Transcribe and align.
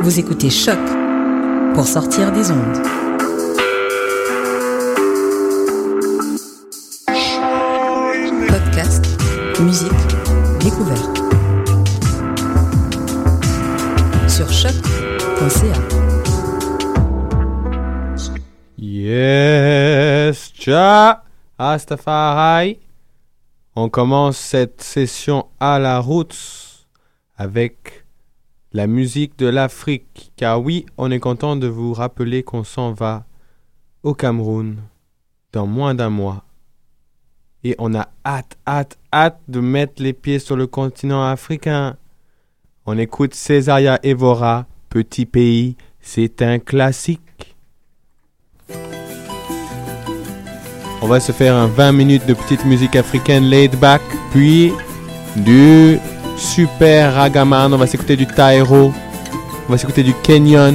Vous 0.00 0.18
écoutez 0.18 0.50
Choc 0.50 0.76
pour 1.72 1.86
sortir 1.86 2.32
des 2.32 2.50
ondes. 2.50 2.82
Podcast, 8.48 9.06
musique, 9.60 9.92
découverte. 10.58 11.16
Sur 14.28 14.50
choc.ca. 14.50 15.78
Yes, 18.78 20.50
cha, 20.58 21.22
Astafari. 21.56 22.80
On 23.76 23.88
commence 23.88 24.38
cette 24.38 24.82
session 24.82 25.46
à 25.60 25.78
la 25.78 26.00
route 26.00 26.34
avec 27.36 28.04
la 28.72 28.86
musique 28.86 29.38
de 29.38 29.46
l'Afrique. 29.46 30.32
Car 30.36 30.62
oui, 30.62 30.86
on 30.98 31.10
est 31.10 31.20
content 31.20 31.56
de 31.56 31.66
vous 31.66 31.94
rappeler 31.94 32.42
qu'on 32.42 32.64
s'en 32.64 32.92
va 32.92 33.24
au 34.02 34.14
Cameroun 34.14 34.76
dans 35.52 35.66
moins 35.66 35.94
d'un 35.94 36.10
mois. 36.10 36.44
Et 37.62 37.74
on 37.78 37.94
a 37.94 38.08
hâte, 38.26 38.58
hâte, 38.66 38.98
hâte 39.12 39.40
de 39.48 39.60
mettre 39.60 40.02
les 40.02 40.12
pieds 40.12 40.38
sur 40.38 40.56
le 40.56 40.66
continent 40.66 41.24
africain. 41.24 41.96
On 42.84 42.98
écoute 42.98 43.34
Césaria 43.34 43.98
Evora, 44.02 44.66
Petit 44.90 45.26
pays, 45.26 45.76
c'est 46.00 46.40
un 46.42 46.58
classique. 46.58 47.56
On 51.02 51.08
va 51.08 51.18
se 51.18 51.32
faire 51.32 51.56
un 51.56 51.66
20 51.66 51.92
minutes 51.92 52.26
de 52.26 52.34
petite 52.34 52.64
musique 52.64 52.94
africaine 52.94 53.44
laid 53.44 53.76
back, 53.76 54.02
puis 54.30 54.72
du 55.36 55.98
super 56.36 57.14
ragaman, 57.14 57.72
on 57.72 57.76
va 57.76 57.86
s'écouter 57.86 58.16
du 58.16 58.26
Tairo, 58.26 58.92
on 59.68 59.72
va 59.72 59.78
s'écouter 59.78 60.02
du 60.02 60.14
Kenyon 60.22 60.74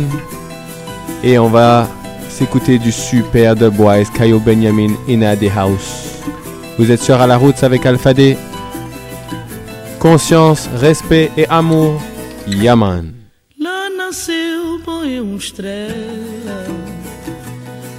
et 1.24 1.38
on 1.38 1.48
va 1.50 1.88
s'écouter 2.30 2.80
du 2.80 2.92
super 2.92 3.56
de 3.56 3.70
Boys, 3.70 4.06
Kayo 4.14 4.40
Benjamin 4.40 4.94
in 5.10 5.20
the 5.36 5.50
house. 5.56 6.22
Vous 6.78 6.92
êtes 6.92 7.02
sur 7.02 7.20
à 7.20 7.28
la 7.28 7.38
route 7.38 7.62
avec 7.64 7.86
Alpha 7.86 8.14
D. 8.14 8.38
Conscience, 10.00 10.70
respect 10.80 11.30
et 11.36 11.46
amour. 11.50 12.02
Yaman. 12.48 13.14
Lá 13.60 13.90
nasceu 13.98 14.80
põe 14.86 15.20
uma 15.20 15.36
estrela 15.38 16.64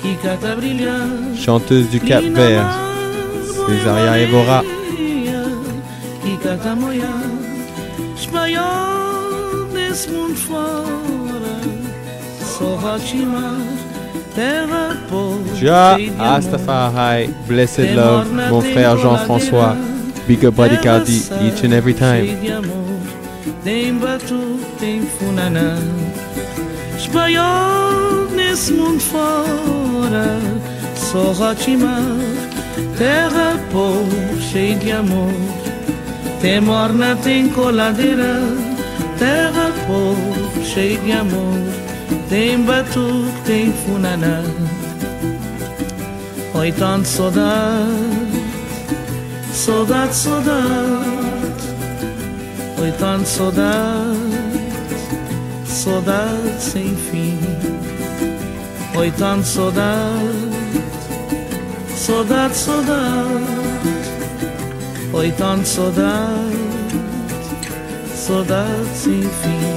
que 0.03 0.15
cata 0.23 0.57
brilhar 0.57 1.07
Chanteuse 1.37 1.89
du 1.91 2.01
Cap 2.01 2.25
Vert, 2.25 2.67
Césaria 3.67 4.19
Evora. 4.19 4.63
que 6.23 6.37
cata 6.43 6.75
moia 6.75 7.40
de 15.97 16.09
amor. 16.17 16.37
Astafari, 16.37 17.31
Blessed 17.47 17.95
Love, 17.95 18.29
mon 18.51 18.61
frère 18.61 18.97
Jean-François. 18.97 19.77
Big 20.27 20.45
up 20.45 20.55
Body 20.55 20.77
Cardi, 20.79 21.23
each 21.43 21.65
and 21.65 21.73
every 21.73 21.95
time. 21.95 22.27
Só 30.97 31.33
Rotimar 31.33 32.03
Terra 32.97 33.59
de 34.79 34.93
amor 34.93 35.33
Tem 36.41 36.61
morna, 36.61 37.17
tem 37.17 37.49
coladeira 37.51 38.41
Terra 39.21 39.71
pobre, 39.87 40.65
cheia 40.65 40.99
de 40.99 41.13
amor. 41.13 41.59
Tem 42.31 42.59
batu, 42.63 43.27
tem 43.45 43.71
funaná. 43.71 44.43
Oi, 46.55 46.73
tanto 46.73 47.07
saudade. 47.07 47.85
Saudade, 49.53 50.15
saudade. 50.15 50.61
Oi, 52.81 52.93
tanto 52.99 53.29
saudade, 53.29 54.17
saudade 55.67 56.59
sem 56.59 56.97
fim. 56.97 57.39
Oi, 58.97 59.13
tanto 59.19 59.47
saudade, 59.47 60.49
saudade, 61.95 62.57
saudade. 62.57 63.70
Oytan 65.13 65.65
sodat, 65.65 66.55
sodat 68.27 68.87
sin 68.95 69.27
fin 69.43 69.70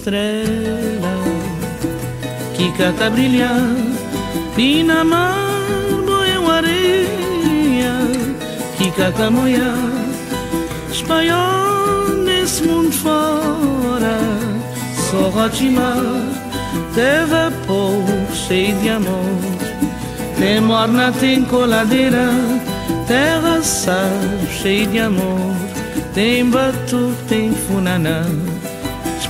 estrela 0.00 1.14
que 2.54 2.72
cata 2.72 3.10
brilhar 3.10 3.76
na 4.84 5.04
mar 5.04 5.46
uma 6.38 6.54
areia 6.54 7.94
que 8.78 8.90
cata 8.92 9.30
moia 9.30 9.74
espanhol 10.90 12.08
nesse 12.24 12.62
mundo 12.62 12.92
fora 12.92 14.18
só 15.10 15.28
Rotimar 15.28 15.96
terra 16.94 17.52
pobre 17.66 18.36
cheia 18.46 18.74
de 18.76 18.88
amor. 18.90 19.38
Tem 20.38 20.60
morna 20.60 21.12
tem 21.12 21.44
coladeira 21.44 22.28
terra 23.06 23.60
sal 23.62 24.10
cheia 24.62 24.86
de 24.86 24.98
amor. 24.98 25.54
Tem 26.14 26.48
batu 26.48 27.14
tem 27.28 27.52
funaná 27.52 28.24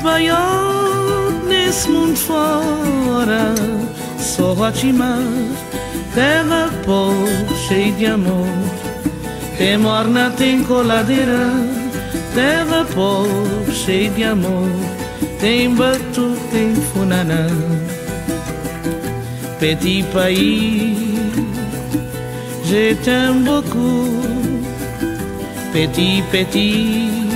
espanhol 0.01 1.31
nesse 1.47 1.91
mundo 1.91 2.17
fora, 2.17 3.55
só 4.19 4.55
mar, 4.55 5.19
terra 6.15 6.71
pobre, 6.87 7.57
cheia 7.69 7.93
de 7.93 8.07
amor. 8.07 8.47
Tem 9.59 9.77
morna, 9.77 10.31
tem 10.31 10.65
coladeira, 10.65 11.51
terra 12.35 12.87
pobre, 12.95 13.75
cheia 13.75 14.11
de 14.11 14.25
amor. 14.25 14.71
Tem 15.39 15.75
batu, 15.75 16.37
tem 16.51 16.75
funanã. 16.75 17.47
Petit 19.59 20.03
pays, 20.15 20.97
je 22.65 22.95
t'aime 23.05 23.45
beaucoup. 23.45 24.21
Petit, 25.73 26.23
petit, 26.33 27.30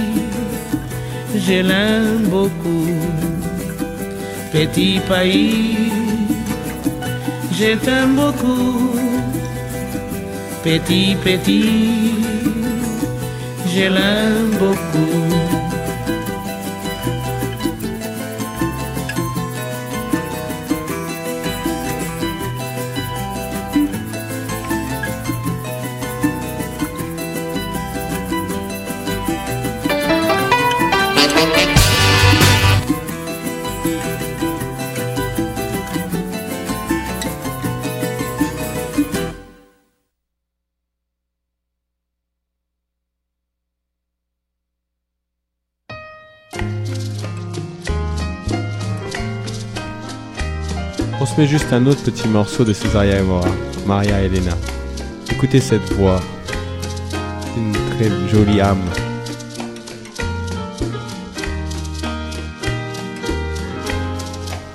je 1.37 1.63
l'aime 1.63 2.29
beaucoup. 2.29 2.87
Petit 4.53 5.01
pays, 5.09 5.91
je 7.53 7.77
t'aime 7.77 8.15
beaucoup. 8.15 8.91
Petit, 10.63 11.17
petit, 11.23 12.13
je 13.67 13.83
l'aime 13.83 14.51
beaucoup. 14.59 15.34
Juste 51.47 51.73
un 51.73 51.87
autre 51.87 52.03
petit 52.03 52.29
morceau 52.29 52.65
de 52.65 52.73
Cesaria 52.73 53.19
Evora, 53.19 53.51
Maria 53.87 54.21
Elena. 54.21 54.57
Écoutez 55.31 55.61
cette 55.61 55.93
voix, 55.95 56.21
une 57.57 57.73
très 57.73 58.11
jolie 58.31 58.61
âme. 58.61 58.79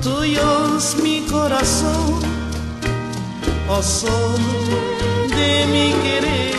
Tuyos 0.01 0.97
mi 1.01 1.21
corazón, 1.29 2.19
oh 3.69 3.81
sol 3.81 4.39
de 5.29 5.65
mi 5.71 5.93
querer, 6.03 6.55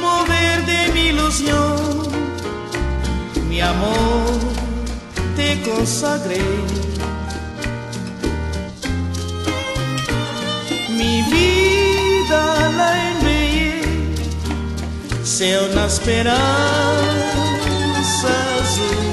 mover 0.00 0.64
de 0.66 0.92
mi 0.92 1.08
ilusión, 1.08 1.76
mi 3.48 3.60
amor 3.60 4.59
te 5.40 5.50
consagré. 5.70 6.42
Mi 10.98 11.14
vida 11.34 12.42
la 12.78 12.90
envié, 13.10 13.80
sea 15.24 15.58
una 15.70 15.84
esperanza 15.92 16.40
azul. 18.60 19.08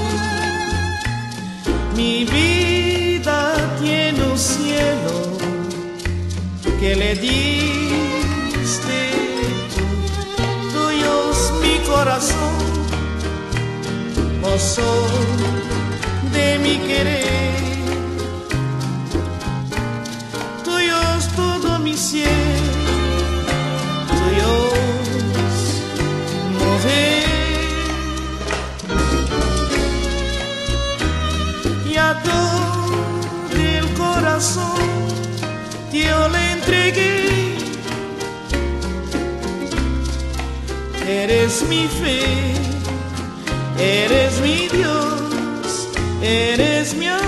Mi 1.95 2.15
vida 2.38 3.39
tiene 3.81 4.21
un 4.31 4.38
cielo 4.38 5.15
que 6.80 6.91
le 7.01 7.12
diste 7.27 9.00
tuyo 10.73 11.13
es 11.31 11.41
mi 11.63 11.75
corazón, 11.91 12.56
oh 14.44 15.76
de 16.37 16.59
mi 16.59 16.75
querer. 16.89 17.55
Tuyo 20.65 20.97
es 21.17 21.25
todo 21.41 21.79
mi 21.79 21.95
cielo, 21.95 22.85
tuyo 24.19 24.51
es 25.45 25.59
mover. 26.59 27.25
Y 31.91 31.93
a 32.09 32.11
todo 32.29 32.61
el 33.71 33.85
corazón 34.03 34.81
yo 35.91 36.19
le 36.33 36.43
entregué. 36.57 37.15
Eres 41.23 41.53
mi 41.71 41.83
fe, 41.99 42.19
eres 43.79 44.33
mi 44.41 44.67
Dios 44.77 45.06
eres 46.27 46.94
mi 46.94 47.07
amor. 47.07 47.26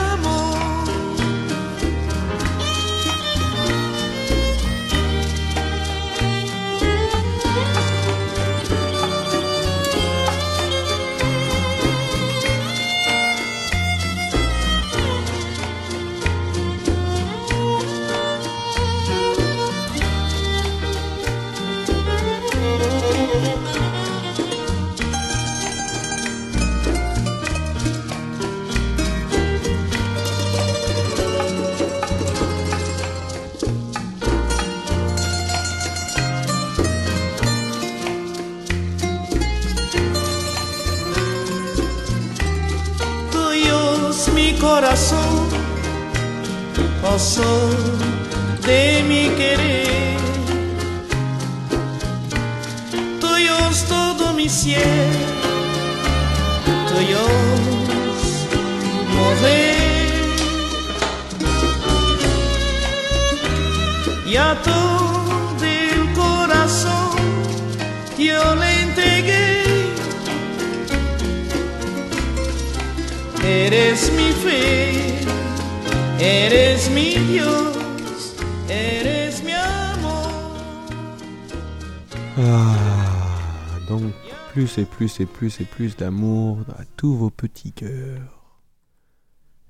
Plus 85.10 85.24
et 85.24 85.26
plus 85.26 85.26
et 85.26 85.26
plus 85.26 85.62
et 85.62 85.66
plus 85.66 85.98
d'amour 85.98 86.60
à 86.78 86.86
tous 86.86 87.16
vos 87.16 87.32
petits 87.32 87.72
cœurs. 87.72 88.62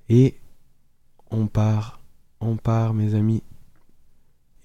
Et 0.10 0.38
on 1.32 1.48
part, 1.48 2.02
on 2.42 2.58
part 2.58 2.94
mes 2.94 3.16
amis. 3.16 3.44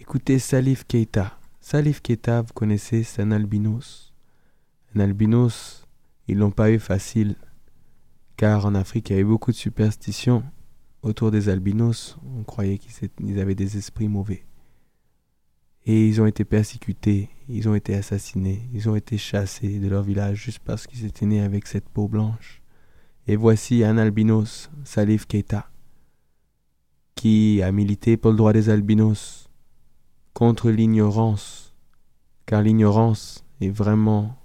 Écoutez 0.01 0.39
Salif 0.39 0.85
Keita. 0.85 1.39
Salif 1.61 2.01
Keita, 2.01 2.43
vous 2.43 2.53
connaissez, 2.53 3.05
c'est 3.05 3.23
un 3.23 3.31
albinos. 3.31 4.13
Un 4.95 5.01
albinos, 5.01 5.87
ils 6.27 6.39
l'ont 6.39 6.51
pas 6.51 6.71
eu 6.71 6.79
facile 6.79 7.37
car 8.37 8.67
en 8.67 8.75
Afrique, 8.75 9.11
il 9.11 9.13
y 9.13 9.17
avait 9.17 9.25
beaucoup 9.25 9.53
de 9.53 9.57
superstitions 9.57 10.43
autour 11.03 11.31
des 11.31 11.49
albinos. 11.49 12.17
On 12.37 12.43
croyait 12.43 12.79
qu'ils 12.79 13.39
avaient 13.39 13.55
des 13.55 13.77
esprits 13.77 14.09
mauvais. 14.09 14.45
Et 15.87 16.09
ils 16.09 16.21
ont 16.21 16.27
été 16.27 16.45
persécutés, 16.45 17.29
ils 17.49 17.69
ont 17.69 17.75
été 17.75 17.95
assassinés, 17.95 18.69
ils 18.73 18.89
ont 18.89 18.97
été 18.97 19.19
chassés 19.19 19.79
de 19.79 19.89
leur 19.89 20.03
village 20.03 20.39
juste 20.39 20.61
parce 20.61 20.87
qu'ils 20.87 21.05
étaient 21.05 21.27
nés 21.27 21.43
avec 21.43 21.67
cette 21.67 21.89
peau 21.89 22.09
blanche. 22.09 22.63
Et 23.27 23.37
voici 23.37 23.85
un 23.85 23.99
albinos, 23.99 24.71
Salif 24.85 25.27
Keita, 25.27 25.71
qui 27.15 27.63
a 27.63 27.71
milité 27.71 28.17
pour 28.17 28.31
le 28.31 28.37
droit 28.37 28.53
des 28.53 28.71
albinos, 28.71 29.49
contre 30.33 30.71
l'ignorance, 30.71 31.75
car 32.47 32.63
l'ignorance 32.63 33.45
est 33.61 33.71
vraiment 33.71 34.37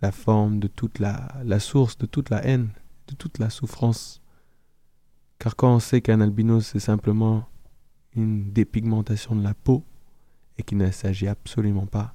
la 0.00 0.12
forme 0.12 0.58
de 0.58 0.68
toute 0.68 0.98
la, 1.00 1.34
la 1.44 1.58
source 1.58 1.98
de 1.98 2.06
toute 2.06 2.30
la 2.30 2.44
haine 2.44 2.70
de 3.08 3.14
toute 3.14 3.38
la 3.38 3.50
souffrance. 3.50 4.20
Car 5.38 5.56
quand 5.56 5.74
on 5.74 5.80
sait 5.80 6.00
qu'un 6.00 6.20
albinos 6.20 6.66
c'est 6.66 6.80
simplement 6.80 7.48
une 8.14 8.52
dépigmentation 8.52 9.36
de 9.36 9.42
la 9.42 9.54
peau 9.54 9.84
et 10.58 10.62
qu'il 10.62 10.78
ne 10.78 10.90
s'agit 10.90 11.28
absolument 11.28 11.86
pas 11.86 12.14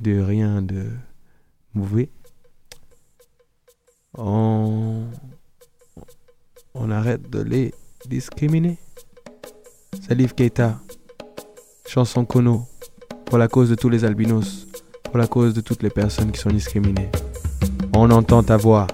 de 0.00 0.20
rien 0.20 0.62
de 0.62 0.86
mauvais, 1.74 2.08
on, 4.16 5.04
on 6.74 6.90
arrête 6.90 7.28
de 7.30 7.40
les 7.40 7.74
discriminer. 8.06 8.78
Salif 10.06 10.34
Keita, 10.34 10.80
chanson 11.86 12.24
Kono, 12.24 12.66
pour 13.26 13.38
la 13.38 13.48
cause 13.48 13.70
de 13.70 13.74
tous 13.74 13.88
les 13.88 14.04
albinos, 14.04 14.66
pour 15.04 15.18
la 15.18 15.26
cause 15.26 15.54
de 15.54 15.60
toutes 15.60 15.82
les 15.82 15.90
personnes 15.90 16.32
qui 16.32 16.40
sont 16.40 16.50
discriminées. 16.50 17.10
On 17.94 18.10
entend 18.10 18.42
ta 18.42 18.56
voix. 18.56 18.86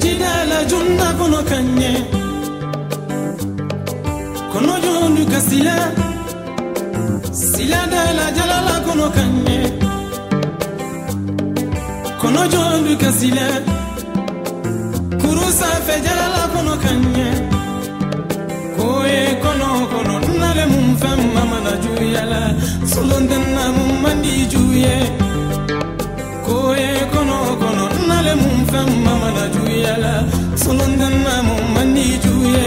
jidala 0.00 0.64
kanye 1.48 2.27
kono 4.58 4.74
jondu 4.84 5.24
kasila 5.32 5.74
siladala 7.32 8.26
jalala 8.36 8.74
kono 8.86 9.06
kanye. 9.16 9.58
Kono 12.20 12.42
jondu 12.52 12.96
kasila 13.02 13.46
kurusa 15.20 15.68
fe 15.86 15.96
jalala 16.06 16.42
kono 16.54 16.74
kanye. 16.84 17.28
Koye 18.76 19.22
kono 19.42 19.68
kono 19.92 20.14
nale 20.40 20.64
mum 20.72 20.96
fem 21.00 21.20
mamana 21.34 21.72
juyala 21.82 22.40
solondenna 22.92 23.64
mum 23.76 23.92
mandi 24.02 24.46
juye. 24.52 24.96
Koye 26.46 26.90
kono 27.14 27.38
kono 27.62 27.84
nale 28.08 28.34
mum 28.42 28.66
fem 28.70 28.90
mamana 29.06 29.44
juyala 29.54 30.12
solondenna 30.64 31.34
mum 31.48 31.64
mandi 31.74 32.06
juye 32.24 32.66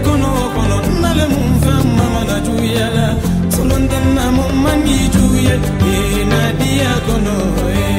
juye 5.13 5.53
e 5.53 5.93
eh, 5.93 6.25
nadia 6.31 6.91
kono 7.05 7.37
e 7.73 7.91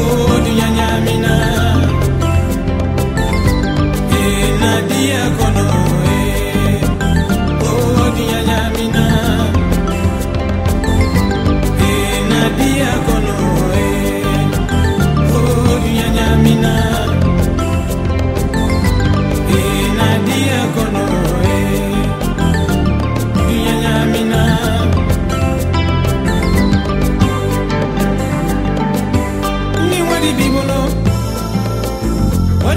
o 0.00 0.04
dunya 0.44 0.68
nyamina 0.76 1.34
e 4.10 4.22
eh, 4.22 4.48
nadia 4.62 5.22
kono 5.38 5.66
e 6.16 6.22
o 7.68 7.72
dunya 8.16 8.40
nyamina 8.48 9.04
e 11.78 11.90
eh, 11.90 12.18
nadia 12.30 12.92
kono 13.04 13.11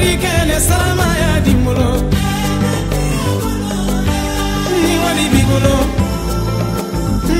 wadi 0.05 0.17
kene 0.17 0.59
salama 0.59 1.07
ya 1.17 1.39
dimulo 1.41 1.89
ni 4.83 4.93
wadi 5.03 5.25
bigulo 5.33 5.77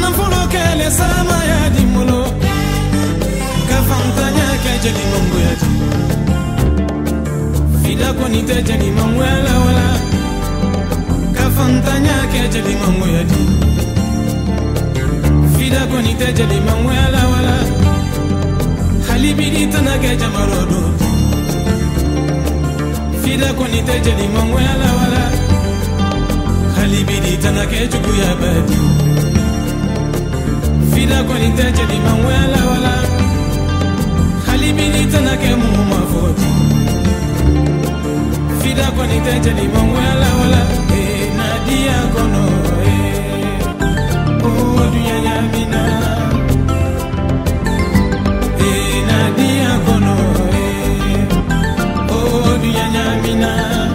nafulo 0.02 0.42
kene 0.54 0.92
salama 0.92 1.38
ya 1.52 1.70
dimulo 1.70 2.22
kafantanya 3.70 4.48
keje 4.64 4.92
di 4.98 5.04
mongo 5.12 5.38
ya 5.46 5.54
di 5.62 5.68
fida 7.84 8.14
koni 8.14 8.42
teje 8.44 8.78
di 8.78 8.90
mongo 8.92 9.24
ya 9.24 9.38
la 9.46 9.56
wala. 9.66 9.88
Kafantanya 11.38 12.18
keje 12.34 12.62
di 12.68 12.76
mongo 12.82 13.08
ya 13.16 13.24
di 13.24 13.42
fida 15.58 15.82
koni 15.92 16.14
teje 16.16 16.46
di 16.52 16.60
mongo 16.68 16.92
ya 16.94 17.08
la 17.14 17.24
wala. 17.32 17.58
Halibidi 19.08 19.68
tanake 19.68 20.16
jamarodo 20.18 21.05
fida 23.26 23.50
kɔni 23.58 23.80
tɛ 23.88 23.96
jeli 24.06 24.26
mangoya 24.36 24.72
ala 24.76 24.90
wala 25.00 25.24
hali 26.76 27.00
bi 27.08 27.16
di 27.26 27.34
tana 27.44 27.64
kɛ 27.72 27.80
juguya 27.92 28.30
badi. 28.42 28.78
Fida 30.92 31.20
kɔni 31.28 31.50
tɛ 31.58 31.66
jeli 31.78 31.98
mangoya 32.06 32.42
ala 32.48 32.62
wala 32.72 32.94
hali 34.48 34.70
bi 34.78 34.86
di 34.94 35.04
tana 35.14 35.34
kɛ 35.42 35.52
mun 35.62 35.80
ma 35.92 36.00
fɔ 36.12 36.24
fida 38.62 38.88
kɔni 38.96 39.18
tɛ 39.26 39.34
jeli 39.46 39.66
mangoya 39.76 40.12
ala 40.16 40.30
wala 40.40 40.62
eh, 41.00 41.26
nadia 41.40 41.98
kono 42.14 42.44
eh, 42.92 44.46
o 44.48 44.50
oh, 44.50 44.86
dunyaya 44.94 45.36
bina. 45.52 46.25
caminar. 53.06 53.95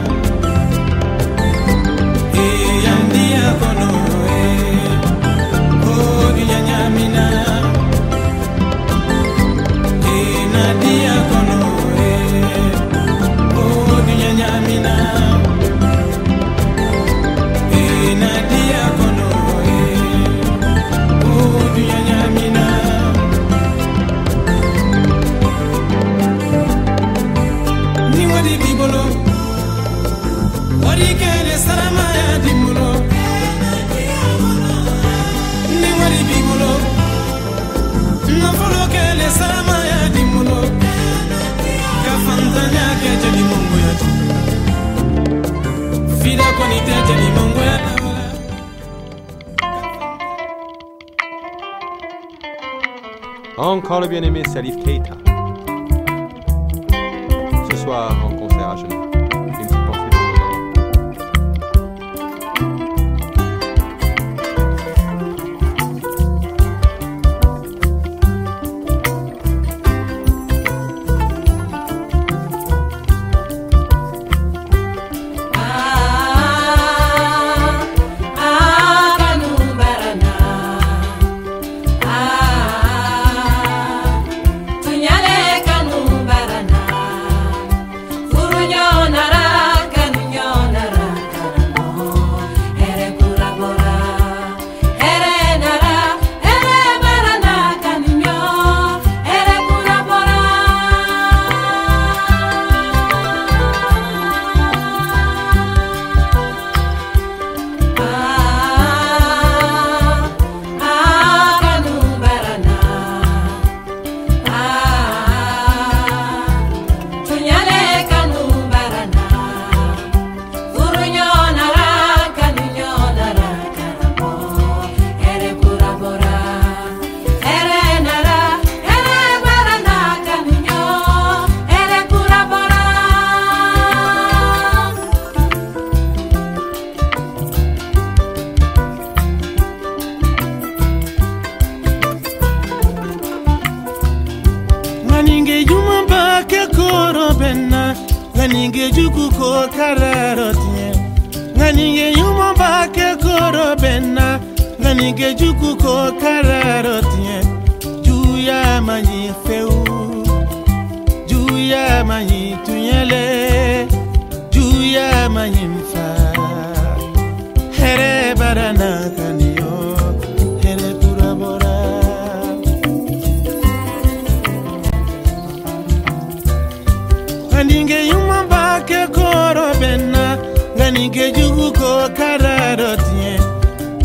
nige 181.20 181.32
juko 181.38 182.08
kararot 182.16 183.00
nye 183.14 183.38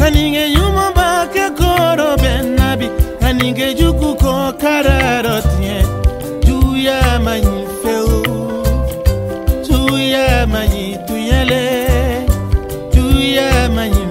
Anige 0.06 0.46
yumo 0.54 0.92
bake 0.96 1.50
koro 1.58 2.16
benabi. 2.18 2.88
Anige 3.22 3.74
juku 3.74 4.16
ko 4.22 4.54
kararot 4.62 5.46
nye 5.60 5.78
Juya 6.46 7.20
manyi 7.24 7.66
feo 7.82 8.22
Juya 9.68 10.48
manyi 10.48 10.98
tuyele. 11.08 11.64
Juya 12.94 13.70
manyi 13.76 14.05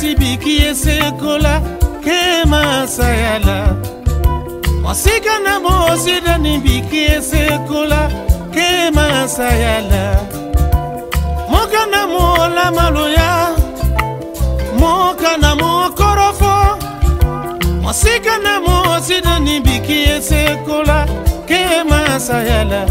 basibiki 0.00 0.54
esekola 0.70 1.54
ke 2.04 2.20
masayala 2.48 3.58
mosika 4.82 5.34
na 5.44 5.54
mosidani 5.60 6.54
biki 6.64 7.02
esekola 7.16 8.00
ke 8.54 8.68
masayala 8.96 10.04
moka 11.52 11.82
na 11.92 12.00
molama 12.12 12.86
loya 12.96 13.30
moka 14.80 15.32
na 15.36 15.50
mokorofo. 15.60 16.54
Mosika 17.82 18.34
na 18.44 18.54
mosidani 18.60 19.60
biki 19.60 19.98
esekola 20.16 20.98
ke 21.48 21.62
masayala 21.90 22.82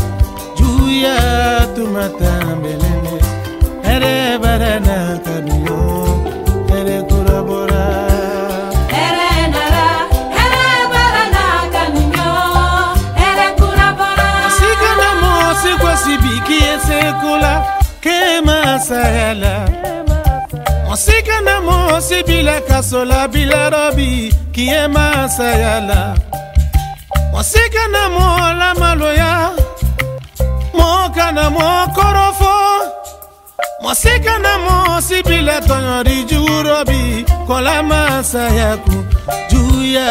juya 0.57 1.17
tumatambelene 1.75 3.15
erebaranakabiyo 3.93 6.08
esekula 16.79 17.53
ke 18.03 18.19
masayala 18.47 19.55
mosika 20.87 21.41
na 21.41 21.55
mosibilaka 21.61 22.83
sola 22.83 23.27
bilarobi 23.27 24.33
kie 24.55 24.87
masayala 24.87 26.15
mosika 27.33 27.83
na 27.93 28.03
molama 28.15 28.89
loya 28.95 29.33
moka 30.73 31.31
na 31.31 31.49
mokorofo 31.49 32.55
mosika 33.83 34.39
na 34.39 34.53
mosibila 34.65 35.61
tonyori 35.61 36.23
jurobi 36.29 37.25
kola 37.47 37.83
masayaku 37.83 38.97
juya 39.51 40.09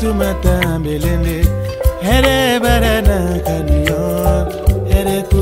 tumatambelende 0.00 1.38
erebaranakaniyo 2.14 4.02
quiere 4.98 5.22
tu. 5.28 5.38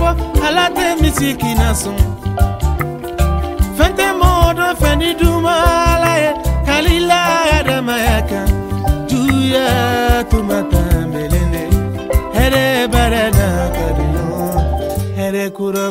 bɔ 0.00 0.10
ala 0.46 0.64
tɛ 0.76 0.86
misi 1.00 1.28
kina 1.40 1.68
fente 1.80 2.04
fɛn 3.76 3.90
tɛ 3.98 4.06
mɔgɔ 4.20 4.48
dɔ 4.58 4.66
fɛ 4.80 4.90
ni 5.00 5.10
duma 5.20 5.54
ala 5.92 6.12
ye 6.22 6.30
kalila 6.66 7.20
adamaya 7.56 8.18
kan 8.30 8.48
juguya 9.08 9.66
tuma 10.30 10.58
tan 10.70 11.04
belende 11.12 11.64
hɛrɛ 12.36 12.64
bɛrɛ 12.92 13.24
na 13.38 13.46
ka 13.74 13.86
di 13.96 14.04
ɲɔgɔn 14.14 14.58
hɛrɛ 15.18 15.44
kura 15.56 15.84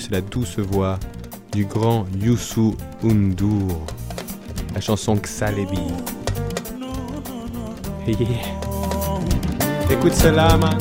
c'est 0.00 0.10
la 0.12 0.20
douce 0.20 0.58
voix 0.58 0.98
du 1.52 1.66
grand 1.66 2.06
Youssou 2.18 2.74
N'Dour, 3.02 3.84
la 4.74 4.80
chanson 4.80 5.14
Xalebi. 5.16 5.78
Écoute 9.90 10.14
cela, 10.14 10.56
man. 10.56 10.78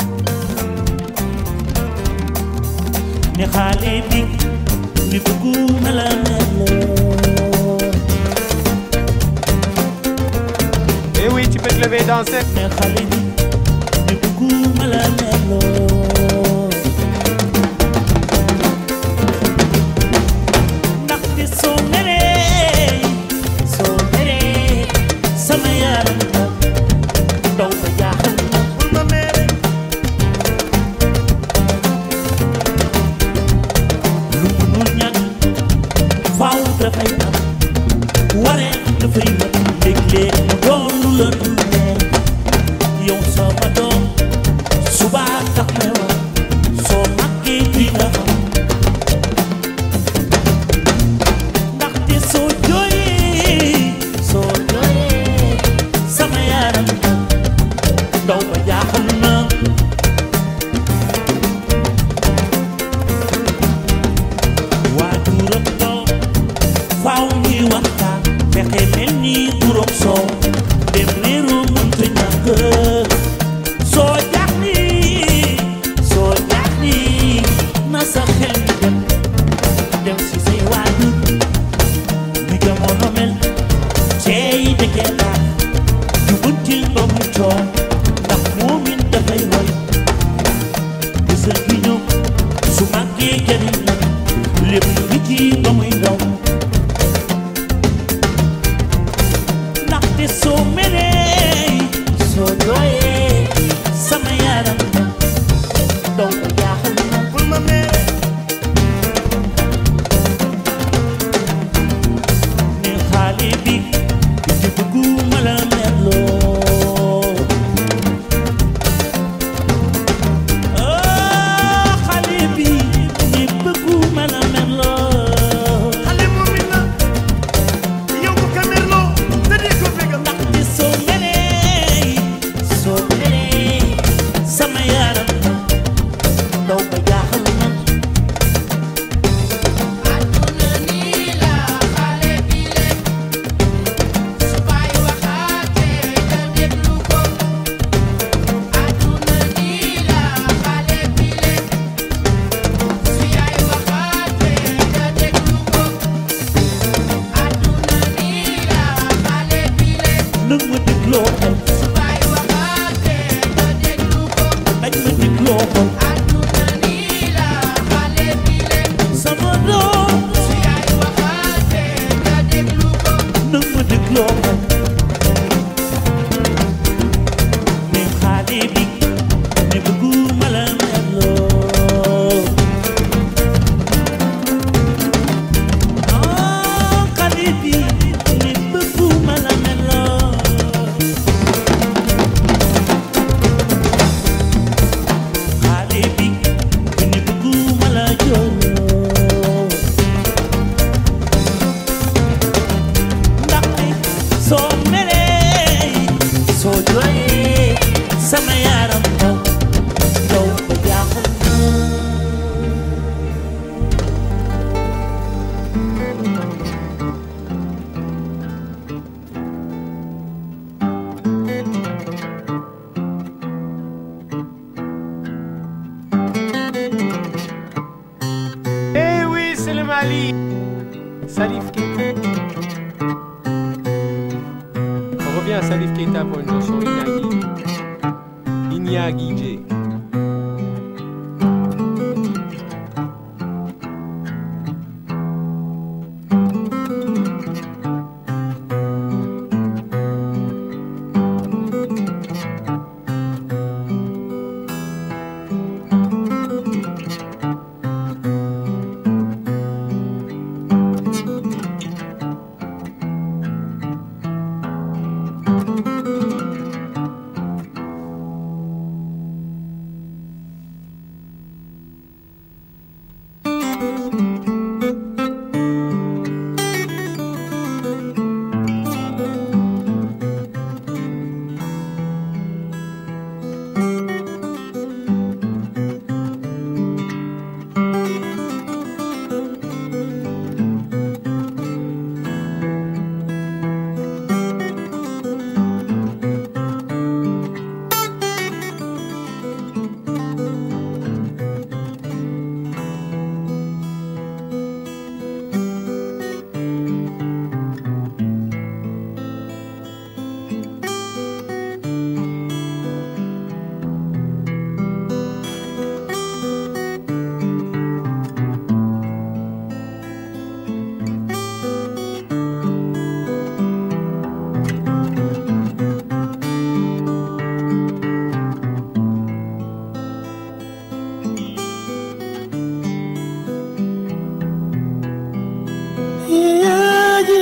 Et 11.15 11.23
eh 11.25 11.29
oui, 11.33 11.49
tu 11.49 11.57
peux 11.57 11.69
te 11.69 11.83
lever 11.83 12.01
et 12.01 12.05
danser. 12.05 12.39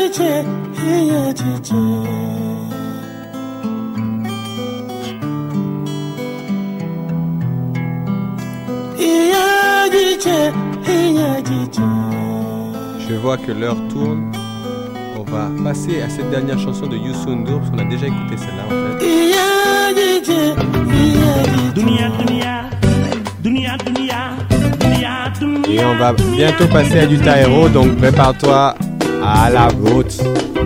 Je 0.09 0.13
vois 13.21 13.37
que 13.37 13.51
l'heure 13.51 13.75
tourne. 13.89 14.31
On 15.17 15.23
va 15.23 15.51
passer 15.61 16.01
à 16.01 16.07
cette 16.09 16.29
dernière 16.29 16.57
chanson 16.57 16.87
de 16.87 16.95
Youssou 16.95 17.35
N'Dour 17.35 17.59
parce 17.59 17.71
qu'on 17.71 17.79
a 17.79 17.83
déjà 17.83 18.07
écouté 18.07 18.37
celle-là 18.37 18.63
en 18.65 18.69
fait. 18.69 19.05
Et 25.69 25.83
on 25.83 25.97
va 25.97 26.13
bientôt 26.13 26.67
passer 26.67 26.99
à 26.99 27.05
du 27.05 27.17
Taero, 27.17 27.67
donc 27.67 27.97
prépare-toi 27.97 28.73
à 29.27 29.49
la 29.49 29.67
route. 29.67 30.56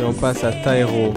Et 0.00 0.02
on 0.02 0.14
passe 0.14 0.44
à 0.44 0.52
Taero. 0.52 1.12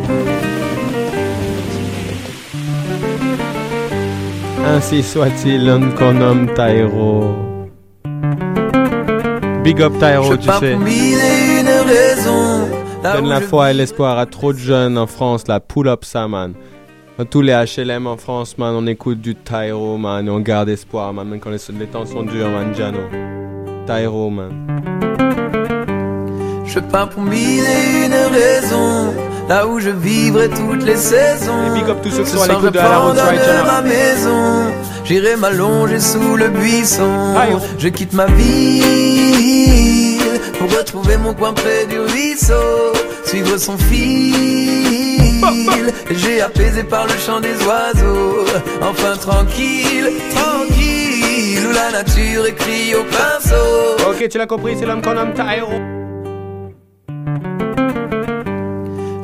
Ainsi 4.65 5.03
soit-il, 5.03 5.65
l'homme 5.65 5.93
qu'on 5.93 6.11
nomme 6.11 6.53
Taero. 6.53 7.33
Big 9.63 9.81
up 9.81 9.93
Taero, 9.99 10.35
tu 10.35 10.49
sais. 10.49 10.75
Donne 13.03 13.29
la 13.29 13.39
foi 13.39 13.71
et 13.71 13.73
l'espoir 13.73 14.17
à 14.17 14.25
trop 14.25 14.51
de 14.51 14.57
jeunes 14.57 14.97
en 14.97 15.07
France, 15.07 15.47
la 15.47 15.61
pull 15.61 15.87
up 15.87 16.03
ça, 16.03 16.27
man. 16.27 16.53
Dans 17.17 17.25
tous 17.25 17.41
les 17.41 17.53
HLM 17.53 18.05
en 18.05 18.17
France, 18.17 18.57
man, 18.57 18.73
on 18.75 18.85
écoute 18.87 19.21
du 19.21 19.33
Tairo, 19.35 19.97
man, 19.97 20.27
et 20.27 20.29
on 20.29 20.41
garde 20.41 20.67
espoir, 20.67 21.13
man, 21.13 21.27
même 21.29 21.39
quand 21.39 21.51
les, 21.51 21.79
les 21.79 21.85
temps 21.85 22.05
sont 22.05 22.23
durs, 22.23 22.49
man, 22.49 22.75
Jano. 22.75 22.99
Tairo, 23.85 24.29
man. 24.29 24.92
Je 26.73 26.79
peins 26.79 27.05
pour 27.05 27.21
mille 27.21 27.63
et 27.63 28.05
une 28.05 28.15
raisons. 28.33 29.13
Là 29.47 29.67
où 29.67 29.79
je 29.79 29.91
vivrai 29.91 30.49
toutes 30.49 30.83
les 30.83 30.95
saisons. 30.95 31.67
Et 31.67 31.79
big 31.79 31.87
up 31.87 31.97
tous 32.01 32.09
ceux 32.09 32.23
qui 32.23 32.31
sont 32.31 32.41
à 32.41 32.45
soir, 32.45 32.59
l'écoute 32.61 32.73
de 32.73 32.79
la 32.79 32.97
route 32.97 33.19
right 33.19 33.41
ma 33.63 33.81
maison. 33.83 34.73
J'irai 35.05 35.35
m'allonger 35.35 35.99
sous 35.99 36.35
le 36.35 36.47
buisson. 36.47 37.35
Je 37.77 37.89
quitte 37.89 38.13
ma 38.13 38.25
ville 38.25 40.17
pour 40.57 40.75
retrouver 40.75 41.17
mon 41.17 41.35
coin 41.35 41.53
près 41.53 41.85
du 41.85 41.99
ruisseau. 41.99 42.93
Suivre 43.23 43.55
son 43.57 43.77
fil. 43.77 45.43
J'ai 46.09 46.41
apaisé 46.41 46.81
par 46.83 47.05
le 47.05 47.13
chant 47.23 47.39
des 47.39 47.53
oiseaux. 47.67 48.45
Enfin 48.81 49.15
tranquille, 49.21 50.11
tranquille. 50.33 51.67
Où 51.69 51.71
la 51.71 51.91
nature 51.91 52.47
écrit 52.47 52.95
au 52.95 53.03
pinceau. 53.03 54.09
Ok, 54.09 54.27
tu 54.27 54.39
l'as 54.39 54.47
compris, 54.47 54.75
c'est 54.79 54.87
l'homme 54.87 55.03
qu'on 55.03 55.13
nomme 55.13 55.33
Tyro. 55.35 55.92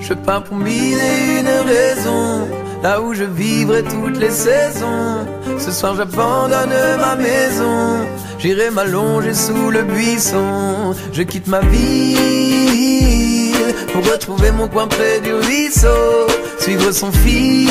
Je 0.10 0.16
peins 0.16 0.42
pour 0.42 0.58
mille 0.58 0.98
et 0.98 1.40
une 1.40 1.48
raisons. 1.68 2.48
Là 2.82 3.00
où 3.00 3.14
je 3.14 3.26
vivrai 3.26 3.84
toutes 3.84 4.18
les 4.18 4.32
saisons. 4.32 5.28
Ce 5.60 5.72
soir 5.72 5.96
j'abandonne 5.96 6.74
ma 7.00 7.16
maison. 7.16 8.08
J'irai 8.40 8.72
m'allonger 8.72 9.36
sous 9.36 9.70
le 9.70 9.84
buisson. 9.84 10.96
Je 11.14 11.22
quitte 11.22 11.46
ma 11.46 11.60
ville 11.60 13.54
pour 13.94 14.04
retrouver 14.12 14.52
mon 14.52 14.68
coin 14.68 14.88
près 14.88 15.20
du 15.20 15.32
ruisseau. 15.32 16.26
Suivre 16.58 16.92
son 16.92 17.12
fil. 17.12 17.68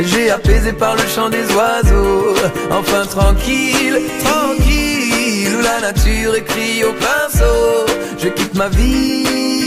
J'ai 0.00 0.30
apaisé 0.30 0.72
par 0.72 0.96
le 0.96 1.02
chant 1.14 1.28
des 1.28 1.44
oiseaux. 1.52 2.36
Enfin 2.70 3.04
tranquille, 3.04 4.00
tranquille. 4.24 5.58
Où 5.58 5.62
la 5.62 5.80
nature 5.88 6.34
écrit 6.36 6.84
au 6.84 6.94
pinceau. 6.94 7.84
Je 8.16 8.28
quitte 8.28 8.54
ma 8.54 8.70
vie 8.70 9.63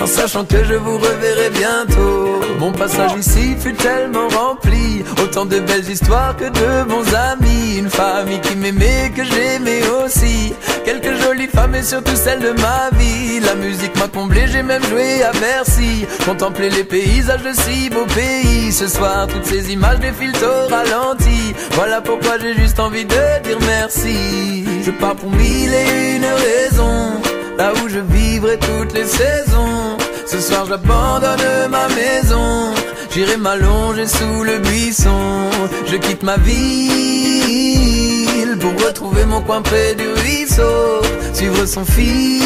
en 0.00 0.06
sachant 0.06 0.44
que 0.44 0.64
je 0.64 0.74
vous 0.74 0.98
reverrai 0.98 1.50
bientôt. 1.50 2.40
Mon 2.58 2.72
passage 2.72 3.12
ici 3.18 3.54
fut 3.58 3.74
tellement 3.74 4.28
rempli, 4.28 5.04
autant 5.22 5.44
de 5.44 5.60
belles 5.60 5.88
histoires 5.88 6.36
que 6.36 6.44
de 6.44 6.88
bons 6.88 7.14
amis. 7.14 7.76
Une 7.78 7.90
famille 7.90 8.40
qui 8.40 8.56
m'aimait, 8.56 9.12
que 9.14 9.24
j'aimais 9.24 9.82
aussi. 10.04 10.54
Quelques 10.84 11.14
jolies 11.22 11.48
femmes 11.48 11.74
et 11.74 11.82
surtout 11.82 12.16
celles 12.16 12.40
de 12.40 12.52
ma 12.52 12.90
vie. 12.98 13.40
La 13.40 13.54
musique 13.54 13.96
m'a 13.98 14.08
comblé, 14.08 14.46
j'ai 14.46 14.62
même 14.62 14.84
joué 14.84 15.22
à 15.22 15.32
Bercy. 15.32 16.06
Contempler 16.24 16.70
les 16.70 16.84
paysages 16.84 17.42
de 17.42 17.52
si 17.52 17.90
beaux 17.90 18.06
pays. 18.14 18.72
Ce 18.72 18.88
soir, 18.88 19.26
toutes 19.26 19.46
ces 19.46 19.72
images 19.72 20.00
défilent 20.00 20.32
au 20.42 20.68
ralenti. 20.68 21.54
Voilà 21.72 22.00
pourquoi 22.00 22.38
j'ai 22.40 22.54
juste 22.54 22.80
envie 22.80 23.04
de 23.04 23.42
dire 23.42 23.58
merci. 23.66 24.64
Je 24.84 24.90
pars 24.90 25.16
pour 25.16 25.30
mille 25.30 25.72
et 25.72 26.16
une 26.16 26.24
raisons. 26.24 27.25
Là 27.58 27.72
où 27.72 27.88
je 27.88 28.00
vivrai 28.00 28.58
toutes 28.58 28.92
les 28.92 29.06
saisons. 29.06 29.96
Ce 30.26 30.38
soir 30.40 30.66
j'abandonne 30.68 31.70
ma 31.70 31.88
maison. 31.88 32.74
J'irai 33.14 33.38
m'allonger 33.38 34.06
sous 34.06 34.44
le 34.44 34.58
buisson. 34.58 35.48
Je 35.86 35.96
quitte 35.96 36.22
ma 36.22 36.36
ville 36.36 36.58
pour 38.58 38.72
retrouver 38.86 39.24
mon 39.24 39.40
coin 39.40 39.62
près 39.62 39.94
du 39.94 40.06
ruisseau. 40.06 41.00
Suivre 41.32 41.64
son 41.64 41.86
fil. 41.86 42.42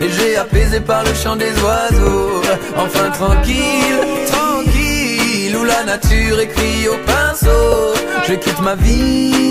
Et 0.00 0.08
j'ai 0.08 0.36
apaisé 0.36 0.80
par 0.80 1.04
le 1.04 1.12
chant 1.12 1.36
des 1.36 1.52
oiseaux. 1.62 2.40
Enfin 2.78 3.10
tranquille, 3.10 4.00
tranquille. 4.26 5.54
Où 5.60 5.64
la 5.64 5.84
nature 5.84 6.40
écrit 6.40 6.88
au 6.88 6.96
pinceau. 7.04 7.92
Je 8.26 8.34
quitte 8.34 8.60
ma 8.62 8.74
vie 8.74 9.44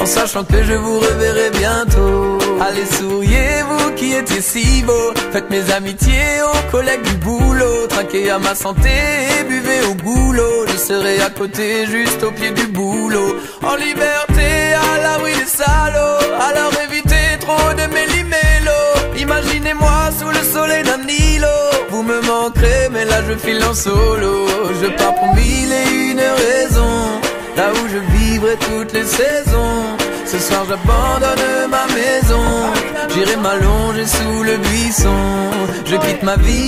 en 0.00 0.06
sachant 0.06 0.44
que 0.44 0.62
je 0.62 0.74
vous 0.74 0.98
reverrai 1.00 1.50
bientôt. 1.50 2.17
Allez, 2.60 2.86
souriez, 2.86 3.62
vous 3.68 3.92
qui 3.92 4.14
étiez 4.14 4.40
si 4.40 4.82
beaux. 4.82 5.12
Faites 5.32 5.48
mes 5.48 5.70
amitiés 5.72 6.42
aux 6.42 6.70
collègues 6.70 7.02
du 7.02 7.14
boulot. 7.16 7.86
Traquez 7.88 8.30
à 8.30 8.38
ma 8.38 8.54
santé 8.54 8.90
et 9.40 9.44
buvez 9.44 9.82
au 9.88 9.94
goulot. 9.94 10.66
Je 10.66 10.76
serai 10.76 11.20
à 11.20 11.30
côté, 11.30 11.86
juste 11.86 12.22
au 12.24 12.32
pied 12.32 12.50
du 12.50 12.66
boulot. 12.66 13.36
En 13.62 13.76
liberté, 13.76 14.74
à 14.74 15.02
l'abri 15.02 15.34
des 15.34 15.46
salauds. 15.46 16.34
Alors 16.48 16.72
évitez 16.84 17.38
trop 17.40 17.72
de 17.74 17.86
méli-mélo. 17.94 18.80
Imaginez-moi 19.16 20.10
sous 20.18 20.28
le 20.28 20.42
soleil 20.42 20.82
d'un 20.82 21.06
îlot. 21.06 21.86
Vous 21.90 22.02
me 22.02 22.20
manquerez, 22.22 22.88
mais 22.90 23.04
là 23.04 23.22
je 23.28 23.34
file 23.34 23.64
en 23.64 23.74
solo. 23.74 24.46
Je 24.82 24.88
pars 24.96 25.14
pour 25.14 25.32
mille 25.34 25.72
et 25.72 26.10
une 26.10 26.20
raisons. 26.20 27.20
Là 27.56 27.70
où 27.72 27.88
je 27.88 27.98
vivrai 28.18 28.56
toutes 28.56 28.92
les 28.92 29.04
saisons. 29.04 29.96
Ce 30.30 30.38
soir 30.38 30.64
j'abandonne 30.68 31.70
ma 31.70 31.86
maison. 31.94 32.44
J'irai 33.14 33.36
m'allonger 33.36 34.06
sous 34.06 34.42
le 34.42 34.58
buisson. 34.58 35.16
Je 35.86 35.96
quitte 35.96 36.22
ma 36.22 36.36
ville 36.36 36.58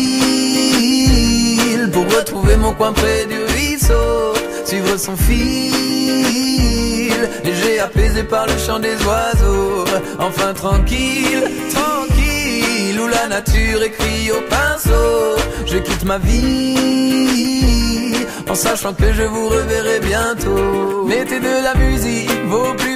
pour 1.92 2.06
retrouver 2.16 2.56
mon 2.56 2.72
coin 2.72 2.94
près 2.94 3.26
du 3.26 3.36
ruisseau. 3.36 4.32
Suivre 4.64 4.96
son 4.96 5.14
fil. 5.14 5.72
Léger 7.44 7.80
apaisé 7.80 8.22
par 8.22 8.46
le 8.46 8.56
chant 8.56 8.78
des 8.78 8.96
oiseaux. 9.04 9.84
Enfin 10.18 10.54
tranquille, 10.54 11.44
tranquille. 11.70 12.98
Où 12.98 13.08
la 13.08 13.26
nature 13.28 13.82
écrit 13.82 14.32
au 14.32 14.40
pinceau. 14.48 15.36
Je 15.66 15.76
quitte 15.76 16.04
ma 16.04 16.16
vie 16.16 16.80
en 18.50 18.54
sachant 18.54 18.92
que 18.92 19.12
je 19.12 19.22
vous 19.22 19.48
reverrai 19.48 20.00
bientôt. 20.00 21.04
Mettez 21.06 21.38
de 21.38 21.62
la 21.62 21.74
musique, 21.76 22.30
vos 22.46 22.74
plus 22.74 22.89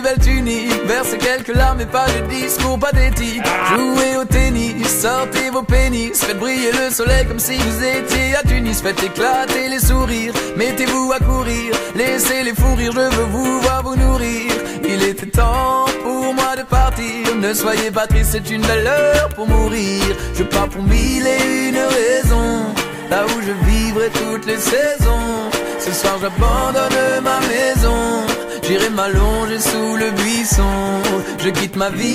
versez 0.87 1.19
quelques 1.19 1.55
larmes 1.55 1.81
et 1.81 1.87
pas 1.87 2.07
de 2.07 2.27
discours 2.29 2.79
pathétiques. 2.79 3.43
Jouez 3.71 4.17
au 4.17 4.25
tennis, 4.25 4.87
sortez 4.89 5.51
vos 5.51 5.63
pénis, 5.63 6.13
faites 6.15 6.39
briller 6.39 6.73
le 6.73 6.91
soleil 6.91 7.27
comme 7.27 7.39
si 7.39 7.57
vous 7.57 7.85
étiez 7.85 8.37
à 8.37 8.43
Tunis, 8.43 8.81
faites 8.83 9.03
éclater 9.03 9.69
les 9.69 9.81
sourires, 9.81 10.33
mettez-vous 10.57 11.13
à 11.13 11.19
courir, 11.19 11.75
laissez 11.95 12.43
les 12.43 12.55
fous 12.55 12.75
rire, 12.75 12.93
je 12.95 13.01
veux 13.01 13.25
vous 13.31 13.61
voir 13.61 13.83
vous 13.83 13.97
nourrir. 13.97 14.53
Il 14.85 15.03
était 15.03 15.27
temps 15.27 15.87
pour 16.03 16.35
moi 16.35 16.57
de 16.57 16.63
partir, 16.63 17.35
ne 17.41 17.53
soyez 17.53 17.91
pas 17.91 18.07
triste, 18.07 18.31
c'est 18.33 18.51
une 18.51 18.63
belle 18.63 18.87
heure 18.87 19.29
pour 19.35 19.49
mourir. 19.49 20.03
Je 20.35 20.45
pars 20.45 20.69
pour 20.69 20.83
mille 20.83 21.27
et 21.27 21.69
une 21.69 21.79
raisons 21.79 22.65
là 23.11 23.25
où 23.27 23.41
je 23.43 23.53
vivrai 23.69 24.11
toutes 24.11 24.47
les 24.47 24.59
saisons. 24.59 25.51
Ce 25.79 25.93
soir 25.93 26.19
j'abandonne 26.21 27.23
ma 27.23 27.41
maison, 27.41 28.27
j'irai 28.67 28.91
m'allonger 28.91 29.61
sous 29.61 29.97
le 29.97 30.11
buisson. 30.11 31.03
Je 31.39 31.51
quitte 31.51 31.77
ma 31.77 31.91
ville 31.91 32.15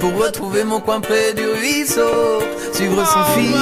pour 0.00 0.14
retrouver 0.16 0.64
mon 0.64 0.80
coin 0.80 1.00
près 1.00 1.32
du 1.34 1.46
ruisseau, 1.46 2.40
suivre 2.72 3.06
son 3.06 3.24
fil, 3.34 3.54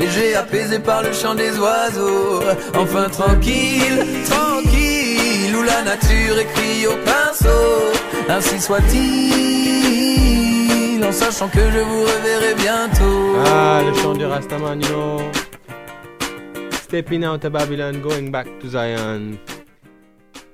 léger 0.00 0.34
apaisé 0.34 0.78
par 0.78 1.02
le 1.02 1.12
chant 1.12 1.34
des 1.34 1.58
oiseaux. 1.58 2.40
Enfin 2.74 3.08
tranquille, 3.10 4.04
tranquille, 4.28 5.54
où 5.56 5.62
la 5.62 5.82
nature 5.82 6.38
écrit 6.38 6.86
au 6.86 6.96
pinceau, 7.04 7.92
ainsi 8.28 8.60
soit-il, 8.60 9.04
en 11.04 11.12
sachant 11.12 11.48
que 11.48 11.60
je 11.60 11.80
vous 11.80 12.02
reverrai 12.02 12.54
bientôt. 12.54 13.36
Ah, 13.46 13.82
le 13.86 13.92
chant 14.00 14.14
du 14.14 14.24
know. 14.24 15.47
Stepping 16.88 17.22
out 17.22 17.44
of 17.44 17.52
Babylon, 17.52 18.00
going 18.00 18.30
back 18.30 18.46
to 18.60 18.68
Zion. 18.70 19.38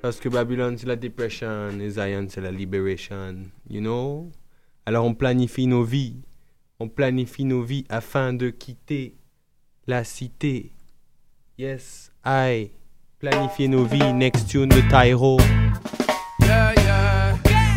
Parce 0.02 0.18
que 0.18 0.28
Babylone, 0.28 0.76
c'est 0.76 0.88
la 0.88 0.96
depression 0.96 1.70
et 1.80 1.90
Zion, 1.90 2.26
c'est 2.28 2.40
la 2.40 2.50
liberation. 2.50 3.36
You 3.70 3.80
know? 3.80 4.32
Alors, 4.84 5.04
on 5.06 5.14
planifie 5.14 5.68
nos 5.68 5.84
vies. 5.84 6.16
On 6.80 6.88
planifie 6.88 7.44
nos 7.44 7.62
vies 7.62 7.84
afin 7.88 8.32
de 8.32 8.50
quitter 8.50 9.14
la 9.86 10.02
cité. 10.02 10.72
Yes, 11.56 12.10
I. 12.26 12.72
Planifier 13.20 13.68
nos 13.68 13.84
vies. 13.84 14.12
Next 14.12 14.48
tune 14.48 14.70
de 14.70 14.80
Tyro. 14.90 15.38
Yeah, 16.40 16.74
yeah. 16.74 17.36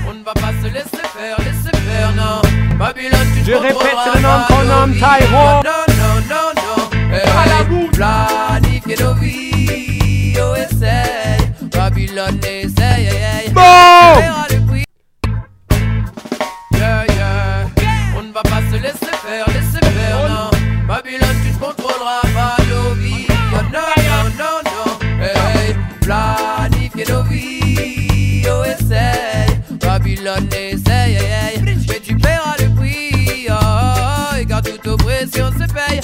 On 0.09 0.15
ne 0.15 0.23
va 0.23 0.33
pas 0.33 0.51
se 0.63 0.73
laisser 0.73 0.97
faire, 0.97 1.37
laisser 1.41 1.77
faire, 1.77 2.15
non. 2.15 2.41
Babylone, 2.79 3.27
tu 3.37 3.51
Je 3.51 3.53
répète, 3.53 3.77
c'est 4.03 4.17
le 4.17 4.23
nom 4.23 4.39
qu'on 4.47 4.63
nomme. 4.63 4.93
Tyro. 4.95 5.86
Planifier 7.67 8.95
nos 8.99 9.13
vies, 9.15 10.37
oh, 10.39 10.55
essaye. 10.55 11.51
Babylone, 11.71 12.39
essaye, 12.45 13.51
prix. 14.67 14.83
Yeah, 16.73 17.05
yeah. 17.07 17.67
On 18.15 18.23
ne 18.23 18.31
va 18.31 18.43
pas 18.43 18.61
se 18.71 18.77
laisser 18.81 19.13
faire, 19.25 19.47
laisser 19.47 19.85
faire, 19.85 20.29
non. 20.29 20.49
Babylone, 20.87 21.37
tu 21.43 21.51
te 21.51 21.59
contrôleras 21.59 22.21
pas 22.33 22.57
nos 22.69 22.93
vies. 22.95 23.27
Oh, 23.53 23.63
non, 23.73 23.91
non, 24.07 24.23
non, 24.37 24.57
non. 24.63 24.89
Hey, 25.19 25.75
planifier 26.01 27.05
nos 27.09 27.23
vies, 27.23 28.47
oh, 28.49 28.63
essaye. 28.63 29.59
Babylone, 29.81 30.47
essaye. 30.53 31.17
Mais 31.89 31.99
tu 31.99 32.15
paieras 32.15 32.55
le 32.59 32.69
prix, 32.75 33.47
oh, 33.49 33.53
oh, 33.53 34.35
et 34.37 34.45
car 34.45 34.61
toute 34.61 34.87
oppression 34.87 35.51
se 35.51 35.65
paye 35.73 35.99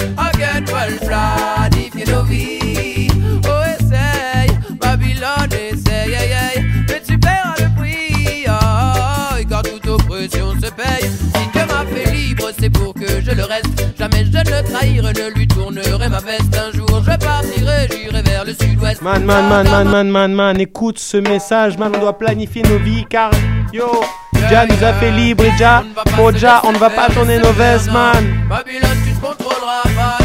vol 0.83 0.99
planifié 0.99 2.05
nos 2.05 2.23
vies. 2.23 3.07
Oh, 3.47 3.63
eh, 3.65 3.83
essaye, 3.83 4.51
Babylone, 4.79 5.53
essaye, 5.53 6.07
eh, 6.07 6.11
yeah, 6.11 6.25
yeah. 6.25 6.63
mais 6.87 7.01
tu 7.05 7.17
perds 7.17 7.55
le 7.59 7.81
prix. 7.81 8.45
Oh, 8.47 8.51
oh. 8.51 9.37
et 9.39 9.45
quand 9.45 9.61
toute 9.61 9.87
oppression 9.87 10.53
se 10.61 10.69
paye, 10.71 11.09
si 11.09 11.47
Dieu 11.53 11.65
m'a 11.67 11.85
fait 11.85 12.11
libre, 12.11 12.49
c'est 12.59 12.69
pour 12.69 12.93
que 12.93 13.21
je 13.21 13.31
le 13.31 13.43
reste. 13.43 13.85
Jamais 13.97 14.25
je 14.25 14.31
ne 14.31 14.57
le 14.57 14.71
trahirai, 14.71 15.13
ne 15.13 15.33
lui 15.33 15.47
tournerai 15.47 16.09
ma 16.09 16.19
veste. 16.19 16.55
Un 16.55 16.75
jour, 16.75 17.01
je 17.01 17.17
partirai, 17.17 17.87
j'irai 17.91 18.21
vers 18.21 18.45
le 18.45 18.53
sud-ouest. 18.53 19.01
Man, 19.01 19.23
man, 19.25 19.47
man, 19.47 19.69
man, 19.69 19.89
man, 19.89 20.09
man, 20.09 20.33
man, 20.33 20.61
écoute 20.61 20.99
ce 20.99 21.17
message, 21.17 21.77
man, 21.77 21.91
on 21.95 21.99
doit 21.99 22.17
planifier 22.17 22.63
nos 22.63 22.79
vies 22.79 23.05
car. 23.09 23.31
Yo! 23.71 23.87
Ja 24.49 24.65
nous 24.65 24.83
a 24.83 24.93
fait 24.93 25.11
libre 25.11 25.45
et 25.45 25.57
Ja, 25.57 25.83
pour 26.17 26.35
Ja, 26.35 26.61
on 26.65 26.73
ne 26.73 26.77
va 26.77 26.89
pas 26.89 27.07
oh, 27.09 27.13
tourner 27.13 27.39
nos 27.39 27.53
vestes, 27.53 27.89
man. 27.91 28.45
Babylone, 28.49 28.97
tu 29.05 29.13
te 29.13 29.25
contrôleras 29.25 29.83
pas, 29.95 30.17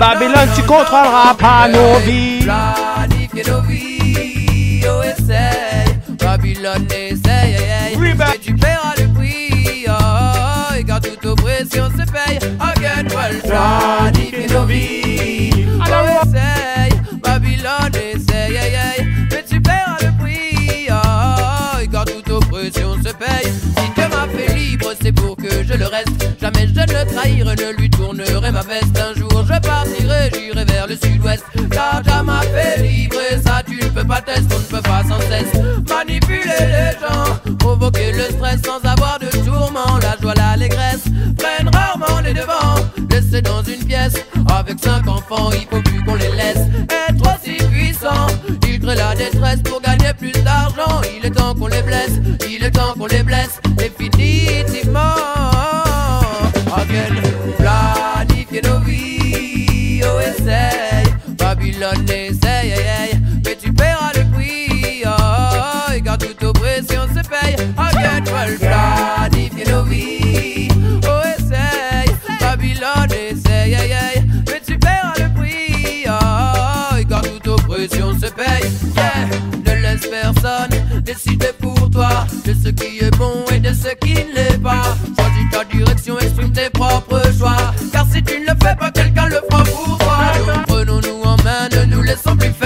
Babylone, 0.00 0.48
tu 0.56 0.62
contrôleras 0.62 1.34
pas 1.34 1.68
nos 1.68 1.98
vies. 2.06 2.40
Planifier 2.42 3.44
nos 3.46 3.60
vies, 3.60 4.82
oh 4.88 5.02
essaye. 5.02 5.94
Babylone, 6.18 6.86
essaye, 6.90 7.54
aïe, 7.54 7.94
aïe. 7.94 8.14
Et 8.34 8.38
tu 8.38 8.54
paieras 8.54 8.94
le 8.96 9.12
prix, 9.12 9.84
oh, 9.88 9.92
oh, 9.92 10.74
et 10.74 10.84
car 10.84 11.00
toute 11.02 11.26
oppression 11.26 11.90
se 11.90 12.10
paye. 12.10 12.38
Again, 12.58 13.08
well, 13.14 13.42
planifier 13.42 14.46
nos 14.48 14.64
vies, 14.64 15.66
oh 15.80 16.24
essaye. 16.24 16.92
Babylone, 17.22 17.94
essaye, 17.94 18.56
aïe, 18.56 18.76
aïe. 18.76 19.06
Mais 19.30 19.44
tu 19.46 19.60
paieras 19.60 19.98
le 20.00 20.24
prix, 20.24 20.88
oh, 20.90 20.94
oh, 20.94 21.78
et 21.82 21.88
car 21.88 22.06
toute 22.06 22.30
oppression 22.30 22.94
se 23.04 23.12
paye. 23.12 23.52
Si 23.76 23.90
Dieu 23.94 24.08
m'a 24.08 24.26
fait 24.34 24.54
libre, 24.54 24.94
c'est 25.02 25.12
pour 25.12 25.36
que 25.36 25.62
je 25.68 25.74
le 25.74 25.86
reste. 25.86 26.26
Jamais 26.40 26.66
je 26.68 26.72
ne 26.72 26.98
le 26.98 27.14
trahirai, 27.14 27.54
ne 27.54 27.76
lui 27.76 27.90
tournerai 27.90 28.50
ma 28.50 28.62
veste. 28.62 28.89
J'irai 30.32 30.64
vers 30.64 30.86
le 30.86 30.96
sud-ouest. 30.96 31.44
Jah 31.72 32.22
m'a 32.22 32.40
fait 32.42 32.82
libre, 32.82 33.16
et 33.30 33.38
ça 33.38 33.62
tu 33.66 33.76
ne 33.76 33.88
peux 33.90 34.04
pas 34.04 34.20
tester, 34.20 34.54
on 34.54 34.58
ne 34.58 34.64
peut 34.64 34.82
pas 34.82 35.02
sans 35.08 35.20
cesse 35.20 35.54
manipuler 35.88 36.42
les 36.44 36.92
gens, 37.00 37.56
provoquer 37.58 38.12
le 38.12 38.24
stress 38.24 38.60
sans 38.64 38.80
avoir 38.88 39.18
de 39.18 39.28
tourment. 39.44 39.98
La 40.02 40.16
joie, 40.20 40.34
l'allégresse 40.34 41.04
prennent 41.38 41.70
rarement 41.72 42.20
les 42.20 42.34
devants. 42.34 42.76
Laissés 43.10 43.42
dans 43.42 43.62
une 43.62 43.84
pièce 43.84 44.14
avec 44.58 44.78
cinq 44.82 45.06
enfants, 45.08 45.50
il 45.52 45.66
faut 45.68 45.82
plus 45.82 46.02
qu'on 46.04 46.14
les 46.14 46.30
laisse 46.32 46.64
être 47.08 47.22
aussi 47.34 47.56
puissants. 47.70 48.26
Ils 48.68 48.86
la 48.86 49.14
détresse 49.14 49.62
pour 49.62 49.80
gagner 49.80 50.12
plus 50.18 50.32
d'argent. 50.32 51.00
Il 51.16 51.24
est 51.26 51.30
temps 51.30 51.54
qu'on 51.54 51.68
les 51.68 51.82
blesse, 51.82 52.20
il 52.48 52.64
est 52.64 52.70
temps 52.70 52.94
qu'on 52.98 53.06
les 53.06 53.22
blesse 53.22 53.60
définitivement. 53.76 54.49
Babylone 61.70 62.10
essaye, 62.10 62.72
aïe, 62.72 62.88
aïe. 63.00 63.20
mais 63.44 63.56
tu 63.56 63.72
paieras 63.72 64.10
le 64.16 64.24
prix. 64.32 65.02
Oh, 65.06 65.10
oh, 65.10 65.92
et 65.94 66.00
car 66.00 66.18
toute 66.18 66.42
oppression 66.42 67.02
se 67.14 67.22
paye. 67.28 67.54
Again, 67.78 68.24
well, 68.32 68.58
planifier 68.58 69.64
nos 69.70 69.84
vies, 69.84 70.68
oh 71.04 71.20
essaye. 71.38 72.12
Babylone 72.40 73.12
essaye, 73.12 73.76
mais 74.48 74.60
tu 74.66 74.78
paieras 74.78 75.14
le 75.18 75.40
prix. 75.40 76.04
Oh, 76.08 76.12
oh, 76.12 76.96
et 76.96 77.04
car 77.04 77.22
toute 77.22 77.46
oppression 77.46 78.14
se 78.14 78.26
paye. 78.32 78.70
Yeah, 78.96 79.28
ne 79.64 79.82
laisse 79.82 80.06
personne 80.08 81.02
décider 81.02 81.52
pour 81.60 81.88
toi 81.90 82.26
de 82.44 82.52
ce 82.52 82.70
qui 82.70 82.98
est 83.04 83.16
bon 83.16 83.44
et 83.52 83.60
de 83.60 83.72
ce 83.72 83.94
qui 84.04 84.14
ne 84.14 84.34
l'est 84.34 84.58
pas. 84.60 84.96
Choisis 85.16 85.50
ta 85.52 85.64
direction, 85.64 86.18
exprime 86.18 86.52
tes 86.52 86.70
propres 86.70 87.22
choix. 87.38 87.72
Car 87.92 88.06
si 88.12 88.22
tu 88.24 88.40
ne 88.40 88.46
le 88.46 88.54
fais 88.60 88.74
pas, 88.76 88.90
quelqu'un 88.90 89.26
le 89.28 89.36
fera 89.36 89.49
main, 92.16 92.34
ne 92.34 92.59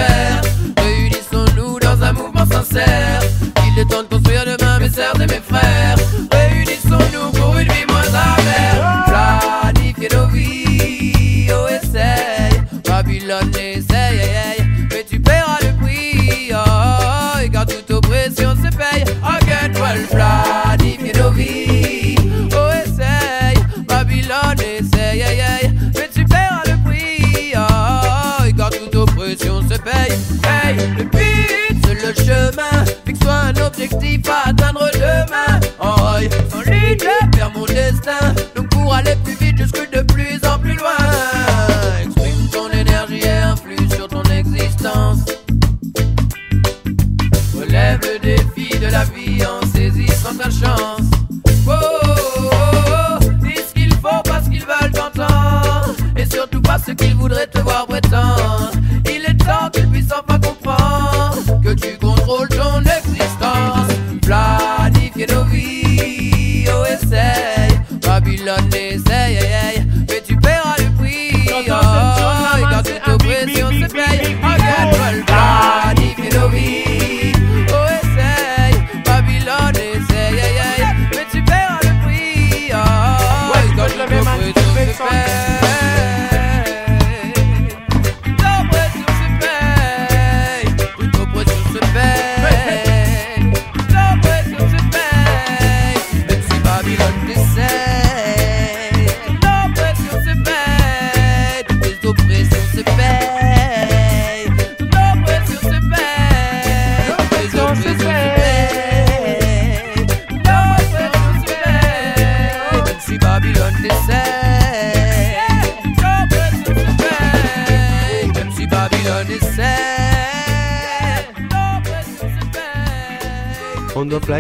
Babylone 68.45 68.84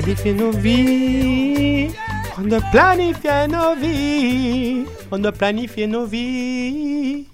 planifier 0.00 0.34
nos 0.34 0.50
vies. 0.50 1.90
On 2.36 2.42
doit 2.48 2.60
planifier 2.72 3.46
nos 3.48 3.76
vies. 3.76 4.86
On 5.12 5.18
doit 5.18 5.30
planifier 5.30 5.86
nos 5.86 6.04
vies. 6.04 7.28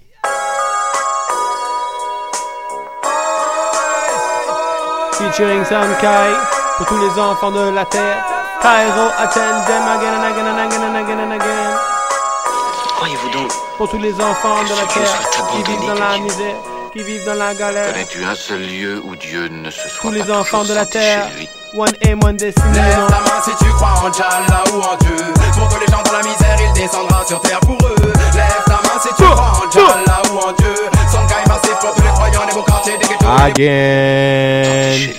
Featuring 5.13 5.65
Sam 5.65 5.89
Kai 5.99 6.33
pour 6.77 6.85
tous 6.85 6.99
les 6.99 7.19
enfants 7.19 7.51
de 7.51 7.73
la 7.73 7.85
terre. 7.85 8.23
Cairo, 8.61 9.07
attend 9.17 9.65
them 9.65 9.87
again 9.95 10.13
and 10.13 10.25
again 10.29 10.45
and 10.45 10.59
again 10.59 10.83
and 10.83 10.95
again 10.97 11.19
and 11.19 11.31
again. 11.33 11.77
Croyez-vous 12.97 13.29
donc 13.31 13.51
Pour 13.77 13.89
tous 13.89 13.97
les 13.97 14.13
enfants 14.13 14.61
de 14.61 14.75
la 14.79 14.85
terre 14.93 15.29
qui 15.51 15.63
vivent 15.63 15.87
dans 15.87 15.99
la 15.99 16.19
misère, 16.19 16.55
qui 16.93 17.03
vivent 17.03 17.25
dans 17.25 17.35
la 17.35 17.53
galère. 17.53 17.91
Connais-tu 17.93 18.23
un 18.23 18.35
seul 18.35 18.61
lieu 18.61 19.01
où 19.03 19.15
Dieu 19.15 19.47
ne 19.47 19.69
se 19.69 19.87
soit 19.87 20.09
Tous 20.09 20.11
les 20.11 20.23
pas 20.23 20.39
enfants 20.39 20.61
toujours 20.61 20.75
de 20.75 20.79
la 20.79 20.85
terre. 20.85 21.27
chez 21.29 21.37
lui? 21.39 21.49
One 21.73 21.93
aim, 22.01 22.19
one 22.21 22.35
destiny. 22.35 22.73
Lève 22.73 23.07
ta 23.07 23.19
main 23.21 23.41
si 23.45 23.51
tu 23.63 23.69
crois 23.71 23.93
en 24.03 24.11
Tchala 24.11 24.63
ou 24.73 24.81
en 24.81 24.97
Dieu. 24.97 25.15
Pour 25.53 25.69
que 25.69 25.79
les 25.79 25.87
gens 25.91 26.01
dans 26.03 26.11
la 26.11 26.23
misère, 26.23 26.57
il 26.59 26.73
descendra 26.73 27.23
sur 27.25 27.39
terre 27.41 27.59
pour 27.61 27.77
eux. 27.87 27.95
Lève 28.33 28.63
ta 28.65 28.73
main 28.73 28.99
si 29.01 29.07
tu 29.09 29.23
crois 29.23 29.53
en 29.63 29.69
Tchala 29.71 30.21
ou 30.33 30.37
en 30.37 30.51
Dieu. 30.51 30.75
Son 31.09 31.25
cas 31.27 31.35
est 31.45 31.47
massif 31.47 31.75
pour 31.79 31.93
tous 31.95 32.01
les 32.01 32.09
croyants 32.09 32.45
des 32.45 32.53
beaux 32.53 32.63
quartiers, 32.63 32.97
des 32.97 33.05
ghettos. 33.07 33.25
Again. 33.39 35.13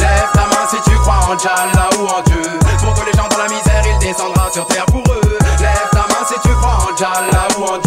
Lève 0.00 0.30
ta 0.34 0.40
main 0.40 0.66
si 0.70 0.90
tu 0.90 0.96
crois 0.98 1.20
en 1.30 1.36
Tchala 1.38 1.88
ou 2.00 2.06
en 2.08 2.22
Dieu. 2.22 2.42
Pour 2.80 2.94
que 2.94 3.06
les 3.06 3.12
gens 3.16 3.28
dans 3.28 3.38
la 3.38 3.48
misère, 3.48 3.82
il 3.86 3.98
descendra 4.00 4.50
sur 4.52 4.66
terre 4.66 4.86
pour 4.86 5.02
eux. 5.02 5.38
Lève 5.60 5.88
ta 5.92 5.98
main 5.98 6.26
si 6.26 6.34
tu 6.42 6.52
crois 6.56 6.78
en 6.90 6.96
Tchala 6.96 7.46
ou 7.58 7.62
en 7.62 7.78
Dieu 7.78 7.85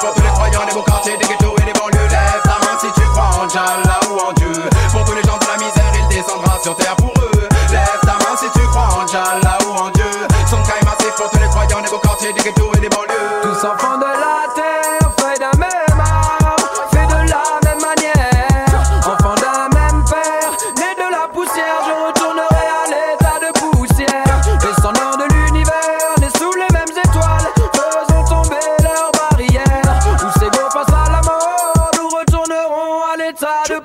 pour 0.00 0.14
tous 0.14 0.22
les 0.22 0.28
croyants 0.28 0.64
des 0.66 0.72
beaux 0.72 0.82
quartiers, 0.82 1.16
des 1.16 1.26
ghettos 1.26 1.54
et 1.58 1.64
des 1.64 1.72
banlieues 1.78 2.08
Lève 2.08 2.40
ta 2.42 2.56
main 2.64 2.76
si 2.80 2.90
tu 2.92 3.02
crois 3.12 3.30
en 3.36 3.48
Tchala 3.48 4.00
ou 4.10 4.18
en 4.18 4.32
Dieu. 4.32 4.52
Pour 4.90 5.04
tous 5.04 5.12
les 5.14 5.22
gens 5.22 5.36
dans 5.36 5.52
la 5.52 5.58
misère, 5.58 5.92
il 5.94 6.08
descendra 6.08 6.58
sur 6.62 6.74
terre 6.76 6.96
pour 6.96 7.12
eux. 7.22 7.48
Lève 7.70 8.00
ta 8.02 8.14
main 8.14 8.36
si 8.36 8.46
tu 8.50 8.66
crois 8.68 8.88
en 8.96 9.06
Tchala 9.06 9.58
ou 9.68 9.78
en 9.78 9.90
Dieu. 9.90 10.10
Son 10.46 10.56
est 10.56 10.84
massif 10.84 11.12
pour 11.16 11.30
tous 11.30 11.38
les 11.38 11.48
croyants 11.48 11.80
des 11.82 11.90
beaux 11.90 11.98
quartiers, 11.98 12.32
des 12.32 12.42
ghettos 12.42 12.72
et 12.76 12.80
des 12.80 12.88
banlieues. 12.88 13.40
Tous 13.42 13.66
enfants 13.66 13.98
de 13.98 14.04
la 14.04 14.39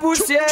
poussière. 0.06 0.46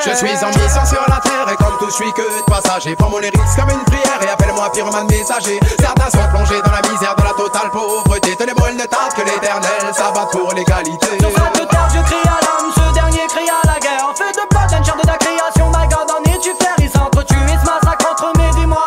Je 0.00 0.10
suis 0.16 0.44
en 0.44 0.48
mission 0.48 0.84
sur 0.86 1.04
la 1.08 1.20
terre 1.20 1.48
et 1.52 1.56
comme 1.56 1.76
tout 1.78 1.88
je 1.90 1.94
suis 1.94 2.12
que 2.12 2.22
de 2.22 2.44
passage 2.46 2.86
Et 2.86 2.96
prends 2.96 3.10
mon 3.10 3.18
lyrics 3.18 3.54
comme 3.56 3.70
une 3.70 3.84
prière 3.84 4.20
et 4.22 4.30
appelle-moi 4.30 4.70
pyromane 4.72 5.06
messager 5.08 5.60
Certains 5.78 6.10
sont 6.10 6.28
plongés 6.32 6.60
dans 6.64 6.72
la 6.72 6.82
misère, 6.88 7.14
dans 7.16 7.24
la 7.24 7.32
totale 7.32 7.70
pauvreté 7.70 8.34
Tenez-moi 8.36 8.70
une 8.70 8.86
tarte 8.86 9.14
que 9.14 9.22
l'éternel 9.22 9.92
s'abat 9.92 10.28
pour 10.32 10.52
l'égalité 10.54 11.18
Sur 11.20 11.30
cette 11.30 11.68
terre, 11.68 11.88
je 11.94 12.00
crie 12.02 12.24
à 12.24 12.40
l'âme, 12.44 12.72
ce 12.74 12.94
dernier 12.94 13.26
crie 13.28 13.48
à 13.48 13.66
la 13.66 13.78
guerre. 13.78 14.12
Fait 14.16 14.32
de 14.32 14.46
plots, 14.48 14.68
d'un 14.70 14.82
chair 14.82 14.96
de 14.96 15.02
ta 15.02 15.16
création, 15.18 15.68
my 15.68 15.86
god, 15.88 16.10
en 16.10 16.22
es-tu 16.30 16.50
fier 16.60 16.74
Ils 16.78 16.90
s'entretuent, 16.90 17.34
ils 17.46 17.60
se 17.60 17.66
massacrent 17.66 18.12
entre 18.12 18.32
mes 18.38 18.50
dis-moi. 18.58 18.86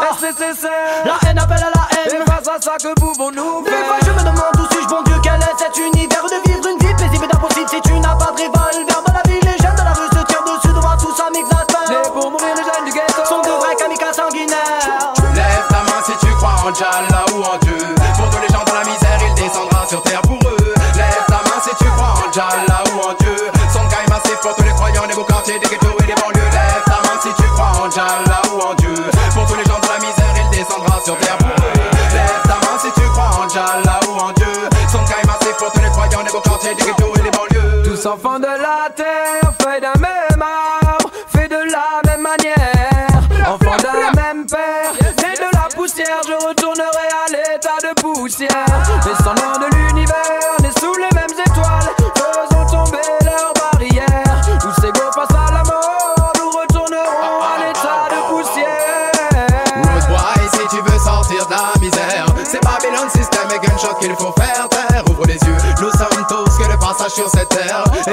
La 1.06 1.27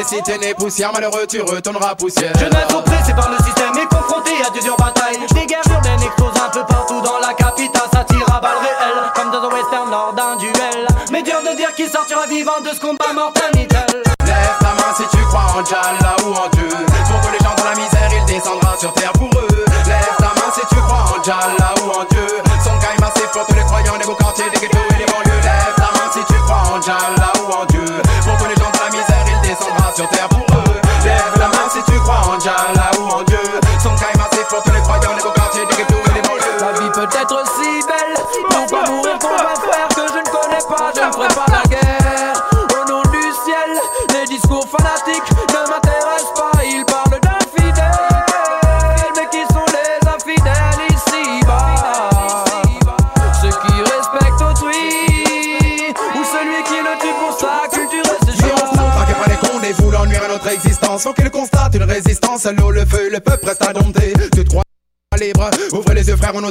si 0.06 0.22
t'es 0.22 0.38
né 0.38 0.54
poussière, 0.54 0.92
malheureux 0.92 1.26
tu 1.26 1.40
retourneras 1.40 1.94
poussière 1.94 2.32
Jeunesse 2.38 2.72
oppressée 2.74 3.14
par 3.14 3.30
le 3.30 3.36
système 3.44 3.72
et 3.76 3.86
confrontée 3.86 4.36
à 4.46 4.50
des 4.50 4.60
dures 4.60 4.76
batailles. 4.76 5.18
Des 5.34 5.46
guerres 5.46 5.66
urbaines 5.70 6.02
explosent 6.02 6.40
un 6.44 6.50
peu 6.50 6.64
partout 6.66 7.00
dans 7.00 7.18
la 7.20 7.32
capitale. 7.34 7.88
Ça 7.92 8.04
tire 8.04 8.26
à 8.34 8.40
balles 8.40 8.60
réelles, 8.60 9.12
comme 9.14 9.30
dans 9.30 9.48
un 9.48 9.52
western 9.52 9.90
lors 9.90 10.12
d'un 10.12 10.36
duel. 10.36 10.86
Mais 11.10 11.22
dur 11.22 11.40
de 11.40 11.56
dire 11.56 11.74
qui 11.74 11.88
sortira 11.88 12.26
vivant 12.26 12.60
de 12.62 12.74
ce 12.74 12.80
combat 12.80 13.12
mortel. 13.14 13.50
Lève 13.54 14.56
ta 14.60 14.72
main 14.76 14.92
si 14.96 15.04
tu 15.16 15.22
crois 15.24 15.46
en 15.56 15.64
Jalla 15.64 16.16
ou 16.24 16.32
en 16.32 16.48
Dieu 16.52 16.68
Pour 16.68 17.20
tous 17.20 17.32
les 17.32 17.38
gens 17.38 17.54
dans 17.56 17.64
la 17.64 17.76
misère, 17.76 18.10
il 18.12 18.24
descendra 18.26 18.76
sur 18.78 18.92
terre 18.94 19.12
pour 19.12 19.28
eux 19.28 19.64
Lève 19.86 20.16
ta 20.18 20.32
main 20.36 20.50
si 20.54 20.60
tu 20.68 20.80
crois 20.80 21.04
en 21.12 21.22
Jalla 21.22 21.74
ou 21.84 21.90
en 21.90 22.04
Dieu 22.10 22.26
Son 22.64 22.78
cas 22.78 22.94
est 22.96 23.00
massif 23.00 23.28
pour 23.32 23.44
tous 23.46 23.54
les 23.54 23.62
croyants 23.62 23.98
des 23.98 24.04
beaux 24.04 24.14
quartiers, 24.14 24.50
des 24.50 24.60
ghettos 24.60 24.78
et 24.90 24.98
des 24.98 25.06
banlieues 25.06 25.40
Lève 25.42 25.74
ta 25.76 25.82
main 25.82 26.10
si 26.12 26.20
tu 26.24 26.34
crois 26.40 26.62
en 26.72 26.80
Jalla 26.80 27.33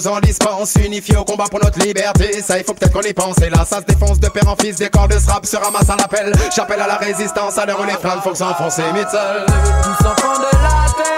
en 0.07 0.19
dispense 0.19 0.75
Unifiés 0.83 1.17
au 1.17 1.23
combat 1.23 1.45
pour 1.49 1.59
notre 1.59 1.79
liberté. 1.79 2.41
Ça 2.41 2.57
il 2.57 2.63
faut 2.63 2.73
peut-être 2.73 2.93
qu'on 2.93 3.01
y 3.01 3.13
pense. 3.13 3.37
Et 3.39 3.49
là 3.49 3.65
ça 3.65 3.79
se 3.79 3.85
défonce 3.85 4.19
de 4.19 4.29
père 4.29 4.47
en 4.47 4.55
fils. 4.55 4.77
Des 4.77 4.89
corps 4.89 5.07
de 5.07 5.17
strap 5.17 5.45
se 5.45 5.57
ramassent 5.57 5.89
à 5.89 5.95
l'appel. 5.95 6.33
J'appelle 6.55 6.81
à 6.81 6.87
la 6.87 6.97
résistance. 6.97 7.57
À 7.57 7.65
l'heure 7.65 7.79
où 7.79 7.85
les 7.85 7.93
flammes 7.93 8.21
faut 8.23 8.35
s'enfoncer 8.35 8.83
Mitchell 8.93 9.45
Tous 9.47 10.05
enfants 10.05 10.39
de 10.39 10.57
la 10.57 11.03
terre, 11.03 11.12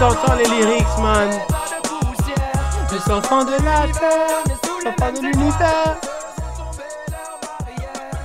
t'entends 0.00 0.34
les 0.34 0.44
lyrics, 0.44 0.98
man 1.02 1.28
Les 2.90 2.98
de 2.98 3.64
la 3.64 3.86
terre, 3.92 4.42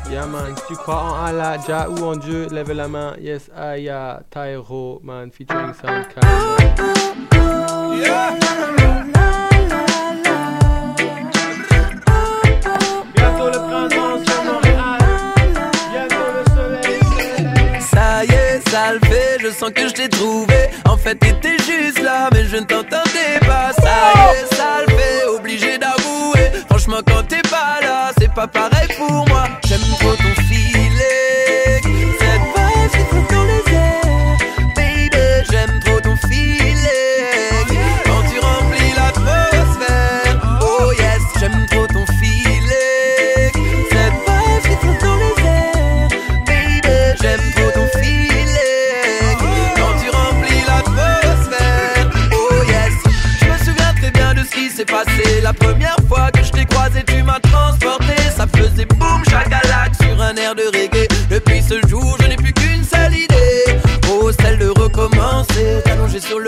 de 0.09 0.25
man, 0.25 0.55
tu 0.67 0.75
crois 0.75 1.01
en 1.03 1.25
Allah, 1.25 1.57
Jah 1.67 1.89
ou 1.89 2.03
en 2.05 2.15
Dieu, 2.15 2.47
lève 2.49 2.71
la 2.71 2.87
main. 2.87 3.13
Yes, 3.19 3.49
Aya, 3.55 4.21
Tyro, 4.31 5.01
man, 5.03 5.29
featuring 5.31 5.73
soleil. 5.73 6.05
Ça 17.81 18.23
y 18.23 18.31
est, 18.31 18.69
ça 18.69 18.93
le 18.93 18.99
fait, 18.99 19.39
je 19.41 19.49
sens 19.49 19.71
que 19.71 19.87
je 19.89 19.93
t'ai 19.93 20.07
trouvé. 20.07 20.69
En 21.05 21.09
fait, 21.09 21.19
t'étais 21.19 21.57
juste 21.59 22.01
là, 22.01 22.29
mais 22.33 22.45
je 22.45 22.55
ne 22.55 22.61
t'entendais 22.61 23.39
pas. 23.41 23.71
Ça 23.73 24.11
y 24.15 24.37
est, 24.37 24.55
ça 24.55 24.81
le 24.87 24.91
fait, 24.91 25.25
obligé 25.27 25.77
d'avouer. 25.77 26.49
Franchement, 26.67 26.97
quand 27.05 27.21
t'es 27.27 27.43
pas 27.43 27.79
là, 27.79 28.11
c'est 28.17 28.33
pas 28.33 28.47
pareil 28.47 28.87
pour 28.97 29.27
moi. 29.27 29.43
J'aime 29.67 29.81
trop 29.99 30.15
ton 30.15 30.41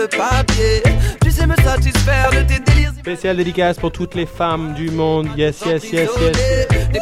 papier. 0.08 0.82
Tu 1.22 1.30
sais 1.30 1.46
me 1.46 1.56
satisfaire 1.56 2.30
de 2.30 2.42
tes 2.42 2.60
délires. 2.60 2.92
Spécial 2.98 3.36
dédicace 3.36 3.78
pour 3.78 3.92
toutes 3.92 4.14
les 4.14 4.26
femmes 4.26 4.74
du 4.74 4.90
monde. 4.90 5.28
Yes, 5.36 5.62
yes, 5.66 5.90
yes, 5.92 6.10
yes. 6.20 6.36
T'es 6.92 7.00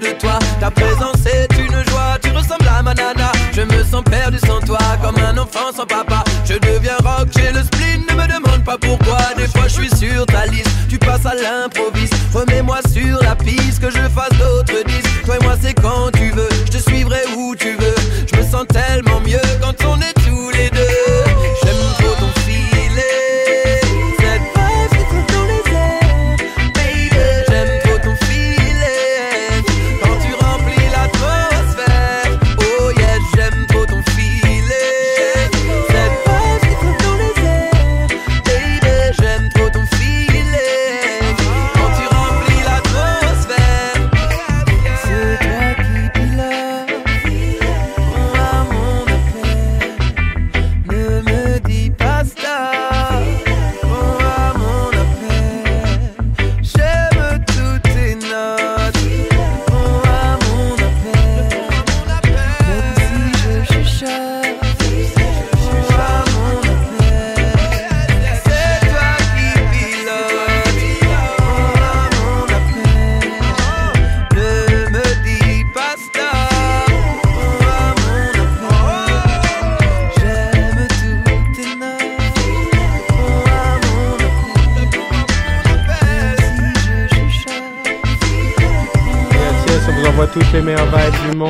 de 0.00 0.12
toi. 0.18 0.38
Ta 0.60 0.70
présence 0.70 1.24
est 1.26 1.48
une 1.58 1.72
joie, 1.90 2.18
tu 2.22 2.30
ressembles 2.30 2.68
à 2.68 2.82
ma 2.82 2.94
nana. 2.94 3.32
Je 3.52 3.62
me 3.62 3.82
sens 3.84 4.02
perdu 4.04 4.38
sans 4.38 4.60
toi, 4.60 4.78
comme 5.02 5.16
un 5.18 5.36
enfant 5.38 5.72
sans 5.74 5.86
papa. 5.86 6.24
Je 6.44 6.54
deviens 6.54 6.96
rock, 7.04 7.28
j'ai 7.36 7.52
le 7.52 7.62
spleen, 7.62 8.02
ne 8.08 8.14
me 8.14 8.26
demande 8.26 8.64
pas 8.64 8.78
pourquoi. 8.78 9.18
Des 9.36 9.46
fois 9.46 9.66
je 9.66 9.74
suis 9.74 9.90
sur 9.96 10.26
ta 10.26 10.46
liste, 10.46 10.70
tu 10.88 10.98
passes 10.98 11.26
à 11.26 11.34
l'improviste. 11.34 12.14
Remets-moi 12.34 12.78
sur 12.92 13.22
la 13.22 13.34
piste, 13.34 13.80
que 13.80 13.90
je 13.90 14.08
fasse 14.08 14.36
d'autres 14.38 14.84
disques. 14.86 15.24
Toi 15.24 15.36
et 15.40 15.44
moi, 15.44 15.54
c'est 15.60 15.74
quand 15.74 16.10
tu 16.14 16.30
veux, 16.30 16.48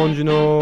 vibes 0.09 0.17
du 0.17 0.25
monde, 0.25 0.58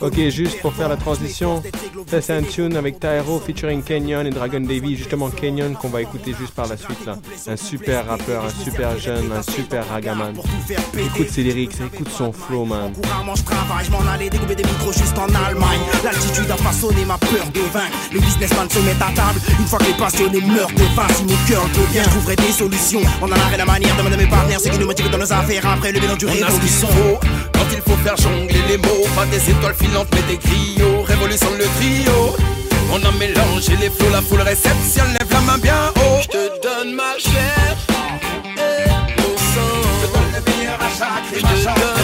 Ok, 0.00 0.28
juste 0.28 0.60
pour 0.60 0.72
faire 0.74 0.88
la 0.88 0.96
transition, 0.96 1.62
ça 2.06 2.20
c'est 2.20 2.34
un 2.34 2.42
tune 2.42 2.76
avec 2.76 3.00
Tyro 3.00 3.40
featuring 3.40 3.82
Kenyon 3.82 4.26
et 4.26 4.30
Dragon 4.30 4.60
Davy. 4.60 4.96
Justement, 4.96 5.28
Kenyon 5.30 5.74
qu'on 5.74 5.88
va 5.88 6.02
écouter 6.02 6.32
juste 6.38 6.54
par 6.54 6.68
la 6.68 6.76
suite 6.76 7.04
là. 7.04 7.18
Un 7.48 7.56
super 7.56 8.06
rappeur, 8.06 8.44
un 8.44 8.64
super 8.64 8.98
jeune, 8.98 9.32
un 9.32 9.42
super 9.42 9.88
ragaman. 9.88 10.34
Écoute 10.96 11.30
ses 11.30 11.42
lyrics, 11.42 11.74
écoute 11.92 12.10
son 12.16 12.32
flow, 12.32 12.64
man. 12.64 12.92
Je 12.94 13.42
travaille, 13.42 13.86
je 13.86 13.90
m'en 13.90 14.06
allais 14.12 14.30
découper 14.30 14.54
des 14.54 14.64
micros 14.64 14.92
juste 14.92 15.18
en 15.18 15.26
Allemagne. 15.26 15.80
L'altitude 16.04 16.50
a 16.50 16.56
façonné 16.56 17.04
ma 17.04 17.18
peur 17.18 17.46
de 17.52 17.60
vaincre. 17.72 17.96
Les 18.12 18.20
businessmen 18.20 18.70
se 18.70 18.78
mettent 18.80 19.02
à 19.02 19.12
table 19.14 19.40
une 19.58 19.66
fois 19.66 19.78
que 19.78 19.84
les 19.84 19.94
passionnés 19.94 20.40
meurent 20.40 20.68
de 20.68 20.84
faim. 20.94 21.08
Si 21.16 21.24
mon 21.24 21.36
cœur 21.48 21.66
je 21.92 22.08
trouverai 22.10 22.36
des 22.36 22.52
solutions. 22.52 23.02
On 23.20 23.26
en 23.26 23.32
arrête 23.32 23.58
la 23.58 23.64
manière 23.64 23.96
de 23.96 24.16
mes 24.16 24.26
partenaires, 24.26 24.60
c'est 24.60 24.70
qui 24.70 24.78
nous 24.78 24.86
motive 24.86 25.10
dans 25.10 25.18
nos 25.18 25.32
affaires. 25.32 25.66
Après 25.66 25.90
le 25.90 26.00
mélange 26.00 26.18
du 26.18 26.26
On 26.26 26.30
a 26.30 26.50
ce 26.50 27.51
qu'il 27.72 27.82
faut 27.82 27.92
quand 27.92 27.96
il 27.96 27.96
faut 27.96 28.02
faire 28.04 28.16
jongler 28.16 28.62
les 28.68 28.76
mots. 28.78 29.06
Pas 29.14 29.26
des 29.26 29.50
étoiles 29.50 29.74
filantes, 29.74 30.08
mais 30.12 30.22
des 30.22 30.38
griots. 30.38 31.02
Révolution 31.02 31.48
le 31.58 31.64
trio. 31.78 32.36
On 32.92 32.96
a 32.96 33.12
mélangé 33.12 33.76
les 33.80 33.90
flots, 33.90 34.10
la 34.12 34.20
foule 34.20 34.42
réceptionne, 34.42 35.12
lève 35.18 35.30
la 35.30 35.40
main 35.40 35.58
bien 35.58 35.92
haut. 35.96 36.20
Je 36.22 36.28
te 36.28 36.62
donne 36.62 36.94
ma 36.94 37.16
chair 37.18 37.76
et 38.44 38.88
mon 39.20 39.36
sang. 39.36 39.80
Je 40.00 40.06
te 40.06 40.12
donne 40.12 40.32
le 40.36 40.52
meilleur 40.52 40.78
à 40.80 40.90
chaque 40.98 42.01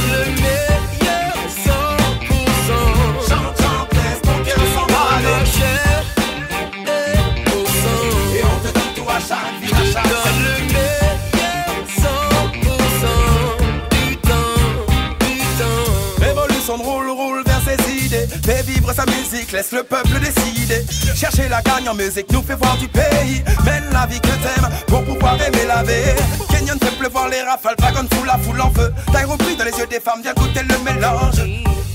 musique, 19.48 19.52
laisse 19.52 19.72
le 19.72 19.82
peuple 19.82 20.20
décider. 20.20 20.84
Chercher 21.14 21.48
la 21.48 21.62
gagne 21.62 21.88
en 21.88 21.94
musique 21.94 22.30
nous 22.32 22.42
fait 22.42 22.54
voir 22.54 22.76
du 22.76 22.88
pays. 22.88 23.42
Mène 23.64 23.84
la 23.92 24.06
vie 24.06 24.20
que 24.20 24.28
t'aimes 24.28 24.68
pour 24.86 25.04
pouvoir 25.04 25.34
aimer 25.34 25.66
la 25.66 25.82
vie. 25.82 26.14
Kenyon 26.50 26.78
fait 26.80 26.96
pleuvoir 26.98 27.28
les 27.28 27.42
rafales, 27.42 27.76
dragon 27.76 28.06
fout 28.12 28.26
la 28.26 28.38
foule 28.38 28.60
en 28.60 28.70
feu. 28.70 28.92
Taille 29.12 29.24
repris 29.24 29.56
dans 29.56 29.64
les 29.64 29.76
yeux 29.78 29.86
des 29.86 30.00
femmes, 30.00 30.20
viens 30.22 30.34
goûter 30.34 30.62
le 30.62 30.78
mélange. 30.84 31.40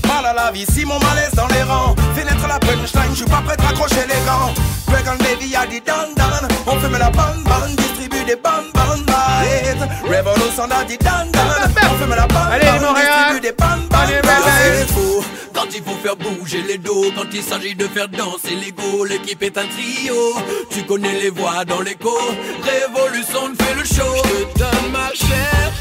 Mal 0.06 0.26
à 0.26 0.34
la 0.34 0.50
vie, 0.52 0.66
si 0.72 0.84
mon 0.84 0.98
malaise 1.00 1.32
dans 1.34 1.48
les 1.48 1.62
rangs. 1.62 1.94
Fais 2.14 2.24
naître 2.24 2.46
la 2.46 2.58
punchline, 2.58 3.10
je 3.10 3.16
suis 3.16 3.24
pas 3.24 3.42
prêt 3.44 3.56
de 3.56 3.62
raccrocher 3.62 4.06
les 4.08 4.20
gants. 4.26 4.52
Dragon 4.86 5.16
Baby 5.18 5.54
a 5.56 5.66
dit 5.66 5.82
dan 5.84 6.14
dan. 6.16 6.48
On 6.66 6.78
fume 6.78 6.98
la 6.98 7.10
bande 7.10 7.42
bande, 7.44 7.76
distribue 7.76 8.24
des 8.24 8.36
bandes 8.36 8.72
bandes 8.74 9.04
vibes. 9.08 9.88
Révolution 10.08 10.64
a 10.70 10.84
dit 10.84 10.98
dan 10.98 11.30
dan. 11.32 11.42
On 11.90 11.98
fume 11.98 12.14
la 12.14 12.26
bande 12.26 12.52
bande, 12.62 13.00
distribue 13.00 13.40
des 13.40 13.52
bandes 13.52 13.88
bandes 13.88 15.33
Quand 15.54 15.66
il 15.72 15.82
faut 15.82 15.96
faire 16.02 16.16
bouger 16.16 16.62
les 16.62 16.78
dos, 16.78 17.12
quand 17.14 17.32
il 17.32 17.42
s'agit 17.42 17.74
de 17.74 17.86
faire 17.86 18.08
danser 18.08 18.56
l'ego, 18.56 19.04
l'équipe 19.04 19.42
est 19.42 19.56
un 19.56 19.66
trio. 19.66 20.34
Tu 20.70 20.82
connais 20.82 21.20
les 21.20 21.30
voix 21.30 21.64
dans 21.64 21.80
l'écho. 21.80 22.16
Révolution 22.62 23.54
fait 23.58 23.74
le 23.74 23.84
show. 23.84 24.14
Je 24.24 24.52
te 24.52 24.58
donne 24.58 24.90
ma 24.92 25.10
chair 25.14 25.72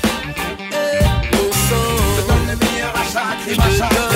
et 0.71 1.03
mon 1.35 1.51
sang. 1.51 1.91
Je 2.15 2.21
te 2.21 2.27
donne 2.27 2.47
le 2.51 2.65
meilleur 2.65 2.93
à 2.95 3.03
chaque 3.11 4.12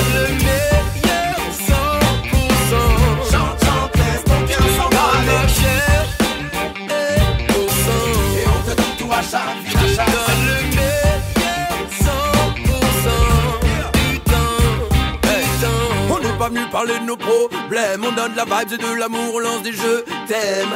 parler 16.77 16.99
de 16.99 17.05
nos 17.05 17.17
problèmes, 17.17 18.03
on 18.07 18.11
donne 18.11 18.33
de 18.33 18.37
la 18.37 18.45
vibe 18.45 18.73
et 18.73 18.77
de 18.77 18.99
l'amour, 18.99 19.31
on 19.33 19.39
lance 19.39 19.63
des 19.63 19.71
jeux 19.73 20.05
thèmes. 20.27 20.75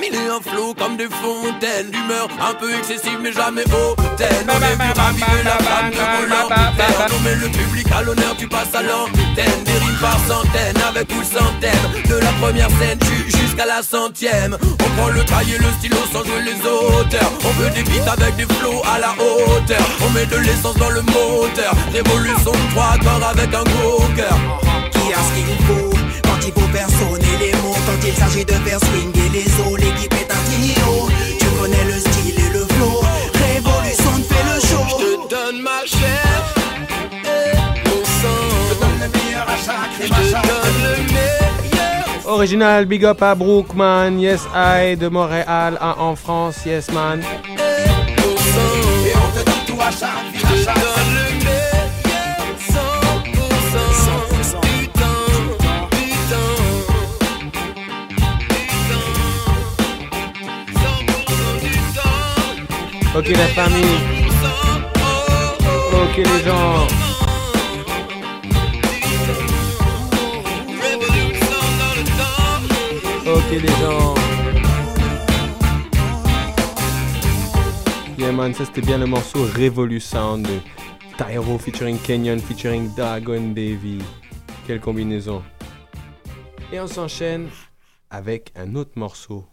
Mille 0.00 0.14
et 0.14 0.28
un 0.30 0.40
flow 0.40 0.72
comme 0.72 0.96
des 0.96 1.08
fontaines, 1.20 1.90
d'humeur 1.90 2.26
un 2.40 2.54
peu 2.54 2.72
excessive 2.74 3.18
mais 3.22 3.32
jamais 3.34 3.64
hautaine. 3.64 4.46
On 4.48 4.62
est 4.62 4.76
venu 4.80 4.92
raviver 4.96 5.42
la 5.44 5.56
flamme 5.62 5.90
de. 5.90 7.14
On 7.14 7.20
met 7.20 7.34
le 7.34 7.48
public 7.50 7.86
à 7.94 8.00
l'honneur, 8.02 8.34
tu 8.38 8.48
passes 8.48 8.74
à 8.74 8.82
l'antenne. 8.82 9.62
Des 9.66 9.72
rimes 9.72 10.00
par 10.00 10.18
centaines 10.26 10.80
avec 10.88 11.08
ou 11.12 11.22
sans 11.22 11.52
thème. 11.60 11.86
De 12.08 12.14
la 12.16 12.32
première 12.40 12.70
scène 12.80 12.98
ju- 13.04 13.38
jusqu'à 13.38 13.66
la 13.66 13.82
centième. 13.82 14.56
On 14.84 14.88
prend 14.96 15.08
le 15.10 15.22
cahier, 15.24 15.58
le 15.58 15.70
stylo 15.78 15.98
sans 16.14 16.24
jouer 16.24 16.42
les 16.46 16.58
auteurs. 16.66 17.30
On 17.44 17.50
veut 17.60 17.70
des 17.70 17.82
beats 17.84 18.10
avec 18.10 18.36
des 18.36 18.46
flows 18.54 18.80
à 18.92 18.98
la 18.98 19.12
hauteur. 19.22 19.84
On 20.00 20.08
met 20.10 20.24
de 20.24 20.36
l'essence 20.38 20.76
dans 20.78 20.90
le 20.90 21.02
moteur. 21.02 21.74
Révolution 21.92 22.52
de 22.52 22.70
trois 22.74 22.96
corps 23.04 23.28
avec 23.28 23.52
un 23.54 23.64
gros 23.64 24.02
cœur. 24.16 24.38
Qui 25.02 25.12
a 25.12 25.18
ce 25.18 25.32
qu'il 25.34 25.66
faut 25.66 25.90
quand 26.22 26.38
il 26.46 26.52
faut 26.52 26.68
personner 26.72 27.36
les 27.40 27.52
mots 27.60 27.74
Quand 27.86 28.06
il 28.06 28.14
s'agit 28.14 28.44
de 28.44 28.52
faire 28.52 28.78
swinger 28.78 29.28
les 29.32 29.46
os 29.60 29.78
L'équipe 29.78 30.14
est 30.14 30.30
un 30.30 30.42
trio 30.46 31.08
Tu 31.40 31.46
connais 31.58 31.84
le 31.84 31.98
style 31.98 32.38
et 32.38 32.52
le 32.52 32.64
flow 32.74 33.00
Révolution 33.34 34.12
te 34.18 34.34
fait 34.34 34.46
le 34.54 34.60
show 34.60 34.84
Je 34.88 35.04
te 35.04 35.34
donne 35.34 35.62
ma 35.62 35.84
chair 35.84 36.54
et 37.24 37.56
mon 37.88 38.04
sang. 38.04 38.44
Je 38.68 38.74
te 38.74 38.80
donne 38.80 39.00
le 39.00 39.08
meilleur 39.18 39.46
à 39.48 39.56
chaque 39.56 39.94
Je 40.00 40.34
à 40.34 40.42
donne 40.42 40.78
le 40.84 41.12
meilleur. 41.12 42.26
Original, 42.26 42.86
big 42.86 43.04
up 43.04 43.22
à 43.22 43.34
Brookman, 43.34 44.18
yes 44.18 44.42
I 44.54 44.96
de 44.96 45.08
Montréal, 45.08 45.76
un 45.80 45.96
en 45.98 46.16
France, 46.16 46.64
yes 46.64 46.90
man. 46.92 47.20
et 47.20 48.20
mon 48.20 48.36
sang. 48.36 49.06
Et 49.06 49.12
on 49.16 49.38
te 49.38 49.44
donne 49.44 49.64
tout 49.66 49.80
à 49.80 49.82
à 49.82 49.90
chaque 49.90 50.31
Ok 63.14 63.28
la 63.28 63.46
famille. 63.48 63.98
Ok 65.92 66.16
les 66.16 66.44
gens. 66.44 66.86
Ok 73.26 73.50
les 73.50 73.68
gens. 73.68 74.14
Yeah 78.16 78.32
man, 78.32 78.54
ça 78.54 78.64
c'était 78.64 78.80
bien 78.80 78.96
le 78.96 79.04
morceau 79.04 79.42
Revolu 79.42 80.00
Sound 80.00 80.46
de 80.46 80.60
Tyro 81.18 81.58
featuring 81.58 81.98
Kenyon 81.98 82.38
featuring 82.38 82.94
Dragon 82.94 83.52
Davy. 83.52 83.98
Quelle 84.66 84.80
combinaison. 84.80 85.42
Et 86.72 86.80
on 86.80 86.86
s'enchaîne 86.86 87.50
avec 88.08 88.52
un 88.56 88.74
autre 88.74 88.92
morceau 88.96 89.44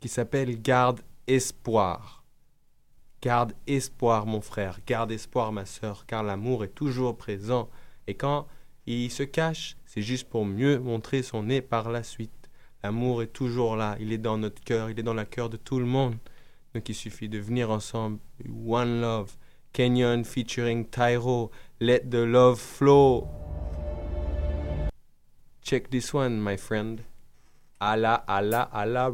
qui 0.00 0.08
s'appelle 0.08 0.60
Garde 0.60 1.02
Espoir. 1.28 2.15
Garde 3.22 3.54
espoir 3.66 4.26
mon 4.26 4.40
frère, 4.40 4.78
garde 4.86 5.10
espoir 5.10 5.52
ma 5.52 5.66
soeur, 5.66 6.06
car 6.06 6.22
l'amour 6.22 6.64
est 6.64 6.74
toujours 6.74 7.16
présent. 7.16 7.68
Et 8.06 8.14
quand 8.14 8.46
il 8.86 9.10
se 9.10 9.22
cache, 9.22 9.76
c'est 9.86 10.02
juste 10.02 10.28
pour 10.28 10.44
mieux 10.44 10.78
montrer 10.78 11.22
son 11.22 11.44
nez 11.44 11.60
par 11.60 11.90
la 11.90 12.02
suite. 12.02 12.50
L'amour 12.82 13.22
est 13.22 13.32
toujours 13.32 13.74
là, 13.74 13.96
il 13.98 14.12
est 14.12 14.18
dans 14.18 14.38
notre 14.38 14.62
cœur, 14.62 14.90
il 14.90 15.00
est 15.00 15.02
dans 15.02 15.14
le 15.14 15.24
cœur 15.24 15.50
de 15.50 15.56
tout 15.56 15.78
le 15.78 15.86
monde. 15.86 16.16
Donc 16.74 16.88
il 16.88 16.94
suffit 16.94 17.28
de 17.28 17.38
venir 17.38 17.70
ensemble. 17.70 18.18
One 18.66 19.00
Love, 19.00 19.32
Kenyon 19.72 20.24
featuring 20.24 20.86
Tyro, 20.86 21.50
Let 21.80 22.10
the 22.10 22.24
Love 22.24 22.60
Flow. 22.60 23.26
Check 25.62 25.90
this 25.90 26.14
one, 26.14 26.40
my 26.40 26.56
friend. 26.56 27.00
À 27.80 27.96
la, 27.96 28.14
à 28.14 28.40
la, 28.40 28.62
à 28.62 28.86
la 28.86 29.10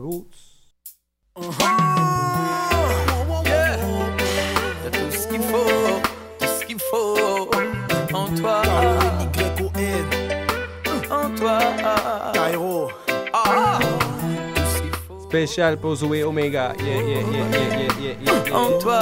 Spécial 15.37 15.79
pour 15.79 15.95
Zoé 15.97 16.25
Omega. 16.25 16.75
Yeah, 16.79 17.01
yeah, 17.01 17.07
yeah, 17.07 17.21
yeah, 17.33 17.49
yeah, 17.53 17.79
yeah, 17.79 18.15
yeah, 18.27 18.45
yeah. 18.45 18.55
En 18.55 18.79
toi, 18.79 19.01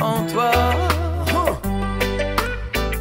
en 0.00 0.22
toi. 0.32 0.50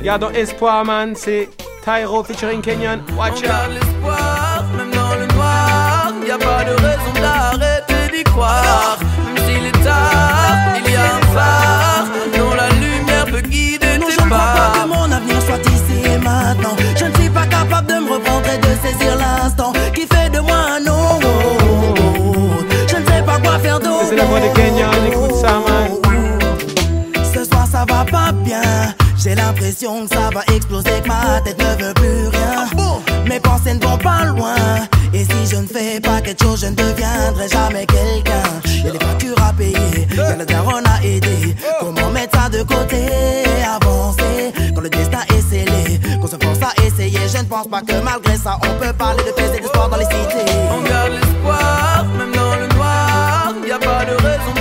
Gardons 0.04 0.32
espoir, 0.32 0.84
man. 0.84 1.16
C'est 1.16 1.48
Tyro 1.86 2.26
featuring 2.26 2.62
Kenyon. 2.62 3.00
Watch 3.18 3.36
On 3.38 3.42
garde 3.48 3.72
out. 3.72 3.74
l'espoir, 3.80 4.66
même 4.76 4.92
dans 4.92 5.16
le 5.16 5.28
noir. 5.34 6.12
Y 6.28 6.32
a 6.32 6.38
pas 6.38 6.66
de 6.66 6.72
raison 6.72 7.14
d'arrêter 7.22 8.18
d'y 8.18 8.24
croire. 8.26 8.98
Même 9.34 9.38
s'il 9.46 9.66
est 9.68 9.84
tard, 9.84 10.76
il 10.86 10.92
y 10.92 10.96
a 10.98 11.16
un 11.16 11.22
phare 11.34 12.08
dont 12.38 12.54
la 12.54 12.70
lumière 12.72 13.26
peut 13.28 13.48
guider 13.48 13.98
Non, 13.98 14.08
tes 14.08 14.12
je 14.12 14.20
ne 14.20 14.26
crois 14.26 14.40
pas 14.40 14.72
pas. 14.74 14.80
que 14.84 14.88
mon 14.90 15.10
avenir 15.10 15.42
soit 15.42 15.66
ici 15.72 16.04
et 16.04 16.18
maintenant. 16.18 16.76
Je 16.98 17.06
ne 17.06 17.14
suis 17.16 17.30
pas 17.30 17.48
capable 17.48 17.88
de 17.88 17.94
me 17.94 18.12
reprendre 18.12 18.46
et 18.54 18.58
de 18.58 18.76
saisir 18.86 19.16
l'instant 19.16 19.72
C'est 24.16 24.22
la 24.22 24.28
voix. 24.28 24.39
Écoute 24.39 25.36
ça, 25.36 25.59
man. 25.59 25.91
Ce 27.34 27.43
soir 27.43 27.68
ça 27.70 27.80
va 27.80 28.05
pas 28.05 28.32
bien. 28.32 28.61
J'ai 29.18 29.36
l'impression 29.36 30.07
que 30.07 30.16
ça 30.16 30.30
va 30.34 30.41
exploser, 30.55 31.01
que 31.03 31.07
ma 31.09 31.41
tête 31.41 31.59
ne 31.59 31.84
veut 31.84 31.93
plus 31.95 32.28
rien. 32.30 32.70
Mes 33.28 33.41
pensées 33.41 33.74
ne 33.74 33.86
vont 33.86 33.97
pas 33.97 34.24
loin. 34.24 34.55
Et 35.13 35.26
si 35.26 35.51
je 35.51 35.57
ne 35.57 35.68
fais 35.68 35.99
pas 35.99 36.22
quelque 36.22 36.41
chose, 36.41 36.61
je 36.61 36.68
ne 36.68 36.76
deviendrai 36.76 37.49
jamais 37.49 37.86
quelqu'un. 37.86 38.43
Y'a 38.86 38.91
des 38.91 38.99
factures 38.99 39.43
à 39.43 39.51
payer, 39.51 40.07
y'a 40.16 40.36
le 40.38 40.45
daron 40.45 40.82
à 40.86 41.03
aider. 41.03 41.53
Comment 41.82 42.09
mettre 42.11 42.39
ça 42.39 42.47
de 42.47 42.63
côté, 42.63 43.07
avancer 43.66 44.53
quand 44.74 44.82
le 44.82 44.89
destin 44.89 45.20
est 45.36 45.41
scellé, 45.41 45.99
qu'on 46.22 46.28
se 46.28 46.38
force 46.41 46.59
à 46.61 46.86
essayer. 46.86 47.20
Je 47.34 47.39
ne 47.39 47.43
pense 47.43 47.68
pas 47.68 47.82
que 47.82 47.99
malgré 48.01 48.38
ça, 48.38 48.57
on 48.63 48.82
peut 48.82 48.93
parler 48.93 49.24
de 49.26 49.32
paix 49.32 49.51
et 49.57 49.59
de 49.59 49.68
sport 49.68 49.89
dans 49.89 49.97
les 49.97 50.05
cités. 50.05 50.51
On 50.72 50.82
garde 50.88 51.11
l'espoir, 51.11 52.05
même 52.18 52.35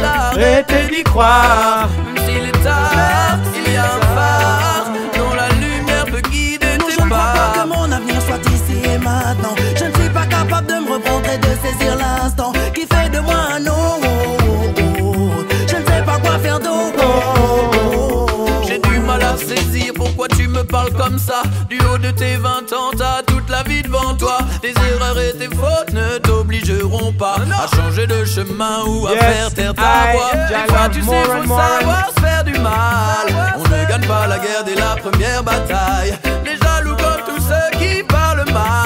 d'arrêter 0.05 0.84
d'y 0.92 1.02
croire. 1.02 1.88
Même 2.05 2.20
s'il 2.24 2.44
est 2.52 2.62
tard, 2.62 3.38
il 3.59 3.72
y 3.72 3.76
a 3.76 3.86
un 3.98 4.02
phare 4.14 4.86
dont 5.18 5.34
la 5.42 5.48
lumière 5.62 6.07
peut 6.12 6.24
guider 6.30 6.74
Non, 6.78 6.86
tes 6.86 6.92
je 6.94 7.00
ne 7.00 7.11
crois 7.11 7.32
pas 7.38 7.52
que 7.57 7.68
mon 7.72 7.92
avenir 7.96 8.20
soit 8.28 8.44
ici 8.57 8.76
et 8.92 8.98
maintenant. 8.98 9.55
Je 9.80 9.84
ne 9.90 9.92
suis 9.98 10.11
pas 10.18 10.26
capable 10.26 10.66
de 10.66 10.76
me 10.84 10.88
reprendre 10.94 11.28
et 11.34 11.38
de 11.46 11.52
saisir 11.64 11.92
l'instant 11.96 12.52
qui 12.74 12.82
fait 12.92 13.09
de 13.16 13.20
moi 13.20 13.40
un 13.57 13.62
autre. 13.66 14.09
Je 15.70 15.76
ne 15.80 15.84
sais 15.90 16.02
pas 16.11 16.18
quoi 16.24 16.38
faire 16.38 16.61
d'autre. 16.61 17.07
J'ai 18.66 18.78
du 18.78 18.98
mal 19.00 19.22
à 19.22 19.36
saisir 19.36 19.92
pourquoi 19.94 20.28
tu 20.28 20.48
me 20.48 20.62
parles 20.64 20.92
comme 20.92 21.18
ça. 21.18 21.42
Du 21.68 21.78
haut 21.86 21.98
de 21.98 22.11
tes 22.11 22.36
20 22.36 22.72
ans, 22.80 22.90
t'as 22.98 23.22
toute 23.45 23.51
la 23.51 23.62
vie 23.62 23.82
devant 23.82 24.14
toi. 24.14 24.38
Tes 24.62 24.70
erreurs 24.70 25.18
et 25.18 25.32
tes 25.36 25.55
fautes 25.55 25.92
ne 25.92 26.18
t'obligeront 26.18 27.12
pas 27.12 27.36
à 27.36 27.76
changer 27.76 28.07
de 28.07 28.24
chemin 28.24 28.84
ou 28.86 29.07
à 29.07 29.12
Yes, 29.12 29.20
faire 29.22 29.55
taire 29.55 29.74
ta 29.74 30.12
voix. 30.12 30.30
Des 30.32 30.55
Jala, 30.55 30.66
fois, 30.68 30.88
tu 30.92 31.03
sais, 31.03 31.07
faut 31.07 31.57
savoir 31.57 32.11
se 32.16 32.20
faire 32.20 32.45
du 32.45 32.53
mal. 32.59 33.26
On 33.57 33.62
ne 33.62 33.88
gagne 33.88 34.07
pas 34.07 34.26
la 34.26 34.38
guerre 34.38 34.64
dès 34.64 34.74
la 34.74 34.97
première 34.97 35.42
bataille. 35.42 36.14
Les 36.45 36.57
jaloux 36.57 36.97
comme 36.97 37.34
tous 37.36 37.42
ceux 37.42 37.78
qui 37.78 38.03
parlent 38.05 38.45
mal. 38.53 38.84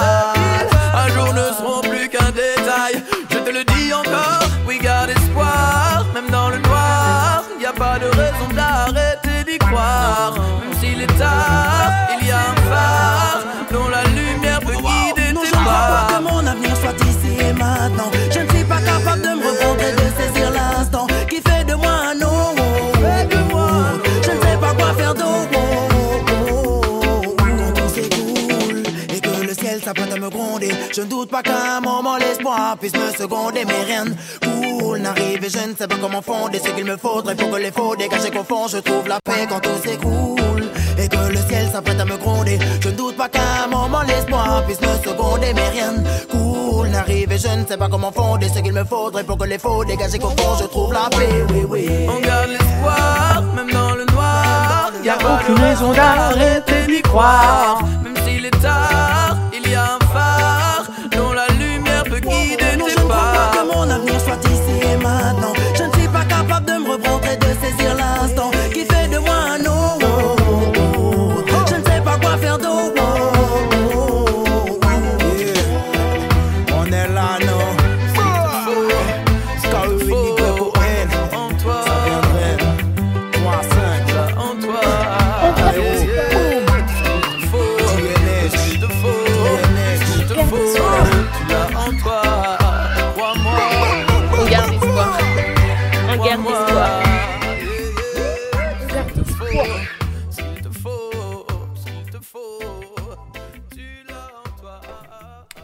Je 30.99 31.05
ne 31.05 31.09
doute 31.09 31.31
pas 31.31 31.43
qu'à 31.43 31.77
un 31.77 31.81
moment 31.81 32.17
l'espoir 32.17 32.77
puisse 32.77 32.95
me 32.95 33.09
seconder. 33.17 33.65
Rien 33.87 34.07
de 34.07 34.15
cool 34.45 34.99
n'arrive 34.99 35.45
et 35.45 35.49
je 35.49 35.69
ne 35.69 35.75
sais 35.77 35.87
pas 35.87 35.95
comment 36.01 36.21
fonder 36.21 36.59
ce 36.59 36.71
qu'il 36.71 36.85
me 36.85 36.97
faudrait 36.97 37.37
pour 37.37 37.51
que 37.53 37.57
les 37.57 37.71
faux 37.71 37.95
dégagés 37.95 38.31
qu'au 38.31 38.43
fond 38.43 38.67
je 38.67 38.79
trouve 38.79 39.07
la 39.07 39.21
paix 39.25 39.47
quand 39.49 39.61
tout 39.61 39.79
s'écroule 39.85 40.65
et 40.99 41.09
que 41.09 41.33
le 41.33 41.37
ciel 41.49 41.69
s'apprête 41.71 42.01
à 42.01 42.05
me 42.05 42.17
gronder. 42.17 42.59
Je 42.81 42.89
ne 42.89 42.97
doute 42.97 43.17
pas 43.17 43.29
qu'à 43.29 43.65
un 43.65 43.69
moment 43.69 44.03
l'espoir 44.03 44.65
puisse 44.67 44.81
me 44.81 44.89
seconder, 45.09 45.53
rien 45.73 45.93
de 45.93 46.33
cool 46.33 46.89
n'arrive 46.89 47.31
et 47.31 47.39
je 47.39 47.49
ne 47.49 47.65
sais 47.65 47.77
pas 47.77 47.89
comment 47.89 48.11
fonder 48.11 48.49
ce 48.49 48.59
qu'il 48.59 48.73
me 48.73 48.85
faudrait 48.85 49.23
pour 49.23 49.39
que 49.39 49.45
les 49.45 49.59
faux 49.59 49.85
dégagés 49.85 50.19
qu'au 50.19 50.31
fond 50.31 50.57
je 50.59 50.65
trouve 50.65 50.93
la 50.93 51.09
paix. 51.11 51.47
Oui, 51.51 51.65
oui. 51.69 51.89
On 52.09 52.19
garde 52.19 52.51
l'espoir, 52.51 53.45
même 53.55 53.71
dans 53.71 53.95
le 53.95 54.05
noir. 54.07 54.91
Y 55.05 55.11
a 55.11 55.17
aucune 55.17 55.63
raison 55.63 55.93
d'arrêter 55.93 56.87
d'y 56.89 57.03
croire. 57.03 57.85
Même 58.03 58.17
s'il 58.25 58.47
est 58.47 58.61
tard, 58.61 59.28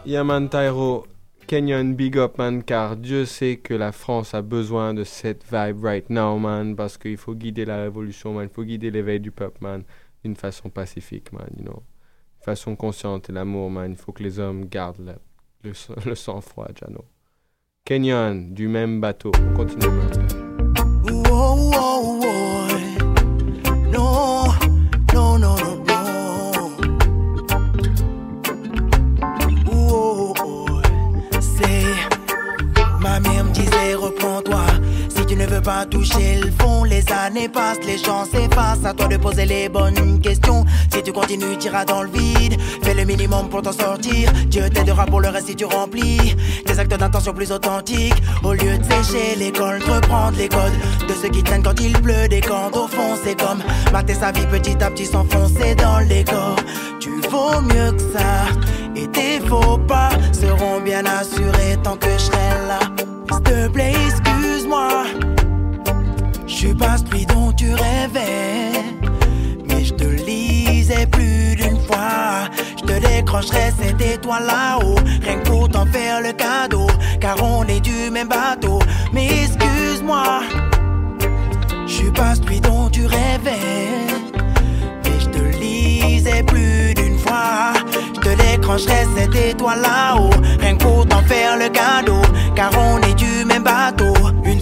Yaman 0.06 0.50
Tyro, 0.50 1.06
Kenyon, 1.46 1.94
big 1.94 2.18
up, 2.18 2.36
man, 2.36 2.62
car 2.62 2.96
Dieu 2.96 3.24
sait 3.24 3.56
que 3.56 3.72
la 3.72 3.90
France 3.90 4.34
a 4.34 4.42
besoin 4.42 4.92
de 4.92 5.02
cette 5.02 5.44
vibe 5.50 5.82
right 5.82 6.10
now, 6.10 6.38
man, 6.38 6.76
parce 6.76 6.98
qu'il 6.98 7.16
faut 7.16 7.34
guider 7.34 7.64
la 7.64 7.78
révolution, 7.78 8.34
man, 8.34 8.48
il 8.50 8.54
faut 8.54 8.64
guider 8.64 8.90
l'éveil 8.90 9.18
du 9.18 9.30
peuple, 9.30 9.58
man, 9.62 9.82
d'une 10.22 10.36
façon 10.36 10.68
pacifique, 10.68 11.32
man, 11.32 11.48
you 11.56 11.64
know. 11.64 11.82
De 12.40 12.44
façon 12.44 12.76
consciente 12.76 13.30
et 13.30 13.32
l'amour, 13.32 13.70
man, 13.70 13.92
il 13.92 13.96
faut 13.96 14.12
que 14.12 14.22
les 14.22 14.38
hommes 14.38 14.66
gardent 14.66 15.16
le 15.62 16.14
sang-froid, 16.14 16.68
Jano. 16.74 17.06
Kenyon, 17.86 18.50
du 18.50 18.68
même 18.68 19.00
bateau, 19.00 19.32
on 19.40 19.54
continue, 19.54 19.88
man. 19.88 20.44
Whoa, 21.04 21.70
whoa, 21.70 22.18
whoa. 22.20 22.63
Pas 35.64 35.86
toucher 35.86 36.40
le 36.42 36.50
fond. 36.58 36.84
Les 36.84 37.04
années 37.12 37.48
passent, 37.48 37.84
les 37.86 37.98
gens 37.98 38.24
s'effacent. 38.24 38.84
À 38.84 38.92
toi 38.92 39.08
de 39.08 39.16
poser 39.16 39.46
les 39.46 39.68
bonnes 39.68 40.20
questions. 40.20 40.64
Si 40.92 41.02
tu 41.02 41.12
continues, 41.12 41.56
tu 41.58 41.66
iras 41.68 41.84
dans 41.84 42.02
le 42.02 42.08
vide. 42.08 42.60
Fais 42.82 42.94
le 42.94 43.04
minimum 43.04 43.48
pour 43.48 43.62
t'en 43.62 43.72
sortir. 43.72 44.32
Dieu 44.46 44.68
t'aidera 44.70 45.06
pour 45.06 45.20
le 45.20 45.28
reste 45.28 45.48
si 45.48 45.56
tu 45.56 45.64
remplis 45.64 46.36
des 46.66 46.78
actes 46.78 46.96
d'intention 46.96 47.32
plus 47.32 47.50
authentiques. 47.50 48.22
Au 48.42 48.52
lieu 48.52 48.78
de 48.78 48.84
sécher 48.84 49.36
l'école, 49.36 49.80
reprendre 49.82 50.36
les 50.38 50.48
codes 50.48 50.72
de 51.08 51.14
ceux 51.14 51.28
qui 51.28 51.42
traînent 51.42 51.62
quand 51.62 51.80
il 51.80 51.92
pleut. 52.00 52.28
Des 52.28 52.40
camps 52.40 52.70
au 52.72 52.86
fond, 52.86 53.16
c'est 53.22 53.38
comme 53.38 53.62
mater 53.92 54.14
sa 54.14 54.32
vie 54.32 54.46
petit 54.46 54.82
à 54.82 54.90
petit 54.90 55.06
s'enfoncer 55.06 55.74
dans 55.74 56.00
le 56.00 56.06
décor. 56.06 56.56
Tu 57.00 57.10
vaux 57.30 57.60
mieux 57.60 57.92
que 57.92 58.18
ça. 58.18 58.44
Et 58.96 59.08
tes 59.08 59.40
faux 59.40 59.78
pas 59.78 60.10
seront 60.32 60.80
bien 60.80 61.02
assurés 61.04 61.76
tant 61.82 61.96
que 61.96 62.10
je 62.12 62.24
serai 62.24 62.68
là. 62.68 62.78
S'il 63.30 63.42
te 63.42 63.68
plaît, 63.68 63.92
excuse-moi. 64.06 65.04
Je 66.64 66.72
pas 66.72 66.96
celui 66.96 67.26
dont 67.26 67.52
tu 67.52 67.74
rêvais. 67.74 68.72
Mais 69.68 69.84
je 69.84 69.92
te 69.92 70.04
lisais 70.04 71.06
plus 71.06 71.56
d'une 71.56 71.78
fois. 71.80 72.48
Je 72.78 72.84
te 72.84 73.06
décrocherai 73.06 73.70
cette 73.78 74.00
étoile 74.00 74.46
là-haut. 74.46 74.96
Rien 75.22 75.40
que 75.40 75.46
pour 75.50 75.68
t'en 75.68 75.84
faire 75.84 76.22
le 76.22 76.32
cadeau. 76.32 76.86
Car 77.20 77.36
on 77.42 77.64
est 77.64 77.80
du 77.80 78.10
même 78.10 78.28
bateau. 78.28 78.78
Mais 79.12 79.26
excuse-moi. 79.42 80.40
Je 81.86 81.92
suis 81.92 82.10
pas 82.10 82.34
celui 82.34 82.60
dont 82.60 82.88
tu 82.88 83.04
rêvais. 83.04 83.90
Mais 85.04 85.20
je 85.20 85.28
te 85.28 85.42
lisais 85.58 86.42
plus 86.44 86.94
d'une 86.94 87.18
fois. 87.18 87.74
Je 88.14 88.20
te 88.20 88.42
décrocherai 88.42 89.06
cette 89.14 89.34
étoile 89.34 89.82
là-haut. 89.82 90.30
Rien 90.60 90.76
que 90.76 90.82
pour 90.82 91.06
t'en 91.06 91.22
faire 91.24 91.58
le 91.58 91.68
cadeau. 91.68 92.22
Car 92.56 92.70
on 92.78 93.02
est 93.02 93.14
du 93.14 93.44
même 93.44 93.64
bateau. 93.64 94.14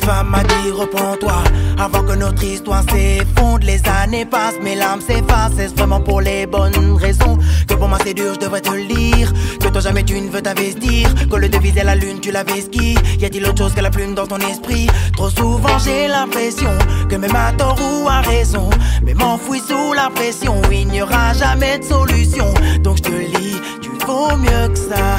Femme 0.05 0.31
m'a 0.31 0.43
dit 0.43 0.71
reprends-toi. 0.73 1.43
Avant 1.79 2.03
que 2.03 2.15
notre 2.15 2.43
histoire 2.43 2.83
s'effondre. 2.83 3.65
Les 3.65 3.81
années 4.03 4.25
passent, 4.25 4.59
mes 4.63 4.75
larmes 4.75 5.01
s'effacent. 5.01 5.59
Est-ce 5.59 5.75
vraiment 5.75 6.01
pour 6.01 6.21
les 6.21 6.47
bonnes 6.47 6.97
raisons 6.97 7.39
Que 7.69 7.75
pour 7.75 7.89
moi 7.89 7.99
c'est 8.05 8.15
dur, 8.15 8.35
je 8.35 8.41
devrais 8.41 8.61
te 8.61 8.71
le 8.71 8.87
dire. 8.87 9.33
Que 9.61 9.69
toi 9.69 9.81
jamais 9.81 10.03
tu 10.03 10.21
ne 10.21 10.29
veux 10.29 10.43
t'investir. 10.43 11.09
Que 11.31 11.37
le 11.37 11.49
devise 11.49 11.77
est 11.77 11.85
la 11.85 11.95
lune, 11.95 12.19
tu 12.21 12.33
l'avais 12.33 12.61
ski. 12.61 12.97
Y 13.21 13.25
a-t-il 13.25 13.47
autre 13.47 13.59
chose 13.59 13.75
que 13.75 13.81
la 13.81 13.91
plume 13.91 14.15
dans 14.15 14.27
ton 14.27 14.39
esprit? 14.39 14.89
Trop 15.17 15.31
souvent 15.31 15.79
j'ai 15.79 16.09
l'impression 16.09 16.71
que 17.09 17.17
même 17.17 17.37
à 17.37 17.53
tort 17.53 17.79
ou 17.81 18.09
à 18.09 18.21
raison, 18.21 18.71
mais 19.05 19.15
m'enfouis 19.15 19.61
sous 19.61 19.93
la 19.93 20.11
pression. 20.11 20.61
Il 20.73 20.89
n'y 20.89 21.03
aura 21.03 21.33
jamais 21.35 21.79
de 21.79 21.85
solution. 21.85 22.53
Donc 22.81 22.97
je 22.97 23.03
te 23.03 23.13
lis, 23.13 23.57
tu 23.81 23.91
vaux 24.05 24.37
mieux 24.37 24.69
que 24.69 24.79
ça. 24.79 25.19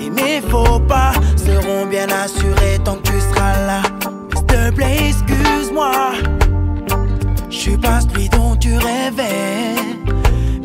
Et 0.00 0.10
mes 0.10 0.40
faux 0.42 0.80
pas 0.80 1.12
seront 1.36 1.86
bien 1.86 2.06
assurés 2.08 2.78
tant 2.84 2.96
que 2.96 3.08
tu 3.08 3.20
seras 3.20 3.66
là. 3.66 3.97
Plaît, 4.74 5.08
excuse-moi. 5.08 6.12
Je 7.48 7.56
suis 7.56 7.76
pas 7.78 8.00
celui 8.00 8.28
dont 8.28 8.54
tu 8.54 8.76
rêvais. 8.76 9.74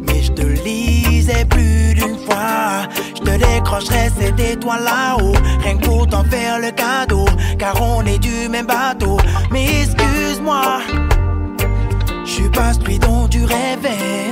Mais 0.05 0.21
je 0.21 0.31
te 0.33 0.41
lisais 0.41 1.45
plus 1.45 1.93
d'une 1.95 2.17
fois. 2.17 2.87
Je 3.15 3.21
te 3.21 3.31
décrocherai 3.31 4.11
cette 4.19 4.39
étoile 4.39 4.83
là-haut. 4.83 5.33
Rien 5.63 5.77
que 5.77 5.85
pour 5.85 6.05
t'en 6.07 6.23
faire 6.25 6.59
le 6.59 6.71
cadeau. 6.71 7.25
Car 7.57 7.81
on 7.81 8.05
est 8.05 8.19
du 8.19 8.49
même 8.49 8.67
bateau. 8.67 9.17
Mais 9.51 9.65
excuse-moi. 9.83 10.81
Je 12.25 12.29
suis 12.29 12.49
pas 12.49 12.73
celui 12.73 12.99
dont 12.99 13.27
tu 13.27 13.45
rêvais. 13.45 14.27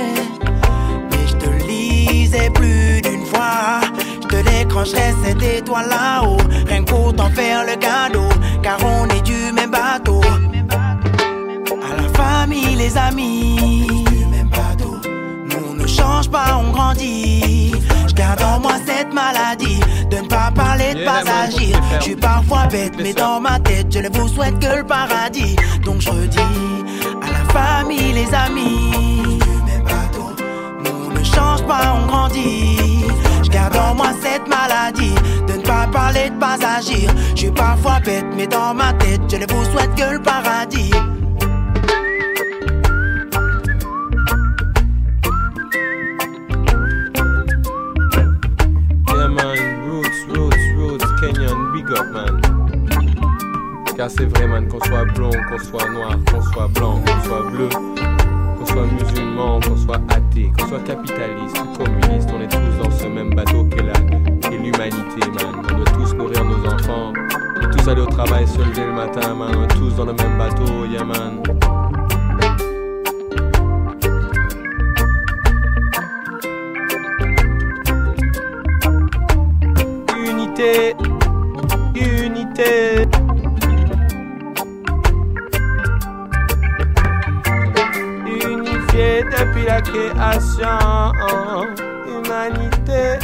Mais 1.10 1.26
je 1.26 1.34
te 1.34 1.50
lisais 1.66 2.50
plus 2.50 3.00
d'une 3.00 3.24
fois. 3.24 3.80
Je 4.22 4.28
te 4.28 4.50
décrocherai 4.50 5.14
cette 5.24 5.42
étoile 5.42 5.88
là-haut. 5.88 6.36
Rien 6.66 6.84
que 6.84 6.90
pour 6.90 7.14
t'en 7.16 7.30
faire 7.30 7.64
le 7.64 7.76
cadeau. 7.76 8.28
Car 8.62 8.78
on 8.84 9.06
est 9.08 9.22
du 9.22 9.52
même 9.52 9.61
les 12.82 12.96
amis. 12.96 14.04
Même 14.30 14.48
bateau. 14.48 14.96
Nous 15.46 15.64
on 15.70 15.74
ne 15.74 15.86
change 15.86 16.28
pas, 16.28 16.60
on 16.60 16.70
grandit. 16.72 17.72
Je 18.08 18.14
garde 18.14 18.42
en 18.42 18.58
moi 18.60 18.74
cette 18.86 19.12
maladie 19.12 19.80
de 20.10 20.16
ne 20.16 20.28
pas 20.28 20.50
parler, 20.54 20.94
de 20.94 21.04
pas 21.04 21.22
agir. 21.44 21.80
Je 21.98 22.02
suis 22.02 22.16
parfois 22.16 22.66
bête, 22.66 22.94
mais 22.98 23.12
dans 23.12 23.40
ma 23.40 23.60
tête, 23.60 23.86
je 23.90 24.00
ne 24.00 24.08
vous 24.08 24.28
souhaite 24.28 24.58
que 24.58 24.76
le 24.78 24.84
paradis. 24.84 25.56
Donc 25.84 26.00
je 26.00 26.10
redis 26.10 26.58
à 27.26 27.28
la 27.36 27.44
famille, 27.52 28.12
les 28.12 28.30
amis. 28.34 29.38
Bateau. 29.84 30.28
Nous 30.84 30.96
on 31.06 31.10
ne 31.18 31.24
change 31.24 31.62
pas, 31.66 31.94
on 31.96 32.06
grandit. 32.06 33.04
Je 33.44 33.50
garde 33.50 33.76
en 33.76 33.94
moi 33.94 34.10
cette 34.22 34.46
maladie 34.48 35.14
de 35.48 35.52
ne 35.54 35.62
pas 35.62 35.86
parler, 35.92 36.30
de 36.30 36.38
pas 36.38 36.58
agir. 36.78 37.10
Je 37.34 37.40
suis 37.42 37.50
parfois 37.50 38.00
bête, 38.00 38.26
mais 38.36 38.46
dans 38.46 38.74
ma 38.74 38.92
tête, 38.94 39.20
je 39.30 39.36
ne 39.36 39.46
vous 39.52 39.64
souhaite 39.70 39.94
que 39.94 40.14
le 40.14 40.22
paradis. 40.22 40.92
C'est 54.08 54.26
vrai 54.26 54.48
man, 54.48 54.66
qu'on 54.66 54.80
soit 54.84 55.04
blond, 55.04 55.30
qu'on 55.30 55.58
soit 55.58 55.88
noir, 55.90 56.16
qu'on 56.28 56.42
soit 56.42 56.68
blanc, 56.68 57.00
qu'on 57.06 57.28
soit 57.28 57.50
bleu, 57.50 57.68
qu'on 58.58 58.66
soit 58.66 58.86
musulman, 58.86 59.60
qu'on 59.60 59.76
soit 59.76 60.00
athée, 60.10 60.50
qu'on 60.58 60.66
soit 60.66 60.80
capitaliste 60.80 61.56
ou 61.58 61.78
communiste, 61.78 62.28
on 62.34 62.40
est 62.40 62.48
tous 62.48 62.82
dans 62.82 62.90
ce 62.90 63.06
même 63.06 63.32
bateau 63.32 63.64
qu'est 63.64 63.82
la 63.82 63.92
l'humanité 64.50 65.30
man. 65.30 65.62
On 65.70 65.76
doit 65.76 65.84
tous 65.84 66.14
nourrir 66.14 66.44
nos 66.44 66.66
enfants, 66.66 67.12
et 67.62 67.76
tous 67.76 67.88
aller 67.88 68.00
au 68.00 68.06
travail, 68.06 68.46
se 68.46 68.58
lever 68.58 68.86
le 68.86 68.92
matin 68.92 69.34
man, 69.34 69.54
on 69.56 69.64
est 69.64 69.68
tous 69.68 69.94
dans 69.94 70.04
le 70.04 70.14
même 70.14 70.36
bateau, 70.36 70.84
yeah 70.84 71.04
man. 71.04 71.40
Unité, 80.18 80.94
unité. 81.94 83.21
Depuis 89.42 89.64
la 89.64 89.80
création, 89.80 91.12
humanité. 92.06 93.18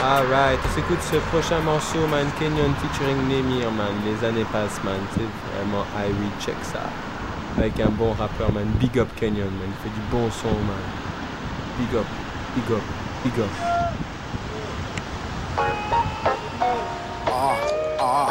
Alright, 0.00 0.60
on 0.64 0.68
s'écoute 0.72 1.02
ce 1.02 1.16
prochain 1.32 1.58
morceau, 1.58 2.06
man. 2.06 2.26
Kenyon 2.38 2.72
featuring 2.80 3.16
Nemir, 3.28 3.72
man. 3.72 3.92
Les 4.06 4.24
années 4.24 4.46
passent, 4.52 4.80
man. 4.84 5.00
C'est 5.14 5.26
vraiment 5.56 5.84
I 5.98 6.12
check 6.40 6.54
ça. 6.62 6.78
Avec 7.58 7.80
un 7.80 7.88
bon 7.88 8.12
rappeur, 8.12 8.52
man. 8.52 8.66
Big 8.78 8.96
up 9.00 9.08
Kenyon, 9.16 9.50
man. 9.50 9.68
Il 9.68 9.74
fait 9.82 9.94
du 9.96 10.00
bon 10.12 10.30
son, 10.30 10.46
man. 10.48 10.84
Big 11.76 11.98
up, 11.98 12.06
big 12.54 12.70
up, 12.70 12.82
big 13.24 13.40
up. 13.40 13.50
Ah, 17.26 17.56
ah, 17.98 18.28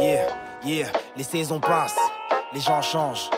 yeah, 0.00 0.28
yeah, 0.64 0.86
les 1.16 1.24
saisons 1.24 1.60
passent, 1.60 1.98
les 2.54 2.60
gens 2.60 2.80
changent, 2.80 3.28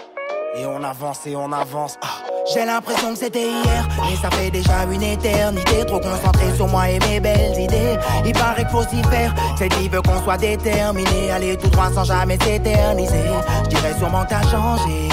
et 0.59 0.67
on 0.67 0.83
avance 0.83 1.27
et 1.27 1.37
on 1.37 1.53
avance. 1.53 1.99
Ah. 2.03 2.29
J'ai 2.53 2.65
l'impression 2.65 3.13
que 3.13 3.19
c'était 3.19 3.47
hier, 3.47 3.89
et 4.11 4.17
ça 4.17 4.31
fait 4.31 4.51
déjà 4.51 4.85
une 4.91 5.03
éternité. 5.03 5.85
Trop 5.87 6.01
concentré 6.01 6.55
sur 6.57 6.67
moi 6.67 6.89
et 6.89 6.99
mes 7.01 7.21
belles 7.21 7.59
idées. 7.59 7.99
Il 8.25 8.33
paraît 8.33 8.65
qu'il 8.65 8.69
faut 8.69 8.83
s'y 8.83 9.03
faire. 9.11 9.35
Cette 9.59 9.75
vie 9.75 9.89
veut 9.89 10.01
qu'on 10.01 10.23
soit 10.23 10.39
déterminé. 10.39 11.31
Aller 11.31 11.57
tout 11.57 11.69
droit 11.69 11.91
sans 11.93 12.05
jamais 12.05 12.39
s'éterniser. 12.39 13.25
Je 13.65 13.69
dirais 13.69 13.95
sûrement 13.99 14.25
que 14.25 14.31
t'as 14.31 14.43
changé. 14.43 15.09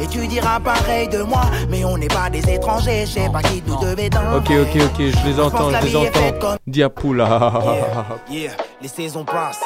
Et 0.00 0.06
tu 0.06 0.24
diras 0.28 0.60
pareil 0.60 1.08
de 1.08 1.22
moi, 1.22 1.42
mais 1.68 1.84
on 1.84 1.98
n'est 1.98 2.06
pas 2.06 2.30
des 2.30 2.48
étrangers. 2.48 3.04
Je 3.06 3.12
sais 3.14 3.28
pas 3.28 3.42
qui 3.42 3.60
nous 3.66 3.76
devait 3.80 4.08
dans 4.08 4.36
Ok, 4.36 4.50
ok, 4.50 4.82
ok, 4.82 4.98
je 5.00 5.26
les 5.28 5.40
entends, 5.40 5.70
je 5.80 5.86
les 5.86 5.96
entends. 5.96 6.54
Diapoula. 6.64 7.52
Yeah, 8.30 8.52
les 8.80 8.88
saisons 8.88 9.24
passent, 9.24 9.60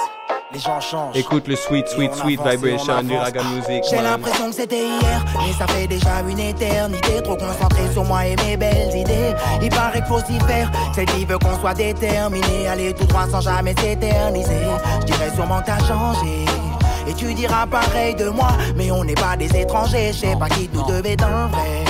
les 0.53 0.61
gens 0.61 0.81
changent. 0.81 1.17
Écoute 1.17 1.49
le 1.49 1.57
sweet, 1.57 1.89
sweet, 1.89 2.15
sweet 2.15 2.41
vibration 2.41 2.95
on 2.99 3.03
du 3.03 3.17
raga 3.17 3.43
music, 3.45 3.85
J'ai 3.89 4.03
l'impression 4.03 4.51
que 4.51 4.55
c'était 4.55 4.85
hier, 4.87 5.25
mais 5.39 5.53
ça 5.53 5.67
fait 5.67 5.87
déjà 5.87 6.21
une 6.29 6.39
éternité. 6.39 7.23
Trop 7.23 7.37
concentré 7.37 7.91
sur 7.93 8.05
moi 8.05 8.27
et 8.27 8.37
mes 8.37 8.57
belles 8.57 8.95
idées. 8.95 9.35
Il 9.63 9.71
paraît 9.71 10.01
qu'il 10.01 10.07
faut 10.07 10.21
s'y 10.21 10.39
faire. 10.47 10.71
Cette 10.95 11.11
vie 11.13 11.25
veut 11.25 11.39
qu'on 11.39 11.59
soit 11.61 11.75
déterminé. 11.75 12.69
Aller 12.69 12.93
tout 12.93 13.07
droit 13.07 13.27
sans 13.31 13.41
jamais 13.41 13.75
s'éterniser. 13.79 14.61
Je 15.01 15.07
dirais 15.07 15.31
sûrement 15.35 15.61
que 15.61 15.67
t'as 15.67 15.87
changé. 15.87 16.45
Et 17.07 17.15
tu 17.15 17.35
diras 17.35 17.67
pareil 17.67 18.15
de 18.15 18.29
moi, 18.29 18.53
mais 18.77 18.91
on 18.91 19.05
n'est 19.05 19.15
pas 19.15 19.37
des 19.37 19.55
étrangers. 19.57 20.13
Je 20.13 20.19
sais 20.19 20.37
pas 20.39 20.49
qui 20.49 20.69
nous 20.73 20.85
devait 20.87 21.17
le 21.17 21.49
vrai. 21.51 21.85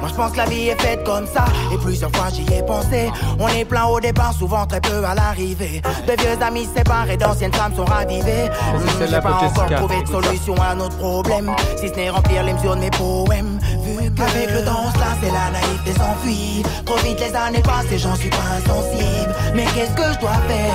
Moi 0.00 0.08
je 0.08 0.14
pense 0.14 0.32
que 0.32 0.36
la 0.38 0.46
vie 0.46 0.68
est 0.68 0.80
faite 0.80 1.04
comme 1.04 1.26
ça. 1.26 1.44
Et 1.72 1.76
plusieurs 1.78 2.10
fois 2.12 2.28
j'y 2.32 2.42
ai 2.54 2.62
pensé. 2.62 3.10
On 3.38 3.48
est 3.48 3.64
plein 3.64 3.84
au 3.86 4.00
départ, 4.00 4.32
souvent 4.32 4.66
très 4.66 4.80
peu 4.80 5.04
à 5.04 5.14
l'arrivée. 5.14 5.82
De 6.06 6.12
vieux 6.20 6.42
amis 6.42 6.68
séparés, 6.74 7.16
d'anciennes 7.16 7.52
femmes 7.52 7.74
sont 7.76 7.84
ravivées. 7.84 8.48
C'est 8.50 8.76
Hmm, 8.78 8.98
celle-là 8.98 9.20
J'ai 9.20 9.28
pas 9.28 9.62
encore 9.62 9.76
trouvé 9.78 10.02
de 10.02 10.08
solution 10.08 10.54
à 10.60 10.74
notre 10.74 10.96
problème. 10.96 11.54
Si 11.76 11.88
ce 11.88 11.94
n'est 11.94 12.10
remplir 12.10 12.42
les 12.42 12.52
mesures 12.54 12.76
de 12.76 12.80
mes 12.80 12.90
poèmes. 12.90 13.58
Vu 13.84 14.10
qu'avec 14.12 14.50
le 14.50 14.64
temps 14.64 14.84
là 14.98 15.06
c'est 15.22 15.30
la 15.30 15.50
naïveté 15.50 15.92
s'enfuit 15.92 16.62
Trop 16.84 16.96
vite 16.98 17.20
les 17.20 17.34
années 17.34 17.62
passent 17.62 17.90
et 17.92 17.98
j'en 17.98 18.14
suis 18.14 18.30
pas 18.30 18.36
insensible. 18.56 19.34
Mais 19.54 19.64
qu'est-ce 19.74 19.92
que 19.92 20.12
je 20.14 20.18
dois 20.20 20.38
faire? 20.48 20.74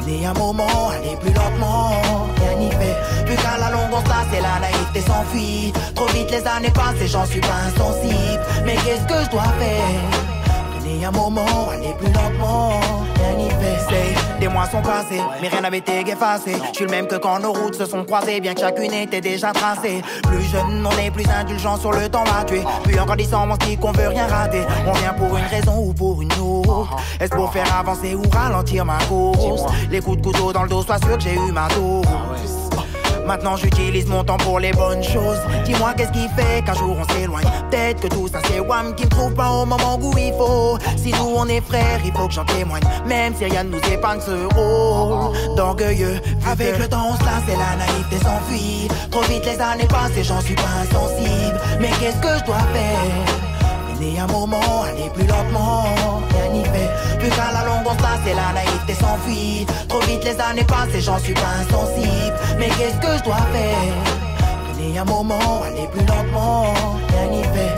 Prenez 0.00 0.26
un 0.26 0.32
moment, 0.34 0.90
allez 0.90 1.16
plus 1.16 1.32
lentement, 1.32 1.90
rien 2.40 2.58
n'y 2.58 2.70
fait. 2.70 2.96
Vu 3.26 3.36
qu'à 3.36 3.56
la 3.58 3.70
longue 3.70 3.90
on 3.92 4.00
se 4.04 4.08
lasse 4.08 4.32
et 4.36 4.40
naïveté 4.92 5.00
s'enfuit. 5.00 5.72
Trop 5.94 6.06
vite 6.06 6.30
les 6.30 6.46
années 6.46 6.70
passent 6.70 7.00
et 7.00 7.06
j'en 7.06 7.24
suis 7.24 7.40
pas 7.40 7.48
insensible. 7.66 8.40
Mais 8.64 8.74
qu'est-ce 8.76 9.06
que 9.06 9.24
je 9.24 9.30
dois 9.30 9.42
faire? 9.42 10.20
Prenez 10.76 11.04
un 11.04 11.10
moment, 11.10 11.68
allez 11.72 11.94
plus 11.98 12.12
lentement. 12.12 12.80
Say, 13.88 14.14
des 14.40 14.48
mois 14.48 14.66
sont 14.66 14.82
passés, 14.82 15.20
mais 15.40 15.48
rien 15.48 15.62
n'avait 15.62 15.78
été 15.78 16.00
effacé. 16.00 16.52
Je 16.70 16.76
suis 16.76 16.84
le 16.84 16.90
même 16.90 17.06
que 17.06 17.16
quand 17.16 17.40
nos 17.40 17.52
routes 17.52 17.74
se 17.74 17.86
sont 17.86 18.04
croisées, 18.04 18.40
bien 18.40 18.54
que 18.54 18.60
chacune 18.60 18.92
était 18.92 19.20
déjà 19.20 19.52
tracée. 19.52 20.02
Plus 20.22 20.42
jeune, 20.42 20.86
on 20.86 20.98
est 20.98 21.10
plus 21.10 21.24
indulgent 21.28 21.76
sur 21.78 21.92
le 21.92 22.08
temps 22.08 22.24
à 22.38 22.44
tuer. 22.44 22.62
Puis 22.84 22.98
en 23.00 23.06
grandissant, 23.06 23.48
on 23.48 23.54
se 23.54 23.58
dit 23.66 23.76
qu'on 23.76 23.92
veut 23.92 24.08
rien 24.08 24.26
rater. 24.26 24.62
On 24.86 24.92
vient 24.92 25.14
pour 25.14 25.36
une 25.36 25.44
raison 25.46 25.78
ou 25.78 25.92
pour 25.92 26.22
une 26.22 26.32
autre. 26.34 26.96
Est-ce 27.18 27.30
pour 27.30 27.52
faire 27.52 27.66
avancer 27.78 28.14
ou 28.14 28.22
ralentir 28.30 28.84
ma 28.84 28.98
course? 29.08 29.64
Les 29.90 30.00
coups 30.00 30.18
de 30.18 30.22
couteau 30.22 30.52
dans 30.52 30.62
le 30.62 30.68
dos, 30.68 30.82
sois 30.82 30.98
sûr 30.98 31.16
que 31.16 31.22
j'ai 31.22 31.34
eu 31.34 31.52
ma 31.52 31.68
dose. 31.68 32.04
Maintenant 33.26 33.56
j'utilise 33.56 34.06
mon 34.06 34.24
temps 34.24 34.36
pour 34.36 34.58
les 34.58 34.72
bonnes 34.72 35.02
choses. 35.02 35.38
Dis-moi 35.64 35.94
qu'est-ce 35.96 36.12
qui 36.12 36.28
fait 36.36 36.62
qu'un 36.64 36.74
jour 36.74 36.96
on 36.98 37.12
s'éloigne? 37.12 37.44
Peut-être 37.70 38.00
que 38.00 38.08
tout 38.08 38.28
ça 38.28 38.40
c'est 38.48 38.60
Wam 38.60 38.94
qui 38.94 39.04
me 39.04 39.10
trouve 39.10 39.34
pas 39.34 39.50
au 39.50 39.64
moment 39.64 39.98
où 40.00 40.12
il 40.18 40.32
faut. 40.34 40.78
Si 40.96 41.12
nous 41.12 41.34
on 41.36 41.46
est 41.46 41.60
frères 41.60 42.00
il 42.04 42.12
faut 42.12 42.26
que 42.26 42.34
j'en 42.34 42.44
témoigne. 42.44 42.82
Même 43.06 43.34
si 43.34 43.44
rien 43.44 43.64
ne 43.64 43.70
nous 43.70 43.92
épargne 43.92 44.20
ce 44.20 44.54
rôle. 44.54 45.36
D'orgueilleux 45.56 46.20
Avec 46.50 46.78
le 46.78 46.88
temps 46.88 47.08
on 47.12 47.16
se 47.16 47.24
lasse 47.24 47.48
et 47.48 47.56
la 47.56 47.76
naïveté 47.86 48.16
s'enfuit. 48.24 48.88
Trop 49.10 49.22
vite 49.22 49.44
les 49.44 49.60
années 49.60 49.86
passent 49.88 50.16
et 50.16 50.24
j'en 50.24 50.40
suis 50.40 50.54
pas 50.54 50.62
insensible. 50.82 51.60
Mais 51.80 51.90
qu'est-ce 52.00 52.18
que 52.18 52.38
je 52.38 52.44
dois 52.44 52.58
faire? 52.72 53.41
Prenez 54.02 54.18
un 54.18 54.26
moment, 54.26 54.82
allez 54.84 55.08
plus 55.10 55.26
lentement, 55.26 55.84
rien 56.34 56.52
n'y 56.52 56.64
fait. 56.64 56.90
Plus 57.20 57.28
qu'à 57.28 57.52
la 57.52 57.64
longue 57.64 57.86
on 57.86 57.92
se 57.92 58.28
et 58.28 58.34
la 58.34 58.52
naïveté 58.52 58.94
s'enfuit. 58.94 59.64
Trop 59.88 60.00
vite 60.00 60.24
les 60.24 60.40
années 60.40 60.64
passent 60.64 60.92
et 60.92 61.00
j'en 61.00 61.18
suis 61.18 61.34
pas 61.34 61.54
insensible. 61.60 62.34
Mais 62.58 62.68
qu'est-ce 62.70 62.98
que 62.98 63.18
je 63.18 63.22
dois 63.22 63.36
faire? 63.52 63.94
Prenez 64.72 64.98
un 64.98 65.04
moment, 65.04 65.62
allez 65.64 65.86
plus 65.86 66.04
lentement, 66.04 66.74
rien 67.10 67.26
n'y 67.30 67.44
fait. 67.44 67.74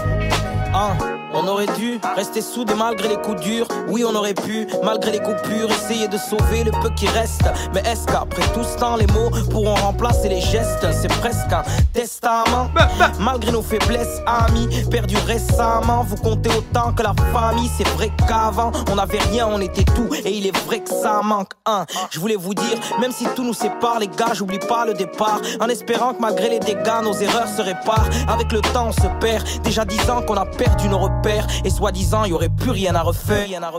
Hein, 0.73 0.97
on 1.35 1.47
aurait 1.49 1.67
dû 1.79 2.01
rester 2.17 2.41
soudés 2.41 2.75
malgré 2.75 3.09
les 3.09 3.17
coups 3.17 3.41
durs. 3.41 3.67
Oui, 3.89 4.05
on 4.07 4.15
aurait 4.15 4.35
pu, 4.35 4.67
malgré 4.83 5.13
les 5.13 5.19
coupures, 5.19 5.71
essayer 5.71 6.09
de 6.09 6.17
sauver 6.17 6.65
le 6.65 6.71
peu 6.71 6.91
qui 6.91 7.09
reste. 7.09 7.43
Mais 7.75 7.81
est-ce 7.81 8.07
qu'après 8.07 8.43
tout 8.55 8.65
ce 8.65 8.79
temps, 8.79 8.97
les 8.97 9.07
mots 9.09 9.31
pourront 9.51 9.75
remplacer 9.75 10.29
les 10.29 10.41
gestes? 10.41 10.87
C'est 10.93 11.09
presque 11.21 11.53
un 11.53 11.63
testament. 11.93 12.71
Malgré 13.19 13.53
nos 13.53 13.63
faiblesses, 13.63 14.21
amis, 14.27 14.69
perdus 14.91 15.19
récemment, 15.27 16.05
vous 16.05 16.17
comptez 16.17 16.51
autant 16.51 16.93
que 16.93 17.03
la 17.03 17.15
famille. 17.33 17.71
C'est 17.77 17.89
vrai 17.89 18.11
qu'avant, 18.29 18.71
on 18.91 18.95
n'avait 18.95 19.19
rien, 19.19 19.49
on 19.51 19.61
était 19.61 19.85
tout. 19.85 20.09
Et 20.25 20.31
il 20.31 20.47
est 20.47 20.57
vrai 20.67 20.81
que 20.81 20.91
ça 20.91 21.21
manque. 21.23 21.53
Un, 21.67 21.85
je 22.11 22.21
voulais 22.21 22.37
vous 22.37 22.55
dire, 22.55 22.79
même 23.01 23.13
si 23.13 23.27
tout 23.35 23.45
nous 23.45 23.55
sépare, 23.55 23.99
les 23.99 24.09
gars, 24.09 24.33
j'oublie 24.35 24.59
pas 24.59 24.85
le 24.87 24.95
départ. 24.95 25.41
En 25.61 25.69
espérant 25.69 26.15
que 26.15 26.21
malgré 26.21 26.49
les 26.49 26.61
dégâts, 26.61 27.03
nos 27.03 27.15
erreurs 27.15 27.49
se 27.49 27.63
réparent. 27.63 28.09
Avec 28.29 28.53
le 28.53 28.61
temps, 28.61 28.89
on 28.89 28.93
se 28.93 29.09
perd. 29.21 29.45
Déjà 29.63 29.85
dix 29.85 30.09
ans 30.11 30.23
qu'on 30.23 30.37
a 30.37 30.47
perdu 30.47 30.89
nos 30.89 30.99
repères. 30.99 31.24
Et 31.65 31.71
soi-disant, 31.71 32.25
il 32.25 32.31
y 32.31 32.33
aurait 32.35 32.51
plus 32.51 32.71
rien 32.71 32.95
à 32.95 33.01
refaire. 33.03 33.43
À 33.43 33.45
rien 33.45 33.63
à. 33.63 33.71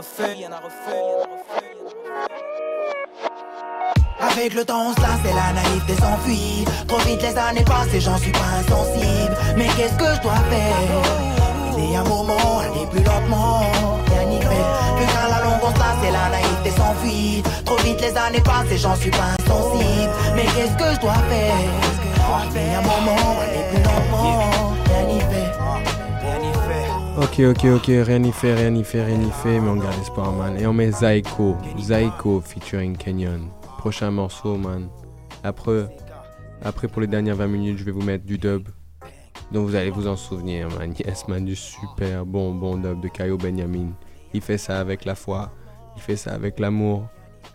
Avec 4.32 4.54
le 4.54 4.64
temps 4.64 4.88
on 4.88 4.94
se 4.94 5.00
lasse 5.00 5.20
et 5.24 5.32
la 5.32 5.52
naïveté 5.52 5.94
s'enfuit 5.94 6.64
Trop 6.88 6.98
vite 6.98 7.22
les 7.22 7.36
années 7.38 7.64
passent 7.64 7.94
et 7.94 8.00
j'en 8.00 8.18
suis 8.18 8.32
pas 8.32 8.50
insensible. 8.60 9.36
Mais 9.56 9.66
qu'est-ce 9.76 9.94
que 9.94 10.14
je 10.16 10.20
dois 10.22 10.34
faire? 10.50 10.76
Prenez 11.70 11.96
un 11.96 12.04
moment, 12.04 12.58
allez 12.60 12.86
plus 12.90 13.04
lentement, 13.04 13.60
rien 14.08 14.38
Plus 14.96 15.06
qu'à 15.06 15.28
la 15.28 15.44
longue 15.44 15.62
on 15.62 15.74
se 15.74 15.78
lasse 15.78 16.04
et 16.08 16.10
la 16.10 16.28
naïveté 16.30 16.70
s'enfuit 16.70 17.42
Trop 17.64 17.76
vite 17.76 18.00
les 18.00 18.16
années 18.16 18.40
passent 18.40 18.72
et 18.72 18.78
j'en 18.78 18.96
suis 18.96 19.10
pas 19.10 19.36
insensible. 19.38 20.10
Mais 20.34 20.44
qu'est-ce 20.44 20.76
que 20.76 20.94
je 20.94 21.00
dois 21.00 21.14
faire? 21.30 21.54
Prenez 22.28 22.74
un 22.74 22.82
moment, 22.82 23.36
allez 23.40 23.64
plus 23.70 23.82
lentement, 23.82 24.55
Ok, 27.18 27.40
ok, 27.40 27.64
ok, 27.76 27.86
rien 27.86 28.18
n'y 28.18 28.30
fait, 28.30 28.54
rien 28.54 28.68
n'y 28.68 28.84
fait, 28.84 29.02
rien 29.02 29.16
n'y 29.16 29.30
fait, 29.30 29.58
mais 29.58 29.68
on 29.68 29.76
garde 29.76 29.98
espoir, 30.02 30.32
man. 30.32 30.54
Et 30.60 30.66
on 30.66 30.74
met 30.74 30.90
Zaiko, 30.90 31.56
Zaiko 31.78 32.42
featuring 32.42 32.94
Kenyon. 32.94 33.48
Prochain 33.78 34.10
morceau, 34.10 34.58
man. 34.58 34.88
Après, 35.42 35.86
après, 36.62 36.88
pour 36.88 37.00
les 37.00 37.06
dernières 37.06 37.36
20 37.36 37.46
minutes, 37.46 37.78
je 37.78 37.84
vais 37.84 37.90
vous 37.90 38.02
mettre 38.02 38.26
du 38.26 38.36
dub. 38.36 38.68
Donc 39.50 39.66
vous 39.66 39.74
allez 39.74 39.88
vous 39.88 40.06
en 40.06 40.16
souvenir, 40.16 40.68
man. 40.78 40.92
Yes, 40.98 41.26
man, 41.26 41.42
du 41.42 41.56
super 41.56 42.26
bon, 42.26 42.54
bon 42.54 42.76
dub 42.76 43.00
de 43.00 43.08
Kayo 43.08 43.38
Benjamin. 43.38 43.92
Il 44.34 44.42
fait 44.42 44.58
ça 44.58 44.78
avec 44.78 45.06
la 45.06 45.14
foi, 45.14 45.52
il 45.96 46.02
fait 46.02 46.16
ça 46.16 46.32
avec 46.32 46.58
l'amour. 46.58 47.06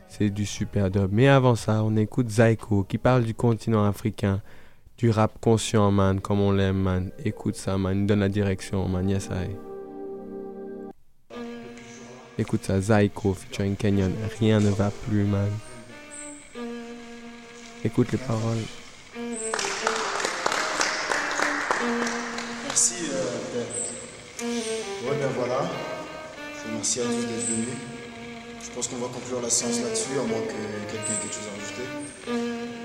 C'est 0.08 0.32
du 0.32 0.48
super 0.48 0.90
dub. 0.90 1.12
Mais 1.12 1.28
avant 1.28 1.54
ça, 1.54 1.84
on 1.84 1.96
écoute 1.98 2.30
Zaiko 2.30 2.84
qui 2.84 2.98
parle 2.98 3.26
du 3.26 3.36
continent 3.36 3.86
africain. 3.86 4.42
Du 5.02 5.10
rap 5.10 5.42
conscient, 5.42 5.90
man, 5.90 6.22
comme 6.22 6.42
on 6.42 6.52
l'aime, 6.52 6.78
man. 6.78 7.10
Écoute 7.26 7.56
ça, 7.56 7.76
man. 7.76 8.06
Donne 8.06 8.20
la 8.20 8.30
direction, 8.30 8.88
man. 8.88 9.10
Yes, 9.10 9.30
I. 9.32 9.50
Écoute 12.38 12.64
ça, 12.64 12.80
Zaiko 12.80 13.34
featuring 13.34 13.76
Kenyon. 13.76 14.12
Rien 14.40 14.60
ne 14.60 14.70
va 14.70 14.92
plus, 14.92 15.24
man. 15.24 15.50
Écoute 17.84 18.12
les 18.12 18.20
paroles. 18.20 18.62
Merci, 22.68 22.94
euh. 23.12 23.64
Ouais, 24.44 25.18
ben 25.20 25.30
voilà. 25.36 25.68
Je 26.54 26.66
vous 26.66 26.70
remercie 26.74 27.00
à 27.00 27.06
tous 27.06 27.26
d'être 27.26 27.48
venus. 27.48 27.74
Je 28.64 28.70
pense 28.70 28.88
qu'on 28.88 28.98
va 28.98 29.08
conclure 29.08 29.42
la 29.42 29.50
séance 29.50 29.82
là-dessus, 29.82 30.20
à 30.20 30.28
moins 30.28 30.42
que 30.42 30.92
quelqu'un 30.92 31.14
ait 31.14 31.22
quelque 31.24 31.34
chose 31.34 31.48
à 31.48 31.54
rajouter. 31.60 32.81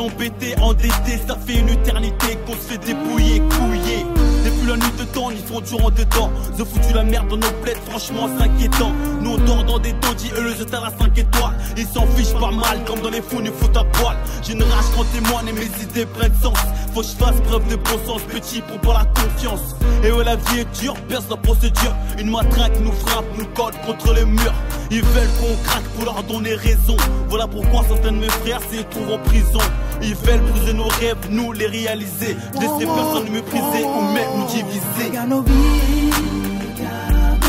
Est 0.00 0.12
embêté, 0.12 0.54
endetté 0.60 1.18
Ça 1.26 1.36
fait 1.46 1.58
une 1.58 1.68
éternité 1.68 2.38
qu'on 2.46 2.52
se 2.52 2.58
fait 2.58 2.78
dépouiller, 2.78 3.40
couiller. 3.40 4.06
Depuis 4.44 4.66
la 4.66 4.76
nuit 4.76 4.92
de 4.98 5.04
temps, 5.04 5.30
ils 5.30 5.46
sont 5.46 5.60
durant 5.60 5.90
dedans. 5.90 6.30
Ils 6.54 6.62
ont 6.62 6.66
foutu 6.66 6.94
la 6.94 7.02
merde 7.02 7.28
dans 7.28 7.36
nos 7.36 7.52
plaids, 7.62 7.76
franchement 7.88 8.28
c'est 8.36 8.44
inquiétant. 8.44 8.92
Nous 9.20 9.32
on 9.32 9.38
dort 9.38 9.64
dans 9.64 9.78
des 9.78 9.92
taudis, 9.94 10.30
eux 10.36 10.44
le 10.44 10.54
jetent 10.54 10.74
à 10.74 10.80
la 10.80 10.90
5 10.98 11.18
étoiles. 11.18 11.56
Ils 11.76 11.86
s'en 11.86 12.06
fichent 12.06 12.38
pas 12.38 12.50
mal, 12.50 12.82
comme 12.86 13.00
dans 13.00 13.10
les 13.10 13.22
fous, 13.22 13.40
nous 13.40 13.52
foutent 13.52 13.76
à 13.76 13.84
poil. 13.84 14.16
J'ai 14.42 14.54
une 14.54 14.62
rage 14.62 14.84
quand 14.96 15.04
témoigne 15.12 15.48
et 15.48 15.52
mes 15.52 15.82
idées 15.82 16.06
prennent 16.06 16.34
sens. 16.42 16.58
Faut 16.94 17.00
que 17.00 17.06
je 17.06 17.12
fasse 17.12 17.40
preuve 17.42 17.66
de 17.68 17.76
bon 17.76 17.98
sens, 18.06 18.22
petit, 18.22 18.62
pour 18.62 18.78
pas 18.80 19.00
la 19.00 19.22
confiance. 19.22 19.76
Et 20.02 20.10
ouais, 20.10 20.24
la 20.24 20.36
vie 20.36 20.60
est 20.60 20.80
dure, 20.80 20.94
perce 21.08 21.28
la 21.28 21.36
procédure. 21.36 21.94
Une 22.18 22.30
matraque 22.30 22.78
nous 22.80 22.92
frappe, 22.92 23.26
nous 23.36 23.46
colle 23.54 23.74
contre 23.86 24.14
les 24.14 24.24
murs. 24.24 24.54
Ils 24.90 25.02
veulent 25.02 25.28
qu'on 25.40 25.62
craque 25.62 25.84
pour 25.94 26.04
leur 26.04 26.22
donner 26.24 26.54
raison. 26.54 26.96
Voilà 27.28 27.46
pourquoi 27.46 27.84
certains 27.88 28.12
de 28.12 28.18
mes 28.18 28.28
frères 28.28 28.60
s'y 28.70 28.84
trouvent 28.84 29.12
en 29.12 29.18
prison. 29.18 29.60
Ils 30.02 30.14
veulent 30.14 30.40
briser 30.40 30.72
nos 30.72 30.88
rêves, 30.88 31.16
nous 31.30 31.52
les 31.52 31.66
réaliser. 31.66 32.36
Laisser 32.54 32.86
personne 32.86 33.24
nous 33.26 33.32
mépriser 33.32 33.84
ou 33.84 34.00
même 34.12 34.30
nous 34.38 34.46
diviser. 34.46 35.08
Regarde 35.08 35.28
nos 35.28 35.42
vies. 35.42 36.10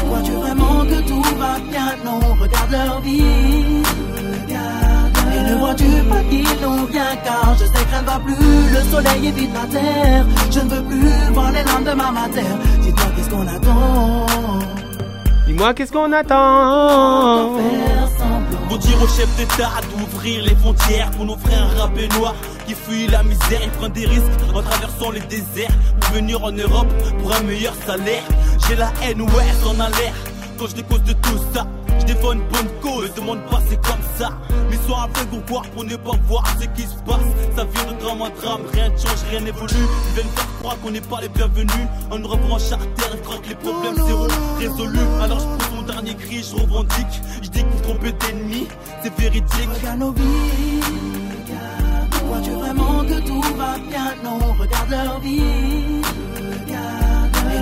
Crois-tu 0.05 0.31
vraiment 0.31 0.85
que 0.85 1.07
tout 1.07 1.21
va 1.37 1.59
bien? 1.69 1.95
Non, 2.03 2.19
regarde 2.41 2.71
leur 2.71 3.01
vie. 3.01 3.81
Et 5.33 5.43
ne 5.49 5.55
vois-tu 5.59 5.85
pas 6.09 6.23
qu'ils 6.29 6.61
n'ont 6.61 6.83
bien 6.83 7.15
Car 7.23 7.55
je 7.57 7.63
sais 7.63 7.71
que 7.71 7.89
rien 7.89 8.01
ne 8.01 8.05
va 8.07 8.19
plus 8.19 8.35
Le 8.35 8.91
soleil 8.91 9.27
évite 9.27 9.51
la 9.53 9.65
terre 9.67 10.25
Je 10.51 10.59
ne 10.59 10.69
veux 10.69 10.83
plus 10.83 11.33
voir 11.33 11.51
les 11.53 11.63
larmes 11.63 11.85
de 11.85 11.91
ma 11.93 12.11
matière 12.11 12.57
Dis-toi 12.81 13.05
qu'est-ce 13.15 13.29
qu'on 13.29 13.47
attend? 13.47 14.25
Dis-moi, 15.47 15.73
qu'est-ce 15.73 15.91
qu'on 15.91 16.11
attend? 16.11 17.55
Pour 18.71 18.79
dire 18.79 19.01
au 19.01 19.07
chef 19.07 19.27
d'État 19.35 19.69
d'ouvrir 19.91 20.45
les 20.45 20.55
frontières 20.55 21.11
pour 21.11 21.25
nos 21.25 21.35
frères 21.35 21.77
rabénois 21.77 22.33
qui 22.65 22.73
fuient 22.73 23.07
la 23.07 23.21
misère. 23.21 23.59
Ils 23.61 23.69
prennent 23.71 23.91
des 23.91 24.05
risques 24.05 24.31
en 24.55 24.61
traversant 24.61 25.11
les 25.11 25.19
déserts 25.19 25.75
pour 25.99 26.11
venir 26.11 26.41
en 26.41 26.53
Europe 26.53 26.87
pour 27.19 27.35
un 27.35 27.41
meilleur 27.41 27.73
salaire. 27.85 28.23
J'ai 28.65 28.77
la 28.77 28.93
haine, 29.03 29.23
ouais, 29.23 29.67
en 29.67 29.77
alerte. 29.77 30.31
Quand 30.57 30.67
je 30.67 30.75
décause 30.75 31.03
de 31.03 31.11
tout 31.11 31.37
ça, 31.53 31.67
défends 32.13 32.35
bonne 32.35 32.69
cause. 32.81 33.13
Demande 33.15 33.41
pas, 33.49 33.59
c'est 33.69 33.81
comme 33.81 34.01
ça. 34.17 34.29
Mais 34.69 34.77
sois 34.87 35.03
aveugle 35.03 35.35
ou 35.35 35.41
quoi 35.51 35.61
pour 35.73 35.83
ne 35.83 35.95
pas 35.95 36.11
voir 36.27 36.43
ce 36.59 36.65
qui 36.67 36.83
se 36.83 36.95
passe. 37.05 37.21
Ça 37.55 37.63
vient 37.65 37.93
de 37.93 37.99
drame 37.99 38.21
en 38.21 38.29
drame, 38.29 38.61
rien 38.73 38.89
ne 38.89 38.97
change, 38.97 39.23
rien 39.29 39.41
n'évolue. 39.41 39.73
Ils 39.73 40.13
viennent 40.15 40.33
faire 40.35 40.47
croire 40.59 40.77
qu'on 40.81 40.91
n'est 40.91 41.01
pas 41.01 41.21
les 41.21 41.29
bienvenus. 41.29 41.87
On 42.11 42.19
nous 42.19 42.27
rebranche 42.27 42.71
à 42.71 42.77
terre, 42.77 43.11
ils 43.13 43.21
croient 43.21 43.37
que 43.37 43.49
les 43.49 43.55
problèmes 43.55 43.95
seront 43.95 44.27
résolus. 44.59 44.99
Alors 45.21 45.39
je 45.39 45.45
pose 45.45 45.75
mon 45.75 45.81
dernier 45.83 46.15
cri, 46.15 46.43
je 46.43 46.55
revendique. 46.55 47.21
Je 47.41 47.49
dis 47.49 47.63
qu'ils 47.63 47.81
trompent 47.81 48.17
d'ennemis, 48.19 48.67
c'est 49.03 49.13
véridique. 49.17 49.69
Regarde 49.79 49.99
nos 49.99 50.11
vies. 50.11 50.81
Crois-tu 52.11 52.51
vraiment 52.51 53.03
que 53.03 53.19
tout 53.27 53.41
va 53.57 53.77
bien? 53.89 54.15
Non, 54.23 54.39
regarde 54.59 54.89
leur 54.89 55.19
vie. 55.19 56.01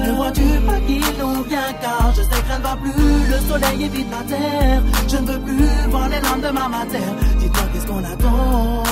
Ne 0.10 0.16
vois-tu 0.16 0.42
pas 0.66 0.80
qu'ils 0.88 1.20
l'ont 1.20 1.42
bien 1.42 1.72
Car 1.82 2.12
je 2.16 2.22
sais 2.24 2.42
que 2.42 2.58
ne 2.58 2.64
va 2.64 2.76
plus. 2.76 3.28
Le 3.30 3.38
soleil 3.48 3.84
évite 3.84 4.08
la 4.10 4.24
terre. 4.24 4.82
Je 5.08 5.18
ne 5.18 5.32
veux 5.32 5.40
plus 5.40 5.92
voir 5.92 6.10
les 6.10 6.20
larmes 6.20 6.42
de 6.42 6.50
ma 6.50 6.68
matière. 6.68 7.14
Dis-toi, 7.38 7.64
qu'est-ce 7.72 7.86
qu'on 7.86 8.04
attend. 8.04 8.84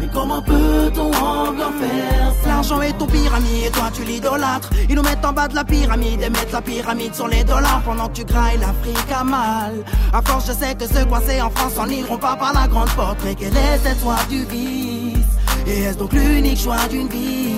Mais 0.00 0.08
comment 0.14 0.40
peut-on 0.40 1.08
encore 1.08 1.72
faire 1.78 2.32
L'argent 2.46 2.80
est 2.80 2.96
ton 2.96 3.06
pyramide 3.06 3.66
et 3.66 3.70
toi 3.70 3.90
tu 3.92 4.04
l'idolâtres. 4.04 4.70
Ils 4.88 4.94
nous 4.94 5.02
mettent 5.02 5.24
en 5.24 5.32
bas 5.34 5.48
de 5.48 5.54
la 5.54 5.64
pyramide 5.64 6.22
et 6.22 6.30
mettent 6.30 6.52
la 6.52 6.62
pyramide 6.62 7.14
sur 7.14 7.28
les 7.28 7.44
dollars. 7.44 7.82
Pendant 7.84 8.08
que 8.08 8.14
tu 8.14 8.24
grailles 8.24 8.58
l'Afrique 8.58 9.12
à 9.14 9.24
mal. 9.24 9.74
À 10.14 10.22
force 10.22 10.46
je 10.46 10.52
sais 10.52 10.74
que 10.74 10.86
ceux 10.86 11.04
coincés 11.04 11.42
en 11.42 11.50
France 11.50 11.74
s'en 11.74 11.88
iront 11.88 12.18
pas 12.18 12.36
par 12.36 12.54
la 12.54 12.66
grande 12.66 12.90
porte. 12.90 13.18
Mais 13.24 13.34
quelle 13.34 13.56
est 13.56 13.78
cette 13.82 14.28
du 14.30 14.44
vice? 14.46 15.18
Et 15.66 15.82
est-ce 15.82 15.98
donc 15.98 16.14
l'unique 16.14 16.60
choix 16.60 16.86
d'une 16.90 17.08
vie? 17.08 17.55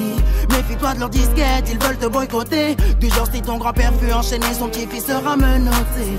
Méfie-toi 0.50 0.94
de 0.94 1.00
leur 1.00 1.08
disquette, 1.08 1.68
ils 1.70 1.78
veulent 1.78 1.98
te 1.98 2.06
boycotter. 2.06 2.76
Du 3.00 3.08
genre 3.08 3.28
si 3.32 3.40
ton 3.42 3.58
grand-père 3.58 3.92
fut 4.00 4.12
enchaîné, 4.12 4.46
son 4.58 4.68
petit-fils 4.68 5.06
sera 5.06 5.36
menotté. 5.36 6.18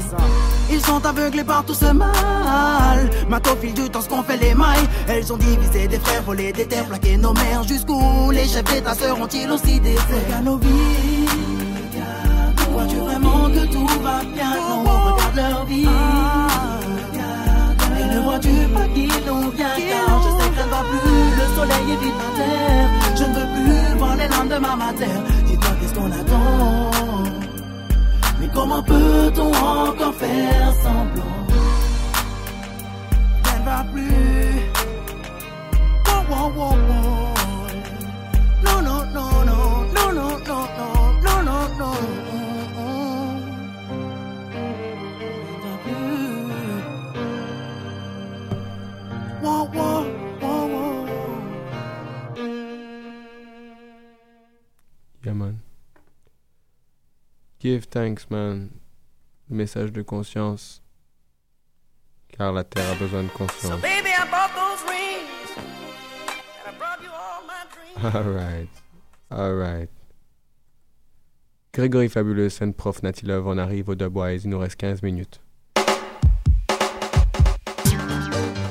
Ils 0.71 0.81
sont 0.85 1.03
aveuglés 1.05 1.43
par 1.43 1.65
tout 1.65 1.73
ce 1.73 1.91
mal. 1.91 3.09
Maintenant 3.27 3.53
au 3.53 3.55
fil 3.57 3.73
du 3.73 3.89
temps 3.89 4.01
ce 4.01 4.09
qu'on 4.09 4.23
fait 4.23 4.37
les 4.37 4.53
mailles. 4.53 4.87
Elles 5.07 5.31
ont 5.33 5.37
divisé 5.37 5.87
des 5.87 5.99
frères, 5.99 6.23
volé 6.23 6.51
des 6.53 6.65
terres, 6.65 6.85
plaqué 6.85 7.17
nos 7.17 7.33
mères. 7.33 7.63
Jusqu'où 7.63 8.31
les 8.31 8.47
chefs 8.47 8.63
d'état 8.65 8.93
seront-ils 8.93 9.49
aussi 9.51 9.79
des 9.79 9.95
Regarde 9.95 10.45
nos 10.45 10.57
vies 10.57 10.69
Crois-tu 12.71 12.95
vraiment 12.97 13.49
que 13.49 13.65
tout 13.73 13.87
va 14.03 14.21
bien? 14.33 14.55
Non, 14.55 14.83
regarde 14.83 15.35
leur 15.35 15.65
vie 15.65 15.87
Et 17.99 18.15
ne 18.15 18.19
vois-tu 18.21 18.49
pas 18.73 18.87
qu'ils 18.93 19.27
l'ont 19.27 19.47
bien 19.49 19.69
Car 19.75 20.23
je 20.23 20.43
sais 20.43 20.49
que 20.49 20.65
ne 20.65 20.69
va 20.69 20.83
plus. 20.89 21.29
Le 21.39 21.55
soleil 21.55 21.93
évite 21.93 22.13
la 22.19 22.43
terre 22.43 22.98
prendre 24.39 24.55
demain 24.55 24.75
matin. 24.75 25.23
Dis-toi 25.45 25.71
qu'est-ce 25.79 25.93
qu'on 25.93 26.11
attend. 26.11 26.91
Mais 28.39 28.49
comment 28.53 28.83
peut-on 28.83 29.51
encore 29.53 30.13
faire 30.15 30.73
semblant? 30.83 31.47
Elle 33.53 33.63
va 33.65 33.85
plus. 33.91 34.69
Give 57.59 57.83
thanks, 57.85 58.29
man. 58.29 58.79
Message 59.49 59.91
de 59.91 60.03
conscience. 60.03 60.81
Car 62.37 62.51
la 62.53 62.63
terre 62.63 62.91
a 62.91 62.95
besoin 62.95 63.23
de 63.23 63.29
So 63.31 63.37
conscience. 63.37 63.81
baby, 63.81 64.09
I 64.17 64.25
bought 64.29 64.53
those 64.55 64.83
rings. 64.87 65.57
And 65.57 66.75
I 66.75 66.77
brought 66.77 67.01
you 67.03 67.09
all 67.11 67.43
my 67.45 67.65
dreams. 67.73 68.15
Alright. 68.15 68.69
Alright. 69.31 69.89
Grégory 71.73 72.09
Fabuleux, 72.09 72.49
scène 72.49 72.73
prof 72.73 73.03
Natty 73.03 73.25
Love, 73.25 73.47
on 73.47 73.57
arrive 73.57 73.89
au 73.89 73.95
Dubwise, 73.95 74.43
il 74.45 74.49
nous 74.49 74.59
reste 74.59 74.79
15 74.79 75.01
minutes. 75.03 75.39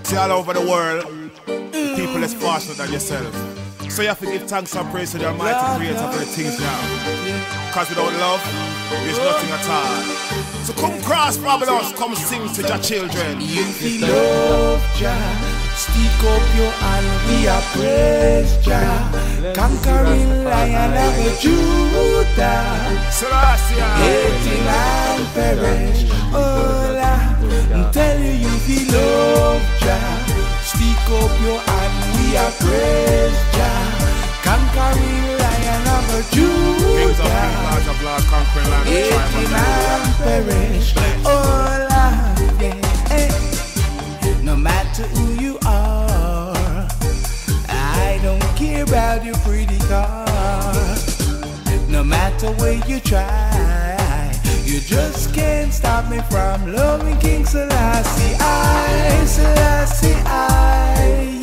See 0.05 0.17
all 0.17 0.33
over 0.33 0.55
the 0.55 0.67
world, 0.67 1.05
people 1.95 2.23
is 2.25 2.33
faster 2.35 2.73
than 2.75 2.91
yourself. 2.91 3.33
So 3.91 4.03
you 4.03 4.09
have 4.09 4.19
to 4.21 4.27
give 4.27 4.43
thanks 4.49 4.75
and 4.75 4.89
praise 4.91 5.13
to 5.13 5.19
the 5.19 5.27
Almighty 5.27 5.77
Creator 5.77 6.09
for 6.13 6.19
the 6.19 6.25
things 6.25 6.59
now. 6.59 7.73
Cause 7.73 7.89
without 7.91 8.13
love, 8.15 8.41
there's 8.91 9.19
nothing 9.19 9.51
at 9.51 9.69
all. 9.69 10.03
So 10.65 10.73
come 10.75 11.01
cross 11.03 11.37
Babylon, 11.39 11.93
come 11.95 12.15
sing 12.15 12.49
to 12.55 12.63
your 12.63 12.79
children. 12.79 13.39
We 13.39 13.99
love 13.99 14.83
Jah, 14.97 15.19
stick 15.77 16.21
up 16.25 16.45
your 16.57 16.71
hand, 16.71 17.09
we 17.29 17.49
are 17.49 17.63
praise 17.73 18.57
Jah. 18.65 19.53
Conquering 19.55 20.45
lion 20.45 20.97
of 20.97 21.41
Judah, 21.41 22.65
hating 23.97 24.69
and 24.69 25.27
perish. 25.35 26.05
Oh, 26.33 26.93
Lord, 27.01 27.93
tell 27.93 28.19
you 28.19 28.33
you 28.33 28.55
feel 28.67 28.93
love 28.93 29.63
Jah, 29.81 30.11
stick 30.63 31.09
up 31.09 31.33
your 31.43 31.61
hand, 31.61 31.97
we 32.17 32.37
are 32.37 32.53
praise 32.61 33.39
Jah. 33.57 33.85
Conquering 34.43 35.38
of 36.11 36.31
Kings 36.31 37.19
of 37.19 37.27
Judah. 37.27 37.29
kings, 37.29 37.61
lords 37.65 37.89
of 37.89 38.03
lords, 38.03 38.25
conquering 38.29 38.71
land, 38.71 38.89
and 38.89 39.09
tribe 39.09 39.35
and 39.35 39.55
and 39.97 40.53
perish. 40.55 40.95
Oh, 41.25 41.87
Lord, 41.91 42.61
yeah. 42.61 43.09
Hey. 43.09 43.49
No 44.43 44.57
matter 44.57 45.03
who 45.03 45.41
you 45.43 45.59
are, 45.67 46.89
I 47.69 48.19
don't 48.23 48.41
care 48.57 48.85
about 48.85 49.25
your 49.25 49.37
pretty 49.39 49.79
car. 49.89 50.25
No 51.89 52.03
matter 52.05 52.49
where 52.53 52.81
you 52.87 53.01
try, 53.01 54.33
you 54.65 54.81
just 54.81 55.35
can't 55.35 55.73
stop 55.73 56.11
me 56.11 56.21
from 56.31 56.73
loving 56.73 57.19
King 57.19 57.45
Selassie. 57.45 58.37
I, 58.41 59.25
Selassie, 59.27 60.15
I. 60.25 61.38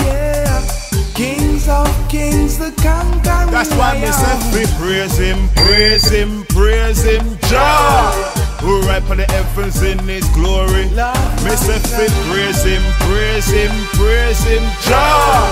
Kings 1.16 1.70
of 1.70 1.88
kings, 2.10 2.60
the 2.60 2.72
conqueror. 2.84 3.48
That's 3.50 3.72
why 3.76 3.96
me 4.02 4.12
say 4.12 4.36
we 4.52 4.66
praise 4.76 5.18
him, 5.18 5.48
praise 5.56 6.10
him, 6.10 6.44
praise 6.50 7.04
him, 7.04 7.38
Jah. 7.48 8.12
Who 8.60 8.82
ride 8.82 9.10
on 9.10 9.18
the 9.18 9.26
heavens 9.32 9.82
in 9.82 9.98
his 10.00 10.28
glory. 10.36 10.92
Me 10.92 11.56
say 11.56 11.80
we 11.96 12.12
praise 12.28 12.64
him, 12.68 12.84
praise 13.08 13.48
him, 13.48 13.72
praise 13.96 14.44
him, 14.44 14.64
Jah. 14.84 15.48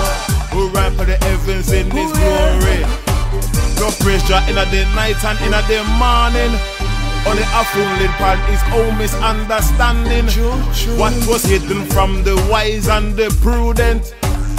Who 0.52 0.68
ride 0.68 1.00
on 1.00 1.06
the 1.06 1.16
heavens 1.24 1.72
in 1.72 1.90
his 1.90 2.12
glory. 2.12 2.84
No 3.80 3.88
praise 4.04 4.22
Jah 4.28 4.44
in 4.44 4.56
the 4.56 4.84
night 4.92 5.16
and 5.24 5.40
in 5.48 5.52
the 5.64 5.80
morning. 5.96 6.52
Only 7.24 7.42
a 7.42 7.64
fool 7.72 8.04
pan 8.20 8.36
his 8.52 8.60
own 8.76 8.98
misunderstanding. 8.98 10.28
What 10.98 11.14
was 11.26 11.44
hidden 11.44 11.86
from 11.86 12.22
the 12.22 12.36
wise 12.50 12.86
and 12.86 13.16
the 13.16 13.34
prudent 13.40 14.12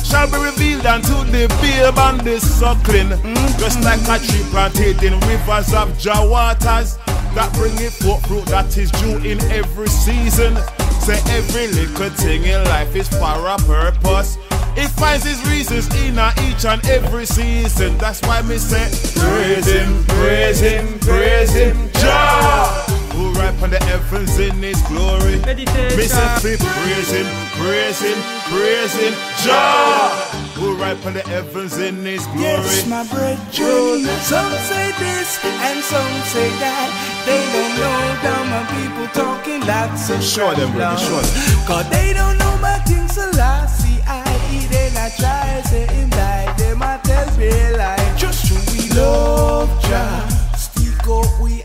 shall 0.05 0.29
be 0.29 0.37
revealed 0.37 0.85
unto 0.85 1.15
the 1.31 1.47
babe 1.61 1.97
and 1.97 2.21
the 2.21 2.39
suckling. 2.39 3.09
Mm-hmm. 3.09 3.59
Just 3.59 3.81
like 3.81 4.01
a 4.07 4.23
tree 4.23 4.45
planted 4.51 5.01
in 5.01 5.19
rivers 5.27 5.73
of 5.73 5.97
Jah 5.97 6.21
waters 6.29 6.97
that 7.33 7.51
bringeth 7.53 7.97
forth 8.03 8.25
fruit 8.27 8.45
that 8.45 8.77
is 8.77 8.91
due 8.91 9.17
in 9.19 9.41
every 9.51 9.87
season. 9.87 10.55
Say 11.01 11.19
every 11.35 11.67
little 11.67 12.09
thing 12.11 12.43
in 12.43 12.63
life 12.65 12.95
is 12.95 13.09
for 13.09 13.47
a 13.47 13.57
purpose. 13.65 14.37
It 14.77 14.89
finds 14.89 15.25
its 15.25 15.45
reasons 15.47 15.87
in 16.03 16.19
each 16.45 16.65
and 16.65 16.85
every 16.85 17.25
season. 17.25 17.97
That's 17.97 18.21
why 18.21 18.41
me 18.41 18.57
say, 18.57 18.89
praise 19.19 19.65
him, 19.65 20.03
praise 20.05 20.59
him, 20.59 20.99
praise 20.99 21.53
him, 21.53 21.89
Jah. 21.93 22.84
Who 23.15 23.31
ride 23.31 23.55
on 23.63 23.69
the 23.69 23.79
heavens 23.83 24.37
in 24.39 24.61
his 24.61 24.81
glory. 24.83 25.37
Me 25.39 26.05
say, 26.05 26.27
praise 26.41 27.11
him, 27.11 27.27
praise 27.57 28.01
him, 28.01 28.19
praise 28.51 28.93
him, 28.93 29.13
Jah. 29.43 30.11
Who 30.55 30.75
ride 30.75 31.03
on 31.05 31.13
the 31.13 31.21
heavens 31.21 31.77
in 31.77 32.03
his 32.05 32.25
glory. 32.27 32.43
Yes, 32.43 32.87
my 32.87 33.03
brethren. 33.07 34.05
Some 34.21 34.51
say 34.67 34.91
this 34.99 35.39
and 35.43 35.79
some 35.83 36.15
say 36.33 36.49
that. 36.59 36.89
They 37.25 37.41
don't 37.55 37.73
know 37.79 38.01
down 38.21 38.45
my 38.53 38.63
people 38.75 39.07
talking 39.13 39.61
lots 39.65 40.09
of 40.09 40.21
Show 40.23 40.53
them, 40.53 40.71
brother, 40.73 40.97
show 41.01 41.19
them. 41.19 41.65
Cause 41.65 41.89
they 41.89 42.13
don't 42.13 42.37
know 42.37 42.57
my 42.57 42.77
things 42.85 43.13
Selassie. 43.13 44.01
I 44.07 44.23
eat 44.53 44.71
and 44.71 44.97
I 44.97 45.09
try 45.17 45.61
say 45.61 45.87
him 45.87 46.09
die. 46.09 46.53
Them 46.57 46.83
I 46.83 46.99
tell 47.03 47.37
me 47.37 47.49
like 47.77 48.17
just 48.17 48.47
who 48.47 48.55
we 48.71 48.89
love 48.95 49.69
Jah. 49.83 50.27
Stick 50.55 51.07
up 51.07 51.41
we 51.41 51.63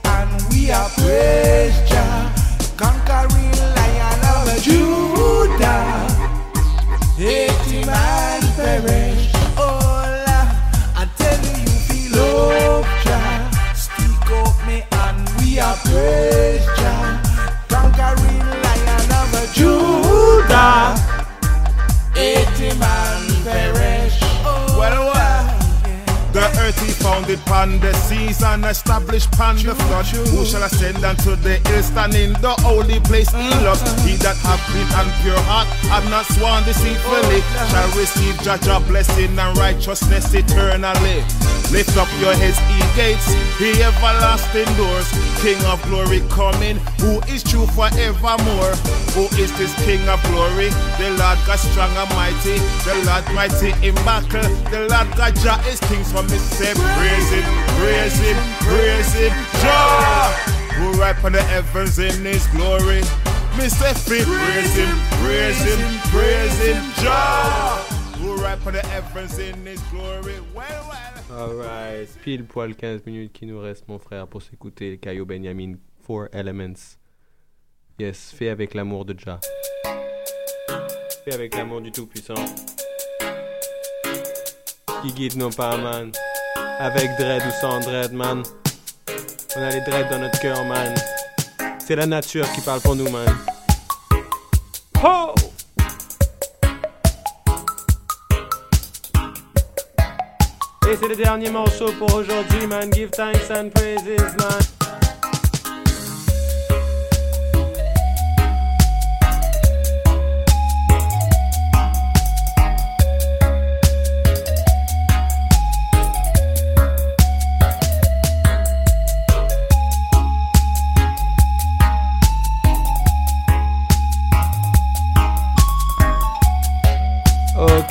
are 0.72 0.88
praise 0.90 1.76
Jah. 1.88 2.32
Conquering 2.76 3.52
lion 3.76 4.24
of 4.32 4.62
Judah. 4.62 6.06
Eighty 7.18 7.84
man 7.84 8.42
perish. 8.56 9.30
Oh, 9.56 9.78
I 10.96 11.08
tell 11.16 11.38
you, 11.44 11.56
you 11.62 11.78
feel 11.88 12.12
love, 12.16 12.86
Jah. 13.04 13.50
Up 14.32 14.66
me 14.66 14.84
and 14.92 15.28
we 15.40 15.58
are 15.58 15.76
praise. 15.84 16.64
Conquering 17.68 18.46
lion 18.64 19.12
of 19.20 19.52
Judah. 19.52 20.94
Eighty 22.16 22.70
man 22.78 23.22
perish. 23.44 24.18
Oh, 24.44 24.76
Well, 24.78 25.04
well. 25.12 25.46
The 26.32 26.46
earth 26.60 26.78
he 26.80 26.92
founded 27.00 27.40
upon 27.40 27.80
the 27.80 27.92
seas 28.06 28.42
and 28.42 28.64
established 28.64 29.32
upon 29.34 29.56
the 29.56 29.74
flood. 29.74 30.06
Who 30.06 30.44
shall 30.44 30.62
ascend 30.62 31.04
unto 31.04 31.36
the 31.36 31.56
hill, 31.68 31.82
stand 31.82 32.14
in 32.14 32.32
the 32.40 32.54
holy 32.60 33.00
place 33.00 33.30
he 33.30 33.42
mm-hmm. 33.42 33.64
loves? 33.64 33.82
He 34.04 34.16
that 34.24 34.36
have 34.44 34.60
clean 34.70 34.88
and 35.00 35.10
pure 35.22 35.40
heart, 35.48 35.68
have 35.90 36.08
not 36.10 36.26
sworn 36.26 36.64
deceitfully, 36.64 37.40
oh, 37.42 37.68
shall 37.70 37.90
receive 37.98 38.36
judge 38.42 38.66
a 38.66 38.80
blessing 38.86 39.38
and 39.38 39.58
righteousness 39.58 40.32
eternally. 40.34 41.24
Lift 41.72 41.96
up 41.96 42.08
your 42.20 42.34
heads, 42.34 42.58
ye 42.70 42.82
gates, 42.94 43.30
ye 43.60 43.70
everlasting 43.82 44.70
doors. 44.76 45.08
King 45.40 45.60
of 45.66 45.80
glory 45.88 46.20
coming, 46.28 46.76
who 47.00 47.20
is 47.32 47.42
true 47.42 47.66
forevermore. 47.78 48.74
Who 49.14 49.26
is 49.38 49.50
this 49.58 49.74
King 49.84 50.06
of 50.08 50.22
glory? 50.30 50.70
The 50.98 51.10
Lord 51.18 51.38
God 51.46 51.58
strong 51.58 51.90
and 51.96 52.10
mighty, 52.14 52.58
the 52.86 52.94
Lord 53.06 53.24
mighty 53.34 53.70
in 53.86 53.94
battle. 54.06 54.46
The 54.70 54.86
Lord 54.90 55.08
God 55.16 55.34
Jah 55.36 55.62
is 55.66 55.80
king, 55.80 56.04
so 56.04 56.22
his 56.22 56.42
say 56.42 56.74
praise 56.96 57.30
him, 57.30 57.44
praise 57.78 58.18
him, 58.18 58.36
praise 58.60 59.12
him, 59.14 59.32
Jah. 59.60 60.32
Who 60.76 60.92
ride 61.00 61.24
on 61.24 61.32
the 61.32 61.42
heavens 61.42 61.98
in 61.98 62.24
his 62.24 62.46
glory. 62.48 63.02
Say 63.60 63.92
fit, 63.92 64.24
praise 64.24 64.74
him, 64.74 64.96
praise 65.22 65.62
him, 65.62 65.80
praise 66.10 66.58
him, 66.60 66.82
Jah. 67.02 67.76
Who 68.18 68.36
ride 68.36 68.66
on 68.66 68.72
the 68.72 68.86
heavens 68.86 69.38
in 69.38 69.66
his 69.66 69.80
glory. 69.90 70.40
Well, 70.54 70.86
well. 70.88 71.10
Alright, 71.30 72.08
pile 72.24 72.42
poil 72.44 72.74
15 72.74 73.06
minutes 73.06 73.32
qui 73.32 73.46
nous 73.46 73.60
reste, 73.60 73.86
mon 73.86 73.98
frère, 73.98 74.26
pour 74.26 74.42
s'écouter 74.42 74.98
Caillou 74.98 75.24
Benjamin, 75.26 75.74
Four 76.02 76.28
Elements. 76.32 76.96
Yes, 77.98 78.32
fait 78.32 78.48
avec 78.48 78.74
l'amour 78.74 79.04
de 79.04 79.14
Jah. 79.16 79.38
Fait 81.24 81.34
avec 81.34 81.54
l'amour 81.54 81.82
du 81.82 81.92
Tout-Puissant. 81.92 82.34
Qui 85.02 85.12
guide 85.12 85.36
nos 85.36 85.50
pas, 85.50 85.76
man. 85.76 86.10
Avec 86.82 87.14
dread 87.18 87.42
ou 87.46 87.50
sans 87.60 87.78
dread, 87.80 88.10
man. 88.14 88.42
On 89.54 89.62
a 89.62 89.68
les 89.68 89.82
dreads 89.82 90.08
dans 90.08 90.18
notre 90.18 90.40
cœur, 90.40 90.64
man. 90.64 90.94
C'est 91.78 91.94
la 91.94 92.06
nature 92.06 92.50
qui 92.52 92.62
parle 92.62 92.80
pour 92.80 92.96
nous, 92.96 93.10
man. 93.10 93.28
Oh! 95.04 95.34
Et 100.88 100.96
c'est 100.98 101.08
le 101.08 101.16
dernier 101.16 101.50
morceau 101.50 101.92
pour 101.98 102.14
aujourd'hui, 102.14 102.66
man. 102.66 102.90
Give 102.90 103.10
thanks 103.10 103.50
and 103.50 103.68
praises, 103.74 104.34
man. 104.38 104.79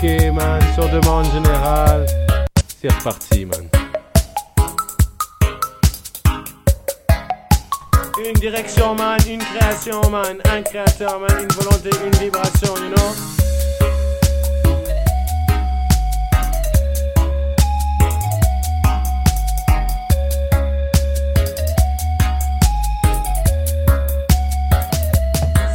Ok, 0.02 0.32
man, 0.32 0.62
sur 0.76 0.88
demande 0.88 1.26
générale. 1.26 2.06
C'est 2.80 2.90
reparti, 2.90 3.46
man. 3.46 3.68
Une 8.26 8.34
direction, 8.36 8.96
man, 8.96 9.20
une 9.28 9.40
création, 9.40 10.10
man, 10.10 10.38
un 10.54 10.62
créateur, 10.62 11.20
man, 11.20 11.30
une 11.42 11.50
volonté, 11.50 11.90
une 12.06 12.18
vibration, 12.18 12.76
you 12.78 12.96
know? 12.96 13.14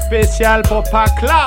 Spécial 0.07 0.63
pour 0.63 0.83
Pacla. 0.85 1.47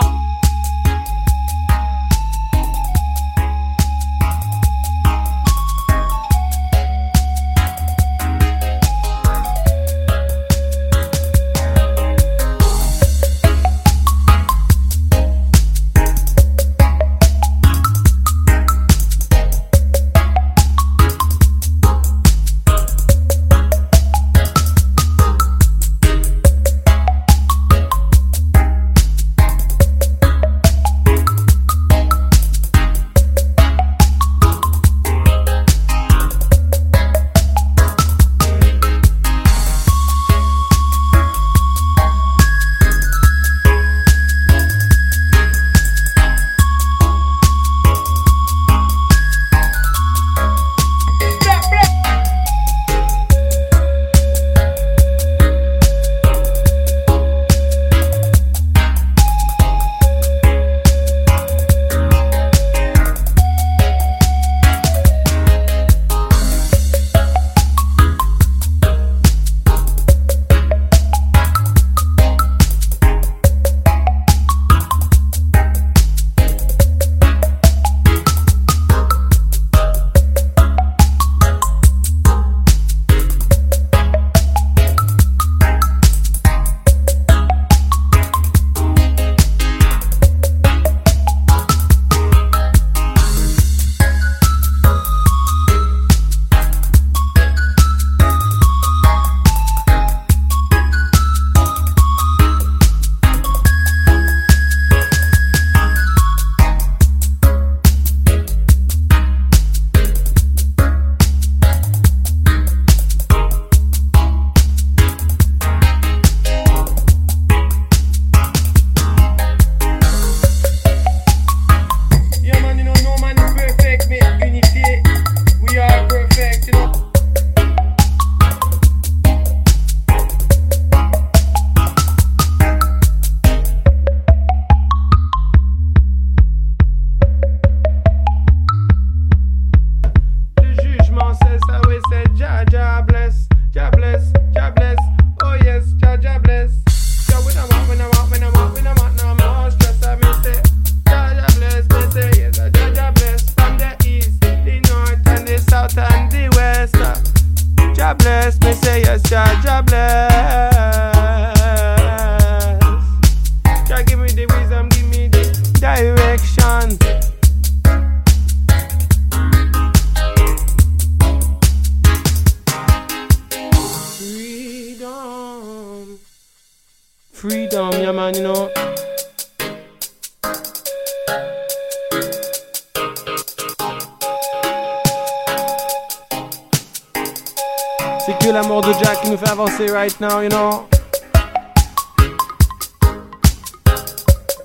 Right 190.07 190.21
now, 190.21 190.39
you 190.39 190.49
know. 190.49 190.87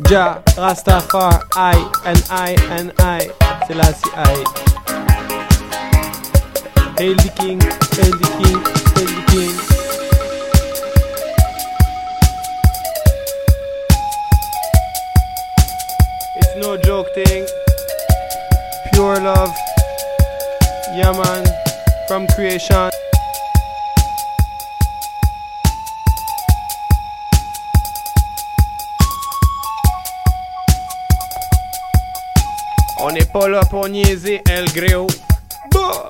Ja, 0.09 0.43
Rastafari, 0.57 1.41
I, 1.57 1.93
and 2.05 2.25
I, 2.31 2.57
and 2.71 2.93
I. 3.01 3.31
C'est 3.67 3.75
I. 4.15 4.45
Hail 6.99 7.17
the 7.17 7.31
king, 7.37 7.61
hail 7.61 8.13
the 8.23 8.29
king, 8.39 8.59
hail 8.95 9.11
the 9.17 9.23
king. 9.33 9.55
It's 16.37 16.55
no 16.57 16.77
joke 16.77 17.09
thing. 17.15 17.47
Pure 18.93 19.21
love. 19.21 19.55
Yeah, 20.95 21.13
man. 21.13 21.45
From 22.07 22.27
creation. 22.29 22.93
On 33.05 33.11
n'est 33.11 33.25
pas 33.25 33.49
là 33.49 33.63
pour 33.69 33.89
niaiser 33.89 34.41
El 34.49 34.67
Gréo. 34.67 35.09
Bah! 35.73 36.09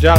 Ja 0.00 0.14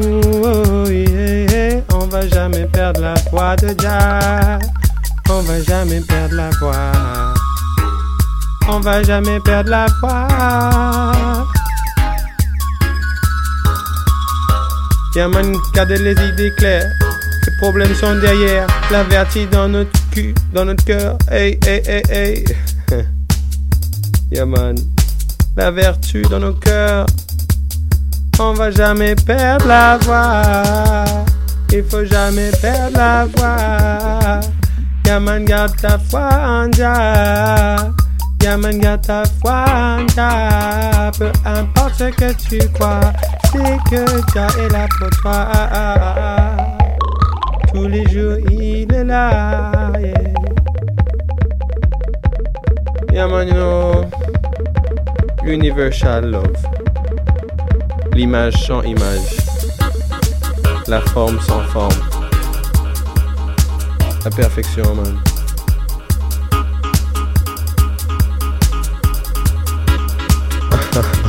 Oh. 0.00 0.84
On 1.92 2.06
va 2.06 2.26
jamais 2.28 2.66
perdre 2.66 3.00
la 3.00 3.16
foi 3.16 3.56
de 3.56 3.68
Jah. 3.80 4.58
On 5.28 5.42
va 5.42 5.62
jamais 5.62 6.00
perdre 6.00 6.36
la 6.36 6.50
foi. 6.52 6.74
On 8.68 8.80
va 8.80 9.02
jamais 9.02 9.40
perdre 9.40 9.70
la 9.70 9.86
foi. 10.00 10.26
Y'a 15.14 15.28
man, 15.28 15.54
garde 15.74 15.90
les 15.90 16.12
idées 16.12 16.52
claires. 16.56 16.90
Les 17.46 17.56
problèmes 17.60 17.94
sont 17.94 18.14
derrière. 18.20 18.66
La 18.90 19.02
vertige 19.04 19.50
dans 19.50 19.68
notre 19.68 19.90
cul, 20.10 20.34
dans 20.52 20.64
notre 20.64 20.84
cœur. 20.84 21.18
Hey, 21.30 21.58
hey, 21.66 21.82
hey, 21.86 22.02
hey. 22.10 22.44
yeah, 24.30 24.46
man. 24.46 24.76
La 25.56 25.70
vertu 25.70 26.22
dans 26.22 26.38
nos 26.38 26.54
cœurs. 26.54 27.06
On 28.40 28.52
va 28.52 28.70
jamais 28.70 29.16
perdre 29.16 29.66
la 29.66 29.98
voix. 29.98 31.04
Il 31.72 31.82
faut 31.84 32.04
jamais 32.04 32.50
perdre 32.62 32.96
la 32.96 33.24
voix. 33.24 34.40
Yeah, 35.06 35.18
man, 35.20 35.44
garde 35.44 35.74
ta 35.80 35.98
foi 35.98 36.28
en 36.46 36.70
Jah. 36.70 37.92
Yeah, 38.42 38.56
man, 38.56 38.78
garde 38.78 39.06
ta 39.06 39.24
foi 39.40 39.64
en 39.68 40.06
Jah. 40.14 41.10
Peu 41.18 41.32
importe 41.44 41.94
ce 41.94 42.04
que 42.04 42.32
tu 42.34 42.58
crois, 42.74 43.00
c'est 43.50 43.78
que 43.90 44.04
Jah 44.32 44.46
est 44.60 44.72
là 44.72 44.86
pour 44.98 45.10
toi. 45.20 45.48
Tous 47.74 47.88
les 47.88 48.08
jours, 48.08 48.36
il 48.50 48.92
est 48.92 49.04
là. 49.04 49.92
Yeah, 49.98 50.32
yeah 53.12 53.26
man, 53.26 53.48
you. 53.48 54.04
Universal 55.44 56.30
love. 56.30 56.77
L'image 58.18 58.66
sans 58.66 58.82
image. 58.82 59.36
La 60.88 61.00
forme 61.00 61.38
sans 61.40 61.62
forme. 61.68 61.94
La 64.24 64.30
perfection, 64.32 64.92
man. 64.96 65.22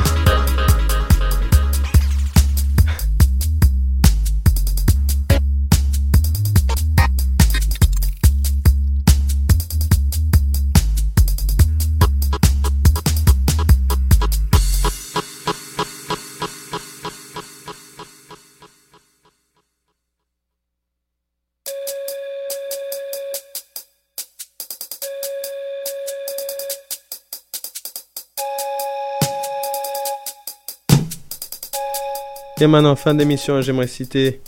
Et 32.61 32.67
maintenant, 32.67 32.91
en 32.91 32.95
fin 32.97 33.13
d'émission, 33.13 33.61
j'aimerais 33.61 33.87
citer 33.87 34.41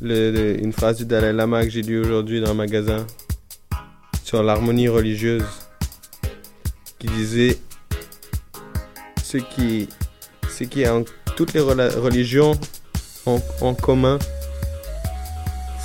une 0.00 0.72
phrase 0.72 0.96
du 0.96 1.04
Dalai 1.04 1.30
Lama 1.30 1.62
que 1.64 1.68
j'ai 1.68 1.82
lue 1.82 2.00
aujourd'hui 2.00 2.40
dans 2.40 2.52
un 2.52 2.54
magasin 2.54 3.06
sur 4.22 4.42
l'harmonie 4.42 4.88
religieuse 4.88 5.44
qui 6.98 7.06
disait 7.08 7.58
ce 9.22 9.36
qui, 9.36 9.90
ce 10.48 10.64
qui 10.64 10.82
est 10.82 10.88
en 10.88 11.04
toutes 11.36 11.52
les 11.52 11.60
religions 11.60 12.52
en, 13.26 13.38
en 13.60 13.74
commun, 13.74 14.18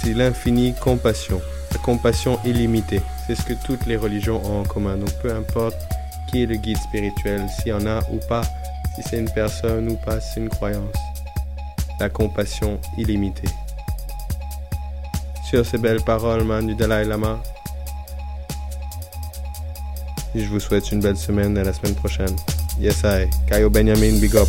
c'est 0.01 0.13
l'infinie 0.13 0.73
compassion, 0.81 1.41
la 1.73 1.77
compassion 1.79 2.39
illimitée. 2.45 3.01
C'est 3.27 3.35
ce 3.35 3.43
que 3.43 3.53
toutes 3.65 3.85
les 3.85 3.97
religions 3.97 4.41
ont 4.45 4.61
en 4.61 4.63
commun. 4.63 4.95
Donc 4.95 5.11
peu 5.21 5.33
importe 5.33 5.75
qui 6.31 6.43
est 6.43 6.45
le 6.45 6.55
guide 6.55 6.77
spirituel, 6.77 7.45
s'il 7.49 7.67
y 7.67 7.73
en 7.73 7.85
a 7.85 7.99
ou 8.13 8.17
pas, 8.29 8.43
si 8.95 9.03
c'est 9.03 9.19
une 9.19 9.31
personne 9.31 9.89
ou 9.89 9.97
pas, 10.05 10.21
c'est 10.21 10.39
une 10.39 10.49
croyance 10.49 10.95
la 11.99 12.09
compassion 12.09 12.79
illimitée. 12.97 13.47
Sur 15.49 15.65
ces 15.65 15.77
belles 15.77 16.01
paroles, 16.01 16.43
man, 16.43 16.65
du 16.67 16.75
Dalai 16.75 17.05
Lama, 17.05 17.39
je 20.35 20.45
vous 20.45 20.59
souhaite 20.59 20.91
une 20.91 21.01
belle 21.01 21.17
semaine 21.17 21.57
et 21.57 21.61
à 21.61 21.63
la 21.63 21.73
semaine 21.73 21.95
prochaine. 21.95 22.35
Yes, 22.79 23.01
I. 23.03 23.27
Kayo 23.47 23.69
Benjamin, 23.69 24.19
big 24.19 24.35
up. 24.35 24.47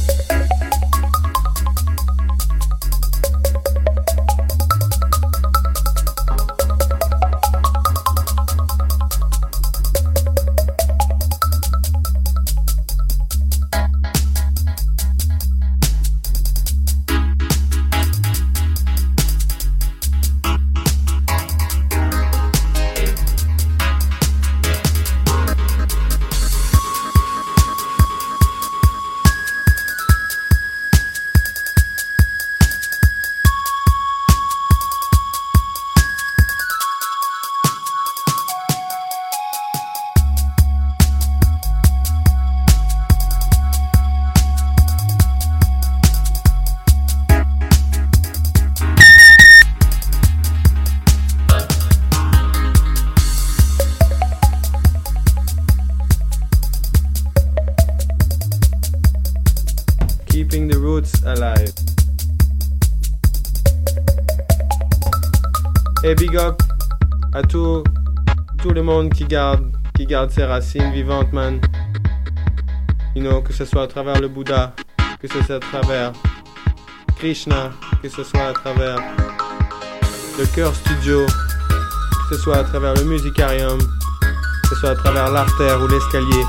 Ses 70.30 70.44
racines 70.44 70.92
vivantes, 70.92 71.32
man. 71.32 71.60
You 73.14 73.22
know, 73.22 73.42
que 73.42 73.52
ce 73.52 73.64
soit 73.64 73.82
à 73.82 73.86
travers 73.86 74.20
le 74.20 74.28
Bouddha, 74.28 74.74
que 75.20 75.28
ce 75.28 75.42
soit 75.42 75.56
à 75.56 75.60
travers 75.60 76.12
Krishna, 77.16 77.70
que 78.02 78.08
ce 78.08 78.22
soit 78.22 78.46
à 78.46 78.52
travers 78.52 78.96
le 80.38 80.46
cœur 80.54 80.74
studio, 80.74 81.26
que 81.26 82.36
ce 82.36 82.42
soit 82.42 82.58
à 82.58 82.64
travers 82.64 82.94
le 82.94 83.04
musicarium, 83.04 83.78
que 83.78 84.68
ce 84.68 84.76
soit 84.76 84.90
à 84.90 84.94
travers 84.94 85.30
l'artère 85.30 85.82
ou 85.82 85.88
l'escalier, 85.88 86.44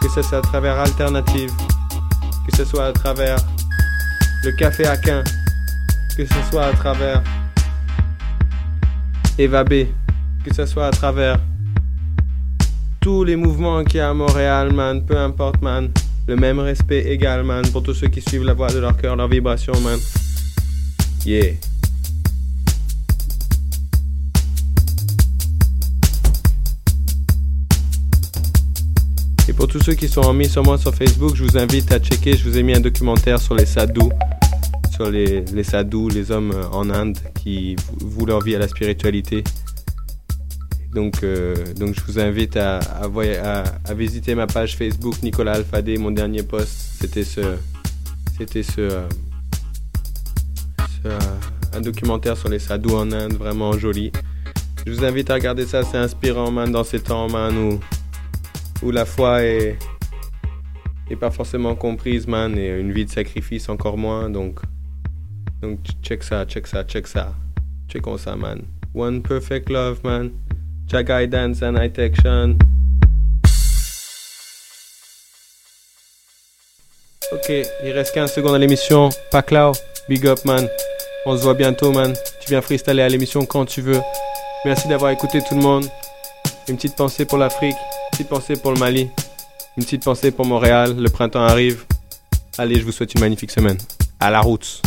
que 0.00 0.08
ce 0.08 0.22
soit 0.22 0.38
à 0.38 0.42
travers 0.42 0.78
Alternative, 0.78 1.50
que 2.48 2.56
ce 2.56 2.64
soit 2.64 2.86
à 2.86 2.92
travers 2.92 3.38
le 4.44 4.52
café 4.52 4.86
Aquin, 4.86 5.24
que 6.16 6.26
ce 6.26 6.50
soit 6.50 6.66
à 6.66 6.72
travers 6.72 7.22
Eva 9.38 9.64
B, 9.64 9.86
que 10.44 10.54
ce 10.54 10.66
soit 10.66 10.86
à 10.86 10.90
travers 10.90 11.38
tous 13.06 13.22
les 13.22 13.36
mouvements 13.36 13.84
qu'il 13.84 13.98
y 13.98 14.00
a 14.00 14.10
à 14.10 14.14
Montréal, 14.14 14.72
man, 14.72 15.00
peu 15.00 15.16
importe, 15.16 15.62
man. 15.62 15.92
Le 16.26 16.34
même 16.34 16.58
respect 16.58 17.06
égal, 17.08 17.44
man, 17.44 17.64
pour 17.70 17.84
tous 17.84 17.94
ceux 17.94 18.08
qui 18.08 18.20
suivent 18.20 18.42
la 18.42 18.52
voix 18.52 18.66
de 18.68 18.80
leur 18.80 18.96
cœur, 18.96 19.14
leur 19.14 19.28
vibration, 19.28 19.72
man. 19.80 19.96
Yeah. 21.24 21.52
Et 29.48 29.52
pour 29.52 29.68
tous 29.68 29.80
ceux 29.84 29.94
qui 29.94 30.08
sont 30.08 30.32
mis 30.32 30.48
sur 30.48 30.64
moi 30.64 30.76
sur 30.76 30.92
Facebook, 30.92 31.36
je 31.36 31.44
vous 31.44 31.56
invite 31.56 31.92
à 31.92 32.00
checker, 32.00 32.36
je 32.36 32.42
vous 32.42 32.58
ai 32.58 32.64
mis 32.64 32.74
un 32.74 32.80
documentaire 32.80 33.38
sur 33.38 33.54
les 33.54 33.66
sadhus, 33.66 34.10
sur 34.96 35.12
les, 35.12 35.42
les 35.42 35.62
sadhus, 35.62 36.08
les 36.08 36.32
hommes 36.32 36.50
euh, 36.50 36.68
en 36.72 36.90
Inde 36.90 37.18
qui 37.40 37.76
vouent 38.00 38.26
leur 38.26 38.40
vie 38.40 38.56
à 38.56 38.58
la 38.58 38.66
spiritualité. 38.66 39.44
Donc, 40.96 41.22
euh, 41.22 41.54
donc 41.74 41.94
je 41.94 42.00
vous 42.06 42.18
invite 42.18 42.56
à, 42.56 42.78
à, 42.78 43.94
visiter 43.94 44.34
ma 44.34 44.46
page 44.46 44.78
Facebook 44.78 45.22
Nicolas 45.22 45.52
Alfadé. 45.52 45.98
Mon 45.98 46.10
dernier 46.10 46.42
post, 46.42 46.70
c'était 46.98 47.22
ce, 47.22 47.58
c'était 48.38 48.62
ce, 48.62 48.80
euh, 48.80 49.08
euh, 51.04 51.18
un 51.74 51.82
documentaire 51.82 52.38
sur 52.38 52.48
les 52.48 52.58
sadhus 52.58 52.94
en 52.94 53.12
Inde, 53.12 53.34
vraiment 53.34 53.72
joli. 53.72 54.10
Je 54.86 54.92
vous 54.94 55.04
invite 55.04 55.28
à 55.28 55.34
regarder 55.34 55.66
ça, 55.66 55.82
c'est 55.82 55.98
inspirant, 55.98 56.50
man, 56.50 56.72
dans 56.72 56.82
ces 56.82 57.00
temps, 57.00 57.28
man, 57.28 57.54
où, 57.58 57.78
où 58.82 58.90
la 58.90 59.04
foi 59.04 59.42
est, 59.42 59.76
est 61.10 61.16
pas 61.16 61.30
forcément 61.30 61.74
comprise, 61.74 62.26
man, 62.26 62.56
et 62.56 62.68
une 62.80 62.92
vie 62.92 63.04
de 63.04 63.10
sacrifice 63.10 63.68
encore 63.68 63.98
moins. 63.98 64.30
Donc, 64.30 64.60
donc 65.60 65.78
check 66.02 66.22
ça, 66.22 66.46
check 66.46 66.66
ça, 66.66 66.84
check 66.84 67.06
ça. 67.06 67.34
Checkons 67.86 68.16
ça, 68.16 68.34
man. 68.34 68.62
One 68.94 69.20
perfect 69.20 69.68
love, 69.68 70.00
man. 70.02 70.30
Cha 70.88 71.02
guidance 71.02 71.62
and 71.62 71.74
action. 71.74 72.56
Ok, 77.32 77.50
il 77.84 77.90
reste 77.90 78.14
15 78.14 78.32
secondes 78.32 78.54
à 78.54 78.58
l'émission. 78.58 79.08
Paclao, 79.32 79.72
big 80.08 80.24
up, 80.28 80.44
man. 80.44 80.68
On 81.26 81.36
se 81.36 81.42
voit 81.42 81.54
bientôt, 81.54 81.90
man. 81.90 82.14
Tu 82.40 82.50
viens 82.50 82.60
freestyler 82.60 83.02
à 83.02 83.08
l'émission 83.08 83.44
quand 83.44 83.64
tu 83.66 83.80
veux. 83.80 84.00
Merci 84.64 84.86
d'avoir 84.86 85.10
écouté 85.10 85.40
tout 85.42 85.56
le 85.56 85.60
monde. 85.60 85.86
Une 86.68 86.76
petite 86.76 86.94
pensée 86.94 87.24
pour 87.24 87.38
l'Afrique, 87.38 87.74
une 87.74 88.10
petite 88.12 88.28
pensée 88.28 88.54
pour 88.54 88.70
le 88.70 88.78
Mali, 88.78 89.10
une 89.76 89.82
petite 89.82 90.04
pensée 90.04 90.30
pour 90.30 90.46
Montréal. 90.46 90.94
Le 90.96 91.08
printemps 91.08 91.42
arrive. 91.42 91.84
Allez, 92.58 92.76
je 92.78 92.84
vous 92.84 92.92
souhaite 92.92 93.12
une 93.14 93.20
magnifique 93.20 93.50
semaine. 93.50 93.78
À 94.20 94.30
la 94.30 94.40
route. 94.40 94.82